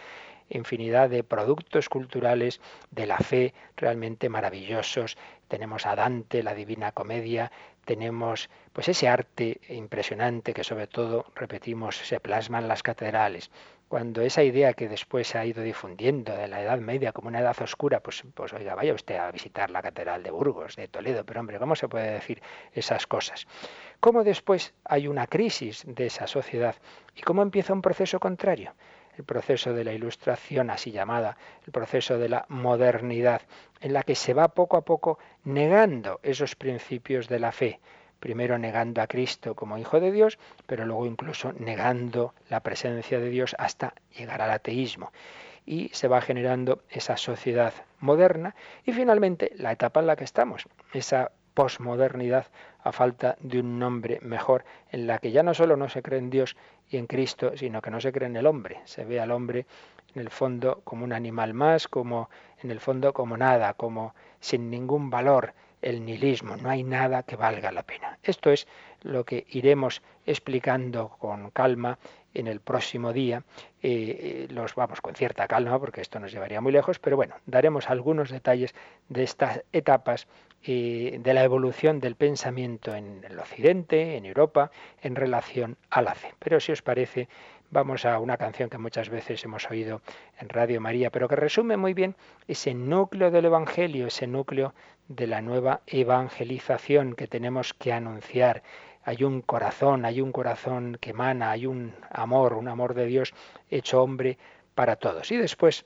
infinidad 0.49 1.11
de 1.11 1.25
productos 1.25 1.89
culturales 1.89 2.61
de 2.91 3.07
la 3.07 3.19
fe 3.19 3.55
realmente 3.77 4.29
maravillosos. 4.29 5.17
Tenemos 5.49 5.87
a 5.87 5.97
Dante, 5.97 6.43
la 6.43 6.55
Divina 6.55 6.93
Comedia, 6.93 7.51
tenemos 7.85 8.49
pues 8.73 8.89
ese 8.89 9.09
arte 9.09 9.61
impresionante 9.69 10.55
que 10.55 10.65
sobre 10.65 10.87
todo, 10.87 11.27
repetimos, 11.35 11.97
se 11.97 12.21
plasma 12.21 12.59
en 12.59 12.69
las 12.69 12.83
catedrales 12.83 13.51
cuando 13.89 14.23
esa 14.23 14.43
idea 14.43 14.73
que 14.73 14.89
después 14.89 15.29
se 15.29 15.39
ha 15.39 15.47
ido 15.47 15.63
difundiendo 15.63 16.35
de 16.35 16.49
la 16.49 16.61
Edad 16.61 16.79
Media 16.79 17.13
como 17.13 17.29
una 17.29 17.41
edad 17.41 17.57
oscura, 17.63 18.01
pues, 18.01 18.25
pues 18.35 18.53
oiga, 18.53 18.75
vaya 18.75 18.93
usted 18.95 19.17
a 19.17 19.31
visitar 19.31 19.71
la 19.71 19.83
Catedral 19.83 20.23
de 20.23 20.33
Burgos, 20.33 20.75
de 20.75 20.89
Toledo, 20.89 21.25
pero 21.25 21.39
hombre, 21.39 21.61
¿cómo 21.61 21.77
se 21.77 21.87
puede 21.87 22.11
decir 22.11 22.43
esas 22.73 23.07
cosas? 23.07 23.47
¿Cómo 24.01 24.25
después 24.25 24.75
hay 24.85 25.07
una 25.07 25.27
crisis 25.27 25.85
de 25.87 26.07
esa 26.07 26.27
sociedad 26.27 26.75
y 27.15 27.23
cómo 27.23 27.43
empieza 27.43 27.73
un 27.73 27.83
proceso 27.83 28.19
contrario? 28.19 28.75
El 29.17 29.25
proceso 29.25 29.73
de 29.73 29.85
la 29.85 29.93
ilustración, 29.93 30.71
así 30.71 30.91
llamada, 30.91 31.37
el 31.67 31.73
proceso 31.73 32.19
de 32.19 32.29
la 32.29 32.47
modernidad, 32.49 33.43
en 33.81 33.93
la 33.93 34.03
que 34.03 34.15
se 34.15 34.35
va 34.35 34.49
poco 34.49 34.77
a 34.77 34.85
poco 34.85 35.19
negando 35.45 36.21
esos 36.23 36.57
principios 36.57 37.29
de 37.29 37.39
la 37.39 37.53
fe 37.53 37.81
primero 38.25 38.57
negando 38.57 39.03
a 39.03 39.07
Cristo 39.07 39.55
como 39.55 39.77
Hijo 39.77 40.01
de 40.01 40.11
Dios, 40.11 40.39
pero 40.67 40.87
luego 40.87 41.05
incluso 41.05 41.53
negando 41.59 42.33
la 42.49 42.61
presencia 42.61 43.21
de 43.21 43.29
Dios 43.29 43.55
hasta 43.59 43.93
llegar 44.17 44.41
al 44.41 44.51
ateísmo. 44.51 45.13
Y 45.67 45.91
se 45.91 46.09
va 46.09 46.23
generando 46.23 46.81
esa 46.89 47.19
sociedad 47.19 47.75
moderna 48.01 48.55
y 48.87 48.93
finalmente 48.93 49.53
la 49.57 49.73
etapa 49.73 50.01
en 50.01 50.07
la 50.07 50.17
que 50.17 50.25
estamos, 50.25 50.67
esa 50.95 51.33
posmodernidad 51.53 52.47
a 52.85 52.93
falta 52.93 53.37
de 53.41 53.61
un 53.61 53.79
nombre 53.79 54.21
mejor, 54.23 54.65
en 54.93 55.07
la 55.07 55.19
que 55.19 55.33
ya 55.33 55.43
no 55.43 55.55
solo 55.55 55.77
no 55.77 55.89
se 55.89 56.03
cree 56.03 56.19
en 56.19 56.31
Dios 56.31 56.57
y 56.89 56.99
en 56.99 57.07
Cristo, 57.07 57.57
sino 57.57 57.83
que 57.83 57.91
no 57.91 58.01
se 58.01 58.13
cree 58.13 58.29
en 58.29 58.37
el 58.37 58.47
hombre. 58.47 58.81
Se 58.85 59.05
ve 59.05 59.21
al 59.21 59.31
hombre 59.31 59.67
en 60.15 60.21
el 60.21 60.31
fondo 60.31 60.83
como 60.85 61.05
un 61.05 61.13
animal 61.13 61.55
más, 61.55 61.89
como 61.89 62.29
en 62.63 62.71
el 62.71 62.81
fondo 62.81 63.13
como 63.13 63.37
nada, 63.37 63.73
como 63.75 64.15
sin 64.39 64.71
ningún 64.71 65.11
valor, 65.11 65.55
el 65.85 66.05
nihilismo, 66.05 66.57
no 66.57 66.71
hay 66.71 66.83
nada 66.83 67.25
que 67.25 67.37
valga 67.37 67.71
la 67.71 67.83
pena. 67.83 68.19
Esto 68.23 68.51
es 68.51 68.67
lo 69.03 69.25
que 69.25 69.47
iremos 69.51 70.01
explicando 70.25 71.11
con 71.19 71.51
calma 71.51 71.99
en 72.33 72.47
el 72.47 72.61
próximo 72.61 73.13
día. 73.13 73.43
Eh, 73.83 74.47
eh, 74.49 74.49
los 74.51 74.75
vamos 74.75 75.03
con 75.03 75.15
cierta 75.15 75.47
calma 75.47 75.79
porque 75.79 76.01
esto 76.01 76.19
nos 76.19 76.33
llevaría 76.33 76.63
muy 76.63 76.73
lejos, 76.73 76.99
pero 76.99 77.17
bueno, 77.17 77.35
daremos 77.45 77.91
algunos 77.91 78.31
detalles 78.31 78.75
de 79.11 79.25
estas 79.25 79.63
etapas 79.73 80.27
eh, 80.67 81.19
de 81.21 81.35
la 81.35 81.45
evolución 81.45 82.01
del 82.01 82.17
pensamiento 82.17 82.95
en 82.95 83.23
el 83.29 83.39
Occidente, 83.39 84.17
en 84.17 84.25
Europa, 84.25 84.71
en 85.03 85.15
relación 85.15 85.77
a 85.91 86.01
la 86.01 86.15
fe. 86.15 86.33
Pero 86.39 86.59
si 86.59 86.73
os 86.73 86.81
parece, 86.81 87.29
vamos 87.71 88.07
a 88.07 88.19
una 88.19 88.39
canción 88.39 88.71
que 88.71 88.79
muchas 88.79 89.11
veces 89.11 89.45
hemos 89.45 89.71
oído 89.71 90.01
en 90.41 90.49
Radio 90.49 90.81
María, 90.81 91.11
pero 91.11 91.29
que 91.29 91.37
resume 91.37 91.77
muy 91.77 91.93
bien 91.93 92.17
ese 92.49 92.73
núcleo 92.73 93.31
del 93.31 93.45
Evangelio, 93.45 94.07
ese 94.07 94.27
núcleo 94.27 94.73
de 95.09 95.27
la 95.27 95.43
nueva 95.43 95.83
evangelización 95.87 97.15
que 97.15 97.27
tenemos 97.27 97.75
que 97.75 97.93
anunciar. 97.93 98.63
Hay 99.03 99.23
un 99.23 99.43
corazón, 99.43 100.07
hay 100.07 100.23
un 100.23 100.33
corazón 100.33 100.97
que 100.99 101.11
emana, 101.11 101.51
hay 101.51 101.67
un 101.67 101.93
amor, 102.11 102.55
un 102.55 102.69
amor 102.69 102.95
de 102.95 103.05
Dios 103.05 103.35
hecho 103.71 104.03
hombre 104.03 104.39
para 104.75 104.97
todos. 104.97 105.31
Y 105.31 105.37
después 105.37 105.85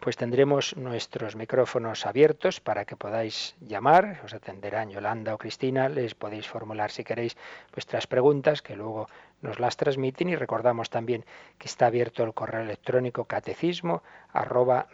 pues 0.00 0.16
tendremos 0.16 0.76
nuestros 0.76 1.36
micrófonos 1.36 2.06
abiertos 2.06 2.60
para 2.60 2.84
que 2.84 2.96
podáis 2.96 3.54
llamar, 3.60 4.20
os 4.24 4.34
atenderán 4.34 4.90
Yolanda 4.90 5.34
o 5.34 5.38
Cristina, 5.38 5.88
les 5.88 6.14
podéis 6.14 6.46
formular 6.46 6.90
si 6.90 7.04
queréis 7.04 7.36
vuestras 7.72 8.06
preguntas 8.06 8.62
que 8.62 8.76
luego 8.76 9.08
nos 9.42 9.58
las 9.60 9.76
transmiten 9.76 10.28
y 10.28 10.36
recordamos 10.36 10.90
también 10.90 11.24
que 11.58 11.68
está 11.68 11.86
abierto 11.86 12.24
el 12.24 12.34
correo 12.34 12.62
electrónico 12.62 13.24
catecismo 13.24 14.02
arroba. 14.32 14.88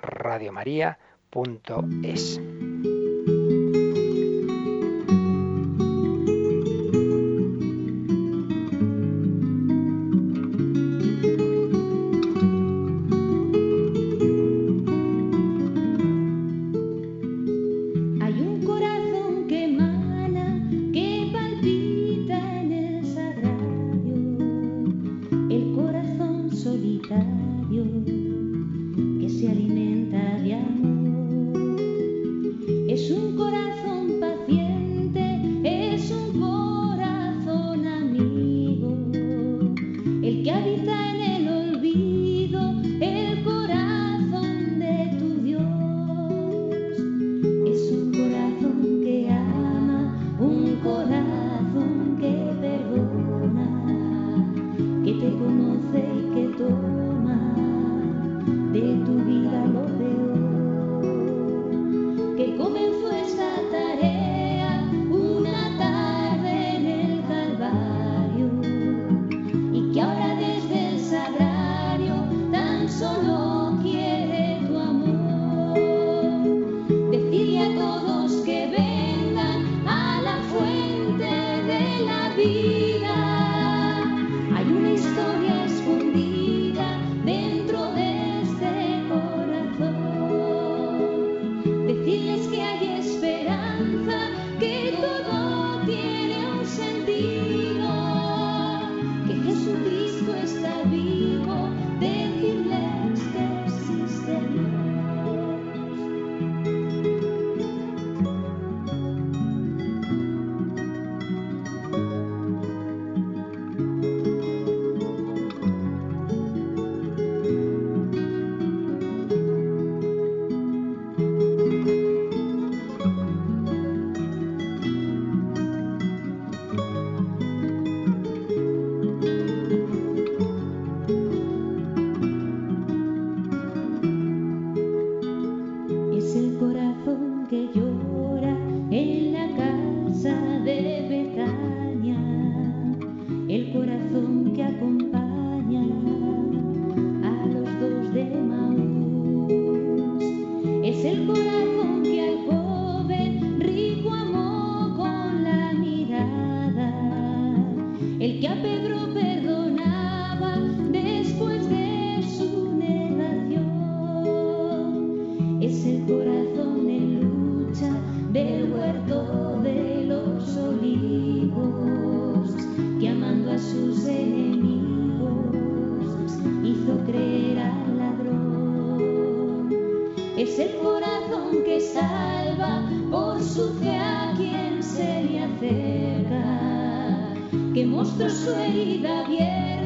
Es 180.41 180.59
el 180.59 180.75
corazón 180.79 181.65
que 181.67 181.79
salva 181.79 182.83
por 183.11 183.43
su 183.43 183.75
fe 183.75 183.95
a 183.95 184.33
quien 184.39 184.83
se 184.83 185.25
le 185.25 185.41
acerca, 185.41 187.35
que 187.75 187.85
mostró 187.85 188.31
su 188.31 188.51
herida 188.51 189.27
abierta 189.27 189.80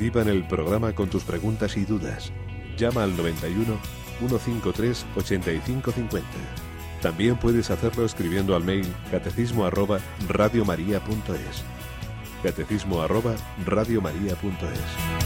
Participa 0.00 0.22
en 0.22 0.34
el 0.34 0.44
programa 0.44 0.94
con 0.94 1.10
tus 1.10 1.24
preguntas 1.24 1.76
y 1.76 1.84
dudas. 1.84 2.32
Llama 2.78 3.04
al 3.04 3.14
91 3.18 3.76
153 4.18 5.06
8550. 5.14 6.26
También 7.02 7.36
puedes 7.36 7.70
hacerlo 7.70 8.06
escribiendo 8.06 8.56
al 8.56 8.64
mail 8.64 8.86
catecismo 9.10 9.66
arroba 9.66 10.00
radiomaria.es. 10.26 11.62
Catecismo 12.42 13.02
arroba 13.02 13.34
radiomaria.es. 13.66 15.20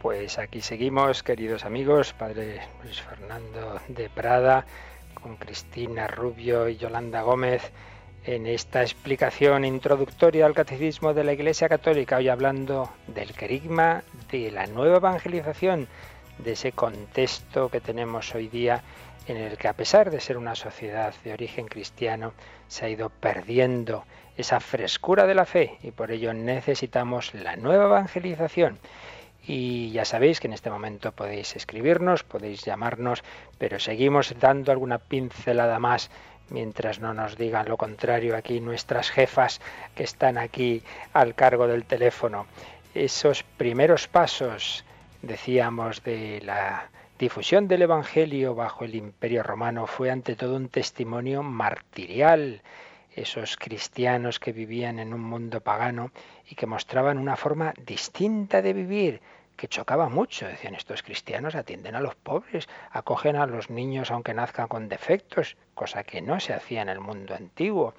Pues 0.00 0.40
aquí 0.40 0.60
seguimos, 0.60 1.22
queridos 1.22 1.64
amigos, 1.64 2.14
Padre 2.14 2.62
Luis 2.82 3.00
Fernando 3.00 3.80
de 3.86 4.10
Prada, 4.10 4.66
con 5.22 5.36
Cristina 5.36 6.06
Rubio 6.06 6.68
y 6.68 6.76
Yolanda 6.76 7.22
Gómez, 7.22 7.70
en 8.24 8.46
esta 8.46 8.82
explicación 8.82 9.64
introductoria 9.64 10.46
al 10.46 10.54
Catecismo 10.54 11.14
de 11.14 11.24
la 11.24 11.32
Iglesia 11.32 11.68
Católica, 11.68 12.16
hoy 12.16 12.28
hablando 12.28 12.90
del 13.06 13.32
querigma 13.32 14.02
de 14.30 14.50
la 14.50 14.66
nueva 14.66 14.96
evangelización, 14.96 15.88
de 16.38 16.52
ese 16.52 16.72
contexto 16.72 17.68
que 17.68 17.80
tenemos 17.80 18.34
hoy 18.34 18.48
día 18.48 18.82
en 19.26 19.36
el 19.36 19.56
que 19.58 19.68
a 19.68 19.74
pesar 19.74 20.10
de 20.10 20.20
ser 20.20 20.36
una 20.36 20.54
sociedad 20.54 21.14
de 21.24 21.32
origen 21.32 21.66
cristiano, 21.66 22.32
se 22.68 22.86
ha 22.86 22.88
ido 22.88 23.10
perdiendo 23.10 24.04
esa 24.36 24.60
frescura 24.60 25.26
de 25.26 25.34
la 25.34 25.44
fe 25.44 25.78
y 25.82 25.90
por 25.90 26.10
ello 26.10 26.32
necesitamos 26.32 27.34
la 27.34 27.56
nueva 27.56 27.84
evangelización. 27.84 28.78
Y 29.46 29.90
ya 29.90 30.04
sabéis 30.04 30.40
que 30.40 30.46
en 30.48 30.52
este 30.52 30.70
momento 30.70 31.12
podéis 31.12 31.56
escribirnos, 31.56 32.22
podéis 32.22 32.64
llamarnos, 32.64 33.24
pero 33.58 33.78
seguimos 33.78 34.34
dando 34.38 34.70
alguna 34.70 34.98
pincelada 34.98 35.78
más 35.78 36.10
mientras 36.50 37.00
no 37.00 37.14
nos 37.14 37.36
digan 37.36 37.68
lo 37.68 37.76
contrario 37.76 38.36
aquí 38.36 38.60
nuestras 38.60 39.10
jefas 39.10 39.60
que 39.94 40.02
están 40.02 40.36
aquí 40.36 40.82
al 41.12 41.34
cargo 41.34 41.66
del 41.66 41.84
teléfono. 41.84 42.46
Esos 42.94 43.42
primeros 43.42 44.08
pasos, 44.08 44.84
decíamos, 45.22 46.02
de 46.02 46.40
la 46.42 46.90
difusión 47.18 47.68
del 47.68 47.82
Evangelio 47.82 48.54
bajo 48.54 48.84
el 48.84 48.94
Imperio 48.94 49.42
Romano 49.42 49.86
fue 49.86 50.10
ante 50.10 50.36
todo 50.36 50.56
un 50.56 50.68
testimonio 50.68 51.42
martirial. 51.42 52.62
Esos 53.20 53.58
cristianos 53.58 54.40
que 54.40 54.50
vivían 54.50 54.98
en 54.98 55.12
un 55.12 55.20
mundo 55.20 55.60
pagano 55.60 56.10
y 56.48 56.54
que 56.54 56.64
mostraban 56.64 57.18
una 57.18 57.36
forma 57.36 57.74
distinta 57.84 58.62
de 58.62 58.72
vivir, 58.72 59.20
que 59.58 59.68
chocaba 59.68 60.08
mucho. 60.08 60.46
Decían, 60.46 60.74
estos 60.74 61.02
cristianos 61.02 61.54
atienden 61.54 61.94
a 61.94 62.00
los 62.00 62.14
pobres, 62.14 62.66
acogen 62.90 63.36
a 63.36 63.44
los 63.44 63.68
niños 63.68 64.10
aunque 64.10 64.32
nazcan 64.32 64.68
con 64.68 64.88
defectos, 64.88 65.58
cosa 65.74 66.02
que 66.02 66.22
no 66.22 66.40
se 66.40 66.54
hacía 66.54 66.80
en 66.80 66.88
el 66.88 67.00
mundo 67.00 67.34
antiguo. 67.34 67.92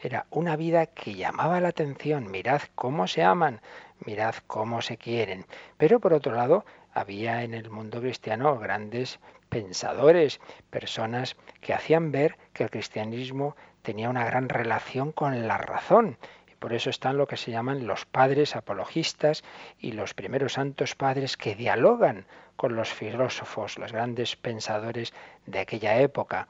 Era 0.00 0.26
una 0.30 0.54
vida 0.54 0.86
que 0.86 1.16
llamaba 1.16 1.60
la 1.60 1.70
atención. 1.70 2.30
Mirad 2.30 2.62
cómo 2.76 3.08
se 3.08 3.24
aman, 3.24 3.60
mirad 4.06 4.36
cómo 4.46 4.80
se 4.80 4.96
quieren. 4.96 5.44
Pero 5.76 5.98
por 5.98 6.12
otro 6.12 6.36
lado, 6.36 6.64
había 6.94 7.42
en 7.42 7.54
el 7.54 7.68
mundo 7.68 8.00
cristiano 8.00 8.56
grandes 8.60 9.18
pensadores, 9.48 10.40
personas 10.70 11.36
que 11.60 11.74
hacían 11.74 12.12
ver 12.12 12.36
que 12.52 12.62
el 12.62 12.70
cristianismo 12.70 13.56
tenía 13.82 14.10
una 14.10 14.24
gran 14.24 14.48
relación 14.48 15.12
con 15.12 15.46
la 15.46 15.58
razón 15.58 16.16
por 16.58 16.72
eso 16.72 16.90
están 16.90 17.16
lo 17.16 17.26
que 17.28 17.36
se 17.36 17.52
llaman 17.52 17.86
los 17.86 18.04
padres 18.04 18.56
apologistas 18.56 19.44
y 19.78 19.92
los 19.92 20.14
primeros 20.14 20.54
santos 20.54 20.94
padres 20.96 21.36
que 21.36 21.54
dialogan 21.54 22.26
con 22.56 22.74
los 22.74 22.92
filósofos, 22.92 23.78
los 23.78 23.92
grandes 23.92 24.34
pensadores 24.34 25.14
de 25.46 25.60
aquella 25.60 26.00
época. 26.00 26.48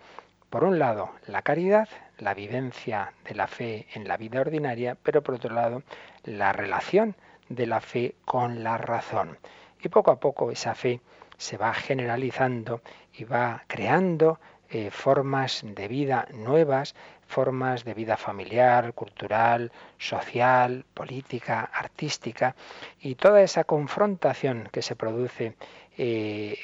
Por 0.48 0.64
un 0.64 0.78
lado, 0.78 1.10
la 1.26 1.42
caridad, 1.42 1.88
la 2.16 2.32
vivencia 2.32 3.12
de 3.24 3.34
la 3.34 3.46
fe 3.46 3.86
en 3.92 4.08
la 4.08 4.16
vida 4.16 4.40
ordinaria, 4.40 4.96
pero 5.02 5.22
por 5.22 5.34
otro 5.34 5.54
lado, 5.54 5.82
la 6.24 6.54
relación 6.54 7.14
de 7.50 7.66
la 7.66 7.80
fe 7.80 8.14
con 8.24 8.64
la 8.64 8.78
razón. 8.78 9.38
Y 9.82 9.90
poco 9.90 10.10
a 10.10 10.20
poco 10.20 10.50
esa 10.50 10.74
fe 10.74 11.02
se 11.36 11.58
va 11.58 11.74
generalizando 11.74 12.80
y 13.12 13.24
va 13.24 13.64
creando 13.66 14.40
eh, 14.70 14.90
formas 14.90 15.62
de 15.64 15.86
vida 15.86 16.26
nuevas 16.32 16.94
formas 17.28 17.84
de 17.84 17.94
vida 17.94 18.16
familiar, 18.16 18.94
cultural, 18.94 19.70
social, 19.98 20.84
política, 20.94 21.70
artística, 21.72 22.56
y 23.00 23.14
toda 23.14 23.42
esa 23.42 23.64
confrontación 23.64 24.68
que 24.72 24.82
se 24.82 24.96
produce 24.96 25.54
eh, 25.98 26.58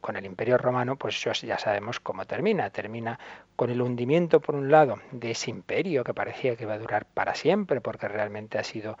con 0.00 0.16
el 0.16 0.26
Imperio 0.26 0.58
Romano, 0.58 0.96
pues 0.96 1.22
ya 1.22 1.58
sabemos 1.58 2.00
cómo 2.00 2.26
termina. 2.26 2.70
Termina 2.70 3.18
con 3.56 3.70
el 3.70 3.80
hundimiento, 3.80 4.40
por 4.40 4.54
un 4.54 4.70
lado, 4.70 5.00
de 5.10 5.30
ese 5.30 5.50
imperio 5.50 6.04
que 6.04 6.12
parecía 6.12 6.54
que 6.54 6.64
iba 6.64 6.74
a 6.74 6.78
durar 6.78 7.06
para 7.06 7.34
siempre, 7.34 7.80
porque 7.80 8.08
realmente 8.08 8.58
ha 8.58 8.64
sido 8.64 8.98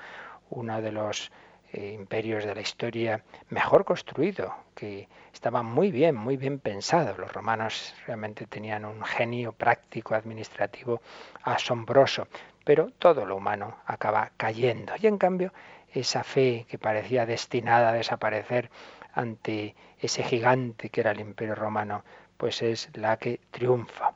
uno 0.48 0.80
de 0.80 0.92
los 0.92 1.30
eh, 1.72 1.92
imperios 1.92 2.44
de 2.44 2.54
la 2.54 2.60
historia 2.60 3.22
mejor 3.48 3.84
construido, 3.84 4.54
que 4.74 5.08
estaba 5.32 5.62
muy 5.62 5.92
bien, 5.92 6.16
muy 6.16 6.36
bien 6.36 6.58
pensado. 6.58 7.16
Los 7.16 7.32
romanos 7.32 7.94
realmente 8.06 8.46
tenían 8.46 8.84
un 8.84 9.02
genio 9.04 9.52
práctico, 9.52 10.14
administrativo 10.14 11.00
asombroso, 11.42 12.26
pero 12.64 12.90
todo 12.98 13.24
lo 13.24 13.36
humano 13.36 13.76
acaba 13.86 14.32
cayendo. 14.36 14.94
Y 15.00 15.06
en 15.06 15.18
cambio, 15.18 15.52
esa 15.92 16.24
fe 16.24 16.66
que 16.68 16.78
parecía 16.78 17.24
destinada 17.24 17.90
a 17.90 17.92
desaparecer 17.92 18.70
ante 19.12 19.74
ese 20.00 20.22
gigante 20.22 20.88
que 20.88 21.00
era 21.00 21.12
el 21.12 21.20
imperio 21.20 21.54
romano, 21.54 22.04
pues 22.36 22.62
es 22.62 22.88
la 22.94 23.16
que 23.16 23.38
triunfa 23.50 24.14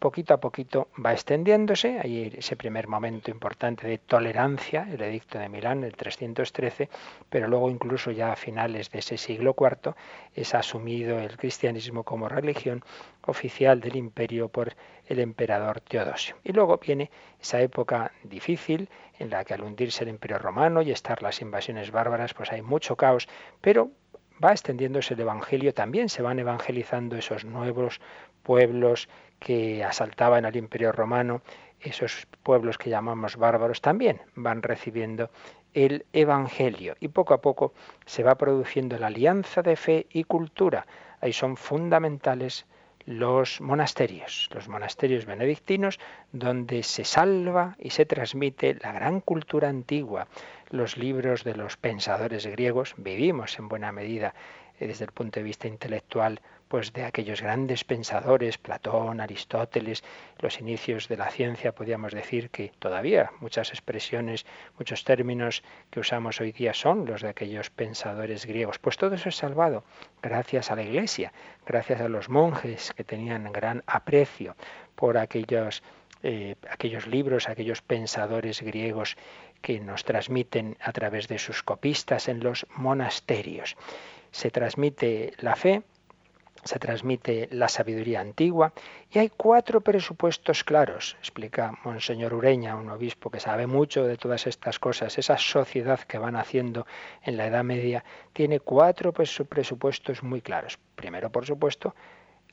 poquito 0.00 0.34
a 0.34 0.40
poquito 0.40 0.88
va 1.04 1.12
extendiéndose. 1.12 2.00
Hay 2.02 2.32
ese 2.36 2.56
primer 2.56 2.88
momento 2.88 3.30
importante 3.30 3.86
de 3.86 3.98
tolerancia, 3.98 4.88
el 4.90 5.02
edicto 5.02 5.38
de 5.38 5.48
Milán, 5.48 5.84
el 5.84 5.94
313, 5.94 6.88
pero 7.28 7.46
luego 7.46 7.70
incluso 7.70 8.10
ya 8.10 8.32
a 8.32 8.36
finales 8.36 8.90
de 8.90 8.98
ese 8.98 9.18
siglo 9.18 9.54
IV 9.56 9.94
es 10.34 10.54
asumido 10.54 11.20
el 11.20 11.36
cristianismo 11.36 12.02
como 12.02 12.28
religión 12.28 12.82
oficial 13.26 13.80
del 13.80 13.96
imperio 13.96 14.48
por 14.48 14.74
el 15.06 15.20
emperador 15.20 15.80
Teodosio. 15.80 16.36
Y 16.42 16.52
luego 16.52 16.78
viene 16.78 17.10
esa 17.40 17.60
época 17.60 18.12
difícil 18.24 18.88
en 19.18 19.30
la 19.30 19.44
que 19.44 19.54
al 19.54 19.62
hundirse 19.62 20.04
el 20.04 20.10
imperio 20.10 20.38
romano 20.38 20.80
y 20.80 20.90
estar 20.90 21.22
las 21.22 21.42
invasiones 21.42 21.90
bárbaras, 21.90 22.32
pues 22.32 22.50
hay 22.50 22.62
mucho 22.62 22.96
caos, 22.96 23.28
pero 23.60 23.90
va 24.42 24.52
extendiéndose 24.52 25.12
el 25.12 25.20
Evangelio, 25.20 25.74
también 25.74 26.08
se 26.08 26.22
van 26.22 26.38
evangelizando 26.38 27.16
esos 27.16 27.44
nuevos 27.44 28.00
pueblos 28.42 29.08
que 29.40 29.82
asaltaban 29.82 30.44
al 30.44 30.54
imperio 30.54 30.92
romano, 30.92 31.42
esos 31.80 32.28
pueblos 32.42 32.78
que 32.78 32.90
llamamos 32.90 33.36
bárbaros, 33.36 33.80
también 33.80 34.20
van 34.36 34.62
recibiendo 34.62 35.30
el 35.74 36.04
Evangelio 36.12 36.96
y 37.00 37.08
poco 37.08 37.34
a 37.34 37.40
poco 37.40 37.72
se 38.06 38.22
va 38.22 38.34
produciendo 38.36 38.98
la 38.98 39.06
alianza 39.08 39.62
de 39.62 39.76
fe 39.76 40.06
y 40.10 40.24
cultura. 40.24 40.86
Ahí 41.20 41.32
son 41.32 41.56
fundamentales 41.56 42.66
los 43.06 43.60
monasterios, 43.60 44.48
los 44.52 44.68
monasterios 44.68 45.24
benedictinos, 45.24 45.98
donde 46.32 46.82
se 46.82 47.04
salva 47.04 47.76
y 47.78 47.90
se 47.90 48.04
transmite 48.04 48.74
la 48.74 48.92
gran 48.92 49.20
cultura 49.20 49.68
antigua, 49.68 50.28
los 50.68 50.96
libros 50.96 51.42
de 51.42 51.56
los 51.56 51.76
pensadores 51.76 52.46
griegos, 52.46 52.94
vivimos 52.98 53.58
en 53.58 53.68
buena 53.68 53.90
medida 53.90 54.34
eh, 54.78 54.86
desde 54.86 55.06
el 55.06 55.12
punto 55.12 55.40
de 55.40 55.44
vista 55.44 55.66
intelectual 55.66 56.40
pues 56.70 56.92
de 56.92 57.04
aquellos 57.04 57.42
grandes 57.42 57.82
pensadores, 57.82 58.56
Platón, 58.56 59.20
Aristóteles, 59.20 60.04
los 60.38 60.60
inicios 60.60 61.08
de 61.08 61.16
la 61.16 61.28
ciencia, 61.28 61.72
podríamos 61.72 62.12
decir 62.12 62.48
que 62.50 62.70
todavía 62.78 63.32
muchas 63.40 63.70
expresiones, 63.70 64.46
muchos 64.78 65.02
términos 65.02 65.64
que 65.90 65.98
usamos 65.98 66.40
hoy 66.40 66.52
día 66.52 66.72
son 66.72 67.06
los 67.06 67.22
de 67.22 67.30
aquellos 67.30 67.70
pensadores 67.70 68.46
griegos. 68.46 68.78
Pues 68.78 68.96
todo 68.98 69.16
eso 69.16 69.30
es 69.30 69.34
salvado 69.34 69.82
gracias 70.22 70.70
a 70.70 70.76
la 70.76 70.84
Iglesia, 70.84 71.32
gracias 71.66 72.00
a 72.02 72.08
los 72.08 72.28
monjes 72.28 72.92
que 72.96 73.02
tenían 73.02 73.50
gran 73.52 73.82
aprecio 73.88 74.54
por 74.94 75.18
aquellos, 75.18 75.82
eh, 76.22 76.54
aquellos 76.70 77.08
libros, 77.08 77.48
aquellos 77.48 77.82
pensadores 77.82 78.62
griegos 78.62 79.16
que 79.60 79.80
nos 79.80 80.04
transmiten 80.04 80.76
a 80.80 80.92
través 80.92 81.26
de 81.26 81.40
sus 81.40 81.64
copistas 81.64 82.28
en 82.28 82.38
los 82.38 82.64
monasterios. 82.76 83.76
Se 84.30 84.52
transmite 84.52 85.32
la 85.38 85.56
fe, 85.56 85.82
se 86.64 86.78
transmite 86.78 87.48
la 87.52 87.68
sabiduría 87.68 88.20
antigua 88.20 88.72
y 89.10 89.18
hay 89.18 89.30
cuatro 89.30 89.80
presupuestos 89.80 90.62
claros, 90.62 91.16
explica 91.18 91.72
Monseñor 91.84 92.34
Ureña, 92.34 92.76
un 92.76 92.90
obispo 92.90 93.30
que 93.30 93.40
sabe 93.40 93.66
mucho 93.66 94.04
de 94.04 94.16
todas 94.16 94.46
estas 94.46 94.78
cosas. 94.78 95.18
Esa 95.18 95.38
sociedad 95.38 96.00
que 96.00 96.18
van 96.18 96.36
haciendo 96.36 96.86
en 97.22 97.36
la 97.36 97.46
Edad 97.46 97.64
Media 97.64 98.04
tiene 98.32 98.60
cuatro 98.60 99.12
presupuestos 99.12 100.22
muy 100.22 100.42
claros. 100.42 100.78
Primero, 100.94 101.30
por 101.30 101.46
supuesto, 101.46 101.94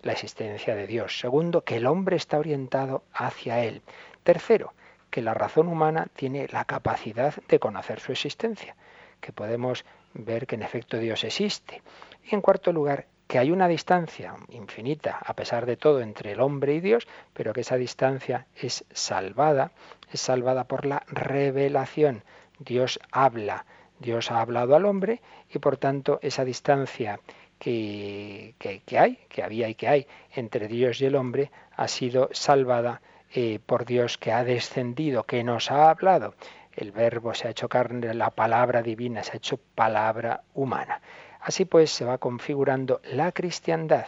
la 0.01 0.13
existencia 0.13 0.75
de 0.75 0.87
Dios. 0.87 1.19
Segundo, 1.19 1.63
que 1.63 1.77
el 1.77 1.85
hombre 1.85 2.15
está 2.15 2.39
orientado 2.39 3.03
hacia 3.13 3.63
Él. 3.63 3.81
Tercero, 4.23 4.73
que 5.09 5.21
la 5.21 5.33
razón 5.33 5.67
humana 5.67 6.07
tiene 6.15 6.47
la 6.51 6.65
capacidad 6.65 7.35
de 7.47 7.59
conocer 7.59 7.99
su 7.99 8.11
existencia, 8.11 8.75
que 9.19 9.33
podemos 9.33 9.85
ver 10.13 10.47
que 10.47 10.55
en 10.55 10.63
efecto 10.63 10.97
Dios 10.97 11.23
existe. 11.23 11.81
Y 12.23 12.35
en 12.35 12.41
cuarto 12.41 12.71
lugar, 12.71 13.07
que 13.27 13.39
hay 13.39 13.51
una 13.51 13.67
distancia 13.67 14.35
infinita, 14.49 15.19
a 15.23 15.33
pesar 15.33 15.65
de 15.65 15.77
todo, 15.77 16.01
entre 16.01 16.31
el 16.31 16.39
hombre 16.39 16.75
y 16.75 16.79
Dios, 16.79 17.07
pero 17.33 17.53
que 17.53 17.61
esa 17.61 17.75
distancia 17.75 18.47
es 18.55 18.85
salvada, 18.91 19.71
es 20.11 20.21
salvada 20.21 20.63
por 20.63 20.85
la 20.85 21.03
revelación. 21.07 22.23
Dios 22.59 22.99
habla, 23.11 23.65
Dios 23.99 24.31
ha 24.31 24.41
hablado 24.41 24.75
al 24.75 24.85
hombre 24.85 25.21
y 25.53 25.59
por 25.59 25.77
tanto 25.77 26.19
esa 26.21 26.45
distancia 26.45 27.19
que, 27.59 28.55
que, 28.59 28.99
hay, 28.99 29.19
que 29.29 29.43
había 29.43 29.67
y 29.67 29.75
que 29.75 29.87
hay 29.87 30.07
entre 30.33 30.67
Dios 30.67 31.01
y 31.01 31.05
el 31.05 31.15
hombre, 31.15 31.51
ha 31.75 31.87
sido 31.87 32.29
salvada 32.31 33.01
eh, 33.33 33.59
por 33.65 33.85
Dios 33.85 34.17
que 34.17 34.31
ha 34.31 34.43
descendido, 34.43 35.23
que 35.23 35.43
nos 35.43 35.71
ha 35.71 35.89
hablado. 35.89 36.35
El 36.73 36.91
verbo 36.91 37.33
se 37.33 37.47
ha 37.47 37.51
hecho 37.51 37.67
carne, 37.67 38.13
la 38.13 38.29
palabra 38.29 38.83
divina 38.83 39.23
se 39.23 39.33
ha 39.33 39.37
hecho 39.37 39.59
palabra 39.75 40.43
humana. 40.53 41.01
Así 41.47 41.63
pues 41.63 41.91
se 41.91 42.03
va 42.03 42.17
configurando 42.17 42.99
la 43.05 43.31
cristiandad 43.31 44.07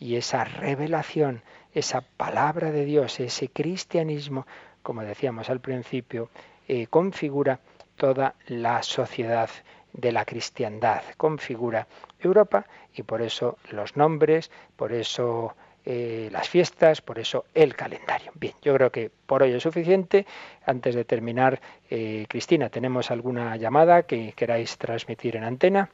y 0.00 0.16
esa 0.16 0.42
revelación, 0.42 1.44
esa 1.72 2.00
palabra 2.00 2.72
de 2.72 2.84
Dios, 2.84 3.20
ese 3.20 3.46
cristianismo, 3.46 4.48
como 4.82 5.04
decíamos 5.04 5.48
al 5.48 5.60
principio, 5.60 6.28
eh, 6.66 6.88
configura 6.88 7.60
toda 7.94 8.34
la 8.48 8.82
sociedad 8.82 9.48
de 9.92 10.10
la 10.10 10.24
cristiandad, 10.24 11.02
configura 11.16 11.86
Europa 12.18 12.66
y 12.92 13.04
por 13.04 13.22
eso 13.22 13.58
los 13.70 13.96
nombres, 13.96 14.50
por 14.74 14.92
eso 14.92 15.54
eh, 15.84 16.30
las 16.32 16.48
fiestas, 16.48 17.00
por 17.00 17.20
eso 17.20 17.44
el 17.54 17.76
calendario. 17.76 18.32
Bien, 18.34 18.54
yo 18.60 18.74
creo 18.74 18.90
que 18.90 19.08
por 19.26 19.44
hoy 19.44 19.52
es 19.52 19.62
suficiente. 19.62 20.26
Antes 20.66 20.96
de 20.96 21.04
terminar, 21.04 21.60
eh, 21.88 22.26
Cristina, 22.28 22.70
¿tenemos 22.70 23.12
alguna 23.12 23.56
llamada 23.56 24.02
que 24.02 24.32
queráis 24.32 24.78
transmitir 24.78 25.36
en 25.36 25.44
antena? 25.44 25.88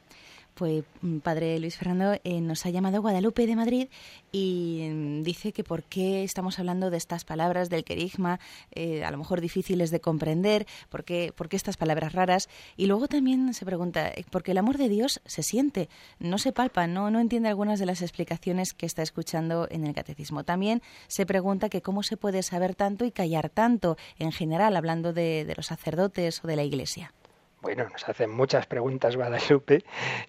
Pues 0.59 0.83
padre 1.23 1.57
Luis 1.61 1.77
Fernando 1.77 2.19
eh, 2.25 2.41
nos 2.41 2.67
ha 2.67 2.71
llamado 2.71 3.01
Guadalupe 3.01 3.47
de 3.47 3.55
Madrid 3.55 3.87
y 4.33 4.89
mm, 4.91 5.23
dice 5.23 5.53
que 5.53 5.63
por 5.63 5.85
qué 5.85 6.25
estamos 6.25 6.59
hablando 6.59 6.91
de 6.91 6.97
estas 6.97 7.25
palabras 7.25 7.71
del 7.71 7.85
querigma, 7.85 8.41
eh, 8.73 9.05
a 9.05 9.13
lo 9.13 9.19
mejor 9.19 9.41
difíciles 9.41 9.93
de 9.93 10.01
comprender, 10.01 10.67
por 10.89 11.05
qué, 11.05 11.33
por 11.33 11.49
qué 11.49 11.55
estas 11.55 11.77
palabras 11.77 12.13
raras. 12.13 12.49
Y 12.77 12.87
luego 12.87 13.07
también 13.07 13.55
se 13.55 13.65
pregunta, 13.65 14.09
eh, 14.09 14.25
porque 14.33 14.51
el 14.51 14.59
amor 14.59 14.79
de 14.79 14.89
Dios 14.89 15.21
se 15.27 15.45
siente, 15.45 15.89
no 16.19 16.39
se 16.39 16.51
palpa, 16.51 16.89
no, 16.89 17.09
no 17.13 17.21
entiende 17.21 17.49
algunas 17.49 17.79
de 17.79 17.87
las 17.87 18.03
explicaciones 18.03 18.75
que 18.75 18.87
está 18.87 19.03
escuchando 19.03 19.69
en 19.71 19.87
el 19.87 19.95
catecismo. 19.95 20.43
También 20.43 20.83
se 21.07 21.25
pregunta 21.25 21.69
que 21.69 21.83
cómo 21.83 22.03
se 22.03 22.17
puede 22.17 22.43
saber 22.43 22.75
tanto 22.75 23.05
y 23.05 23.13
callar 23.13 23.49
tanto, 23.49 23.97
en 24.19 24.33
general, 24.33 24.77
hablando 24.77 25.13
de 25.13 25.55
los 25.57 25.67
sacerdotes 25.67 26.43
o 26.43 26.49
de 26.49 26.57
la 26.57 26.65
Iglesia. 26.65 27.15
Bueno, 27.61 27.89
nos 27.89 28.09
hacen 28.09 28.31
muchas 28.31 28.67
preguntas 28.67 29.17
Guadalupe. 29.17 29.85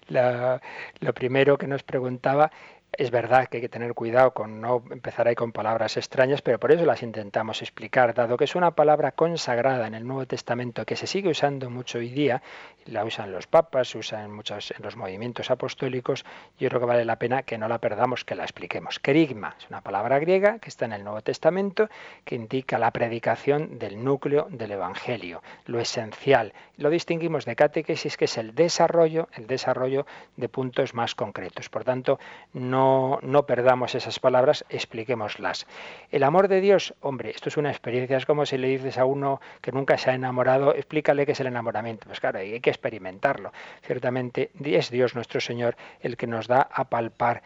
lo 0.08 1.14
primero 1.14 1.58
que 1.58 1.66
nos 1.66 1.82
preguntaba 1.82 2.50
es 2.92 3.10
verdad 3.10 3.48
que 3.48 3.58
hay 3.58 3.60
que 3.60 3.68
tener 3.68 3.94
cuidado 3.94 4.32
con 4.32 4.60
no 4.60 4.82
empezar 4.90 5.28
ahí 5.28 5.34
con 5.34 5.52
palabras 5.52 5.96
extrañas, 5.96 6.42
pero 6.42 6.58
por 6.58 6.72
eso 6.72 6.84
las 6.84 7.02
intentamos 7.02 7.62
explicar, 7.62 8.14
dado 8.14 8.36
que 8.36 8.44
es 8.44 8.54
una 8.54 8.72
palabra 8.72 9.12
consagrada 9.12 9.86
en 9.86 9.94
el 9.94 10.06
Nuevo 10.06 10.26
Testamento 10.26 10.84
que 10.84 10.96
se 10.96 11.06
sigue 11.06 11.30
usando 11.30 11.70
mucho 11.70 11.98
hoy 11.98 12.10
día, 12.10 12.42
la 12.86 13.04
usan 13.04 13.32
los 13.32 13.46
papas, 13.46 13.88
se 13.88 13.98
usa 13.98 14.24
en 14.24 14.32
muchos 14.32 14.72
en 14.72 14.82
los 14.82 14.96
movimientos 14.96 15.50
apostólicos, 15.50 16.24
yo 16.58 16.68
creo 16.68 16.80
que 16.80 16.86
vale 16.86 17.04
la 17.04 17.16
pena 17.16 17.42
que 17.42 17.58
no 17.58 17.68
la 17.68 17.78
perdamos, 17.78 18.24
que 18.24 18.34
la 18.34 18.42
expliquemos. 18.42 18.98
Kerigma 18.98 19.54
es 19.58 19.68
una 19.68 19.82
palabra 19.82 20.18
griega 20.18 20.58
que 20.58 20.68
está 20.68 20.84
en 20.84 20.92
el 20.92 21.04
Nuevo 21.04 21.20
Testamento 21.20 21.88
que 22.24 22.34
indica 22.34 22.78
la 22.78 22.90
predicación 22.90 23.78
del 23.78 24.02
núcleo 24.02 24.48
del 24.50 24.72
evangelio, 24.72 25.42
lo 25.66 25.80
esencial. 25.80 26.52
Lo 26.76 26.90
distinguimos 26.90 27.44
de 27.44 27.56
catequesis 27.56 28.16
que 28.16 28.24
es 28.24 28.38
el 28.38 28.54
desarrollo, 28.54 29.28
el 29.34 29.46
desarrollo 29.46 30.06
de 30.36 30.48
puntos 30.48 30.94
más 30.94 31.14
concretos. 31.14 31.68
Por 31.68 31.84
tanto, 31.84 32.18
no 32.52 32.79
no, 33.22 33.42
perdamos 33.46 33.94
esas 33.94 34.18
palabras, 34.18 34.64
expliquémoslas. 34.68 35.66
El 36.10 36.22
amor 36.22 36.48
de 36.48 36.60
Dios, 36.60 36.94
hombre, 37.00 37.30
esto 37.30 37.48
es 37.48 37.56
una 37.56 37.70
experiencia, 37.70 38.16
es 38.16 38.26
como 38.26 38.46
si 38.46 38.58
le 38.58 38.68
dices 38.68 38.98
a 38.98 39.04
uno 39.04 39.40
que 39.60 39.72
nunca 39.72 39.98
se 39.98 40.10
ha 40.10 40.14
enamorado, 40.14 40.74
explícale 40.74 41.26
qué 41.26 41.32
es 41.32 41.40
el 41.40 41.48
enamoramiento. 41.48 42.06
Pues 42.06 42.20
claro, 42.20 42.38
hay 42.38 42.60
que 42.60 42.70
experimentarlo. 42.70 43.52
Ciertamente 43.82 44.50
es 44.62 44.90
Dios 44.90 45.14
nuestro 45.14 45.40
Señor 45.40 45.76
el 46.00 46.16
que 46.16 46.26
nos 46.26 46.48
da 46.48 46.68
a 46.72 46.84
palpar, 46.84 47.42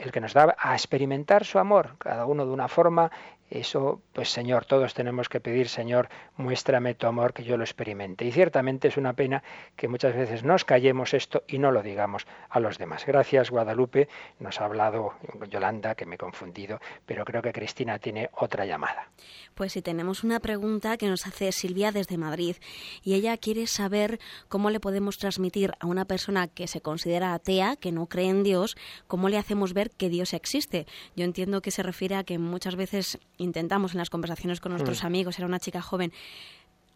el 0.00 0.12
que 0.12 0.20
nos 0.20 0.32
da 0.32 0.56
a 0.58 0.74
experimentar 0.74 1.44
su 1.44 1.58
amor, 1.58 1.96
cada 1.98 2.26
uno 2.26 2.46
de 2.46 2.52
una 2.52 2.68
forma 2.68 3.10
eso, 3.50 4.00
pues 4.12 4.30
Señor, 4.30 4.64
todos 4.64 4.94
tenemos 4.94 5.28
que 5.28 5.40
pedir, 5.40 5.68
Señor, 5.68 6.08
muéstrame 6.36 6.94
tu 6.94 7.06
amor, 7.06 7.32
que 7.32 7.44
yo 7.44 7.56
lo 7.56 7.64
experimente. 7.64 8.24
Y 8.24 8.32
ciertamente 8.32 8.88
es 8.88 8.96
una 8.96 9.12
pena 9.12 9.42
que 9.76 9.88
muchas 9.88 10.16
veces 10.16 10.42
nos 10.42 10.64
callemos 10.64 11.14
esto 11.14 11.44
y 11.46 11.58
no 11.58 11.70
lo 11.70 11.82
digamos 11.82 12.26
a 12.48 12.58
los 12.58 12.78
demás. 12.78 13.06
Gracias, 13.06 13.50
Guadalupe. 13.50 14.08
Nos 14.40 14.60
ha 14.60 14.64
hablado 14.64 15.14
Yolanda, 15.48 15.94
que 15.94 16.06
me 16.06 16.16
he 16.16 16.18
confundido, 16.18 16.80
pero 17.04 17.24
creo 17.24 17.42
que 17.42 17.52
Cristina 17.52 17.98
tiene 17.98 18.30
otra 18.32 18.66
llamada. 18.66 19.10
Pues 19.54 19.72
sí, 19.72 19.82
tenemos 19.82 20.24
una 20.24 20.40
pregunta 20.40 20.96
que 20.96 21.08
nos 21.08 21.26
hace 21.26 21.52
Silvia 21.52 21.92
desde 21.92 22.18
Madrid 22.18 22.56
y 23.02 23.14
ella 23.14 23.36
quiere 23.36 23.66
saber 23.66 24.18
cómo 24.48 24.70
le 24.70 24.80
podemos 24.80 25.18
transmitir 25.18 25.72
a 25.80 25.86
una 25.86 26.04
persona 26.04 26.48
que 26.48 26.66
se 26.66 26.80
considera 26.80 27.32
atea, 27.32 27.76
que 27.76 27.92
no 27.92 28.06
cree 28.06 28.28
en 28.28 28.42
Dios, 28.42 28.76
cómo 29.06 29.28
le 29.28 29.38
hacemos 29.38 29.72
ver 29.72 29.90
que 29.90 30.08
Dios 30.08 30.34
existe. 30.34 30.86
Yo 31.14 31.24
entiendo 31.24 31.62
que 31.62 31.70
se 31.70 31.82
refiere 31.82 32.16
a 32.16 32.24
que 32.24 32.38
muchas 32.38 32.76
veces 32.76 33.18
intentamos 33.38 33.92
en 33.92 33.98
las 33.98 34.10
conversaciones 34.10 34.60
con 34.60 34.72
nuestros 34.72 35.02
mm. 35.02 35.06
amigos, 35.06 35.38
era 35.38 35.46
una 35.46 35.60
chica 35.60 35.82
joven, 35.82 36.12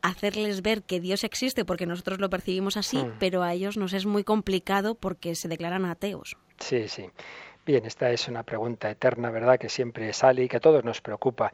hacerles 0.02 0.62
ver 0.62 0.82
que 0.82 1.00
Dios 1.00 1.24
existe 1.24 1.64
porque 1.64 1.86
nosotros 1.86 2.20
lo 2.20 2.30
percibimos 2.30 2.76
así, 2.76 2.98
mm. 2.98 3.12
pero 3.18 3.42
a 3.42 3.52
ellos 3.52 3.76
nos 3.76 3.92
es 3.92 4.06
muy 4.06 4.24
complicado 4.24 4.94
porque 4.94 5.34
se 5.34 5.48
declaran 5.48 5.84
ateos. 5.84 6.36
Sí, 6.58 6.88
sí. 6.88 7.06
Bien, 7.66 7.84
esta 7.84 8.10
es 8.10 8.26
una 8.26 8.42
pregunta 8.42 8.90
eterna, 8.90 9.30
¿verdad?, 9.30 9.58
que 9.58 9.68
siempre 9.68 10.12
sale 10.12 10.44
y 10.44 10.48
que 10.48 10.56
a 10.56 10.60
todos 10.60 10.82
nos 10.82 11.00
preocupa 11.00 11.52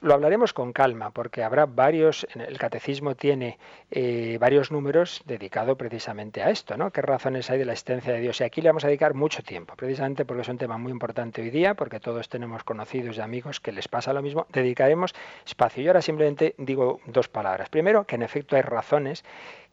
lo 0.00 0.14
hablaremos 0.14 0.52
con 0.52 0.72
calma, 0.72 1.10
porque 1.10 1.42
habrá 1.42 1.66
varios, 1.66 2.26
el 2.34 2.58
catecismo 2.58 3.14
tiene 3.14 3.58
eh, 3.90 4.38
varios 4.40 4.70
números 4.70 5.22
dedicados 5.26 5.76
precisamente 5.76 6.42
a 6.42 6.50
esto, 6.50 6.76
¿no? 6.76 6.90
¿Qué 6.90 7.02
razones 7.02 7.50
hay 7.50 7.58
de 7.58 7.64
la 7.64 7.72
existencia 7.72 8.12
de 8.12 8.20
Dios? 8.20 8.40
Y 8.40 8.44
aquí 8.44 8.60
le 8.60 8.68
vamos 8.68 8.84
a 8.84 8.88
dedicar 8.88 9.14
mucho 9.14 9.42
tiempo, 9.42 9.74
precisamente 9.76 10.24
porque 10.24 10.42
es 10.42 10.48
un 10.48 10.58
tema 10.58 10.78
muy 10.78 10.92
importante 10.92 11.42
hoy 11.42 11.50
día, 11.50 11.74
porque 11.74 12.00
todos 12.00 12.28
tenemos 12.28 12.64
conocidos 12.64 13.16
y 13.16 13.20
amigos 13.20 13.60
que 13.60 13.72
les 13.72 13.88
pasa 13.88 14.12
lo 14.12 14.22
mismo, 14.22 14.46
dedicaremos 14.52 15.14
espacio. 15.46 15.82
Y 15.82 15.88
ahora 15.88 16.02
simplemente 16.02 16.54
digo 16.58 17.00
dos 17.06 17.28
palabras. 17.28 17.68
Primero, 17.68 18.04
que 18.04 18.16
en 18.16 18.22
efecto 18.22 18.56
hay 18.56 18.62
razones 18.62 19.24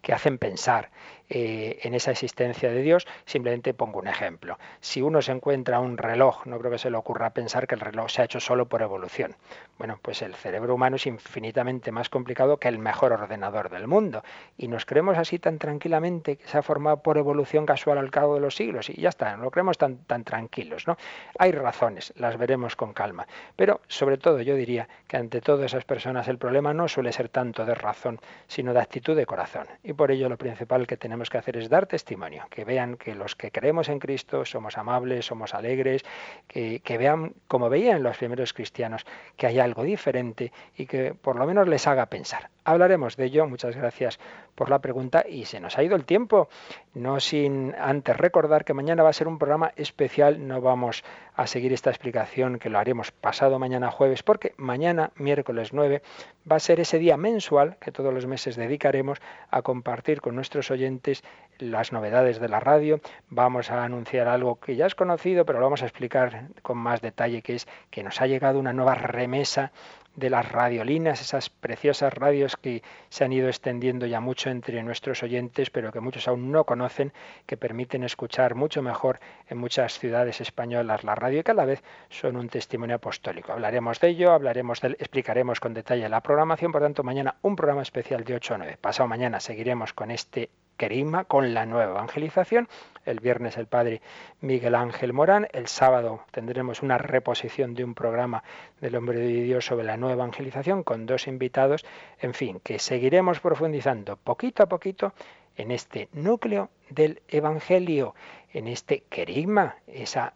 que 0.01 0.13
hacen 0.13 0.37
pensar. 0.37 0.89
eh, 1.29 1.79
en 1.83 1.93
esa 1.93 2.11
existencia 2.11 2.69
de 2.71 2.81
Dios. 2.81 3.07
Simplemente 3.25 3.73
pongo 3.73 3.99
un 3.99 4.07
ejemplo. 4.07 4.57
Si 4.81 5.01
uno 5.01 5.21
se 5.21 5.31
encuentra 5.31 5.79
un 5.79 5.97
reloj, 5.97 6.45
no 6.45 6.57
creo 6.59 6.71
que 6.71 6.77
se 6.77 6.89
le 6.89 6.97
ocurra 6.97 7.29
pensar 7.31 7.67
que 7.67 7.75
el 7.75 7.81
reloj 7.81 8.09
se 8.09 8.21
ha 8.21 8.25
hecho 8.25 8.39
solo 8.39 8.67
por 8.67 8.81
evolución. 8.81 9.35
Bueno, 9.77 9.99
pues 10.01 10.21
el 10.21 10.35
cerebro 10.35 10.75
humano 10.75 10.95
es 10.97 11.05
infinitamente 11.05 11.91
más 11.91 12.09
complicado 12.09 12.57
que 12.57 12.67
el 12.67 12.79
mejor 12.79 13.13
ordenador 13.13 13.69
del 13.69 13.87
mundo. 13.87 14.23
Y 14.57 14.67
nos 14.67 14.85
creemos 14.85 15.17
así 15.17 15.39
tan 15.39 15.59
tranquilamente 15.59 16.37
que 16.37 16.47
se 16.47 16.57
ha 16.57 16.61
formado 16.63 17.01
por 17.01 17.17
evolución 17.17 17.65
casual 17.65 17.97
al 17.97 18.11
cabo 18.11 18.35
de 18.35 18.41
los 18.41 18.55
siglos. 18.55 18.89
Y 18.89 18.99
ya 18.99 19.09
está, 19.09 19.37
no 19.37 19.43
lo 19.43 19.51
creemos 19.51 19.77
tan, 19.77 19.97
tan 20.05 20.23
tranquilos. 20.23 20.87
¿no? 20.87 20.97
Hay 21.37 21.51
razones, 21.51 22.13
las 22.17 22.37
veremos 22.37 22.75
con 22.75 22.93
calma. 22.93 23.27
Pero 23.55 23.81
sobre 23.87 24.17
todo 24.17 24.41
yo 24.41 24.55
diría 24.55 24.89
que 25.07 25.17
ante 25.17 25.41
todas 25.41 25.65
esas 25.65 25.85
personas 25.85 26.27
el 26.27 26.37
problema 26.37 26.73
no 26.73 26.87
suele 26.87 27.11
ser 27.11 27.29
tanto 27.29 27.65
de 27.65 27.75
razón, 27.75 28.19
sino 28.47 28.73
de 28.73 28.81
actitud 28.81 29.15
de 29.15 29.25
corazón. 29.25 29.67
Y 29.89 29.93
por 29.93 30.11
ello 30.11 30.29
lo 30.29 30.37
principal 30.37 30.85
que 30.85 30.97
tenemos 30.97 31.31
que 31.31 31.39
hacer 31.39 31.57
es 31.57 31.67
dar 31.67 31.87
testimonio, 31.87 32.45
que 32.51 32.63
vean 32.63 32.95
que 32.95 33.15
los 33.15 33.35
que 33.35 33.49
creemos 33.49 33.89
en 33.89 33.97
Cristo 33.97 34.45
somos 34.45 34.77
amables, 34.77 35.25
somos 35.25 35.55
alegres, 35.55 36.03
que, 36.47 36.79
que 36.81 36.99
vean, 36.99 37.33
como 37.47 37.69
veían 37.69 38.03
los 38.03 38.15
primeros 38.15 38.53
cristianos, 38.53 39.03
que 39.35 39.47
hay 39.47 39.57
algo 39.57 39.81
diferente 39.81 40.51
y 40.77 40.85
que 40.85 41.15
por 41.15 41.37
lo 41.37 41.47
menos 41.47 41.67
les 41.67 41.87
haga 41.87 42.05
pensar. 42.05 42.51
Hablaremos 42.69 43.17
de 43.17 43.25
ello. 43.25 43.47
Muchas 43.47 43.75
gracias 43.75 44.19
por 44.53 44.69
la 44.69 44.77
pregunta 44.77 45.25
y 45.27 45.45
se 45.45 45.59
nos 45.59 45.79
ha 45.79 45.83
ido 45.83 45.95
el 45.95 46.05
tiempo. 46.05 46.49
No 46.93 47.19
sin 47.19 47.73
antes 47.79 48.15
recordar 48.15 48.63
que 48.63 48.75
mañana 48.75 49.01
va 49.01 49.09
a 49.09 49.13
ser 49.13 49.27
un 49.27 49.39
programa 49.39 49.71
especial. 49.75 50.47
No 50.47 50.61
vamos 50.61 51.03
a 51.33 51.47
seguir 51.47 51.73
esta 51.73 51.89
explicación 51.89 52.59
que 52.59 52.69
lo 52.69 52.77
haremos 52.77 53.11
pasado 53.11 53.57
mañana 53.57 53.89
jueves 53.89 54.21
porque 54.21 54.53
mañana, 54.57 55.09
miércoles 55.15 55.73
9, 55.73 56.03
va 56.49 56.57
a 56.57 56.59
ser 56.59 56.79
ese 56.79 56.99
día 56.99 57.17
mensual 57.17 57.77
que 57.79 57.91
todos 57.91 58.13
los 58.13 58.27
meses 58.27 58.55
dedicaremos 58.55 59.19
a 59.49 59.63
compartir 59.63 60.21
con 60.21 60.35
nuestros 60.35 60.69
oyentes 60.69 61.23
las 61.57 61.91
novedades 61.91 62.39
de 62.39 62.49
la 62.49 62.59
radio. 62.59 63.01
Vamos 63.29 63.71
a 63.71 63.83
anunciar 63.83 64.27
algo 64.27 64.59
que 64.59 64.75
ya 64.75 64.85
es 64.85 64.93
conocido, 64.93 65.43
pero 65.43 65.59
lo 65.59 65.65
vamos 65.65 65.81
a 65.81 65.85
explicar 65.85 66.49
con 66.61 66.77
más 66.77 67.01
detalle, 67.01 67.41
que 67.41 67.55
es 67.55 67.67
que 67.89 68.03
nos 68.03 68.21
ha 68.21 68.27
llegado 68.27 68.59
una 68.59 68.73
nueva 68.73 68.93
remesa 68.93 69.71
de 70.19 70.29
las 70.29 70.51
radiolinas, 70.51 71.21
esas 71.21 71.49
preciosas 71.49 72.13
radios 72.13 72.55
que 72.55 72.83
se 73.09 73.23
han 73.23 73.33
ido 73.33 73.47
extendiendo 73.47 74.05
ya 74.05 74.19
mucho 74.19 74.49
entre 74.49 74.83
nuestros 74.83 75.23
oyentes, 75.23 75.69
pero 75.69 75.91
que 75.91 75.99
muchos 75.99 76.27
aún 76.27 76.51
no 76.51 76.65
conocen, 76.65 77.13
que 77.45 77.57
permiten 77.57 78.03
escuchar 78.03 78.55
mucho 78.55 78.81
mejor 78.81 79.19
en 79.47 79.57
muchas 79.57 79.97
ciudades 79.97 80.41
españolas 80.41 81.03
la 81.03 81.15
radio 81.15 81.39
y 81.39 81.43
que 81.43 81.51
a 81.51 81.55
la 81.55 81.65
vez 81.65 81.83
son 82.09 82.35
un 82.35 82.49
testimonio 82.49 82.97
apostólico. 82.97 83.53
Hablaremos 83.53 83.99
de 83.99 84.09
ello, 84.09 84.31
hablaremos 84.31 84.81
de, 84.81 84.89
explicaremos 84.99 85.59
con 85.59 85.73
detalle 85.73 86.07
la 86.09 86.21
programación, 86.21 86.71
por 86.71 86.81
tanto 86.81 87.03
mañana 87.03 87.35
un 87.41 87.55
programa 87.55 87.81
especial 87.81 88.23
de 88.23 88.35
8 88.35 88.53
a 88.53 88.57
9. 88.59 88.77
Pasado 88.81 89.07
mañana 89.07 89.39
seguiremos 89.39 89.93
con 89.93 90.11
este 90.11 90.49
querigma, 90.79 91.25
con 91.25 91.53
la 91.53 91.65
nueva 91.67 91.91
evangelización. 91.91 92.69
El 93.05 93.19
viernes 93.19 93.57
el 93.57 93.67
padre 93.67 94.01
Miguel 94.39 94.75
Ángel 94.75 95.13
Morán. 95.13 95.47
El 95.51 95.67
sábado 95.67 96.23
tendremos 96.31 96.81
una 96.81 96.97
reposición 96.97 97.75
de 97.75 97.83
un 97.83 97.93
programa 97.93 98.43
del 98.79 98.95
Hombre 98.95 99.19
de 99.19 99.43
Dios 99.43 99.65
sobre 99.65 99.85
la 99.85 99.97
nueva 99.97 100.13
evangelización 100.13 100.83
con 100.83 101.05
dos 101.05 101.27
invitados. 101.27 101.85
En 102.19 102.33
fin, 102.33 102.61
que 102.63 102.79
seguiremos 102.79 103.41
profundizando 103.41 104.15
poquito 104.15 104.63
a 104.63 104.69
poquito 104.69 105.13
en 105.57 105.71
este 105.71 106.07
núcleo 106.13 106.69
del 106.89 107.21
Evangelio, 107.27 108.15
en 108.53 108.69
este 108.69 109.03
querigma, 109.09 109.75
esa 109.85 110.33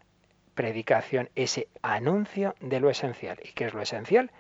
predicación, 0.55 1.29
ese 1.35 1.69
anuncio 1.81 2.53
de 2.59 2.81
lo 2.81 2.89
esencial. 2.89 3.39
¿Y 3.41 3.53
qué 3.53 3.65
es 3.65 3.73
lo 3.73 3.81
esencial? 3.81 4.31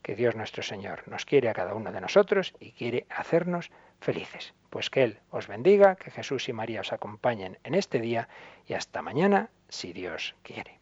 Que 0.00 0.14
Dios 0.14 0.34
nuestro 0.34 0.62
Señor 0.62 1.06
nos 1.06 1.26
quiere 1.26 1.50
a 1.50 1.54
cada 1.54 1.74
uno 1.74 1.92
de 1.92 2.00
nosotros 2.00 2.54
y 2.58 2.72
quiere 2.72 3.06
hacernos 3.10 3.70
felices. 4.02 4.54
Pues 4.70 4.90
que 4.90 5.04
Él 5.04 5.20
os 5.30 5.48
bendiga, 5.48 5.96
que 5.96 6.10
Jesús 6.10 6.48
y 6.48 6.52
María 6.52 6.80
os 6.80 6.92
acompañen 6.92 7.58
en 7.64 7.74
este 7.74 8.00
día 8.00 8.28
y 8.66 8.74
hasta 8.74 9.02
mañana, 9.02 9.50
si 9.68 9.92
Dios 9.92 10.34
quiere. 10.42 10.81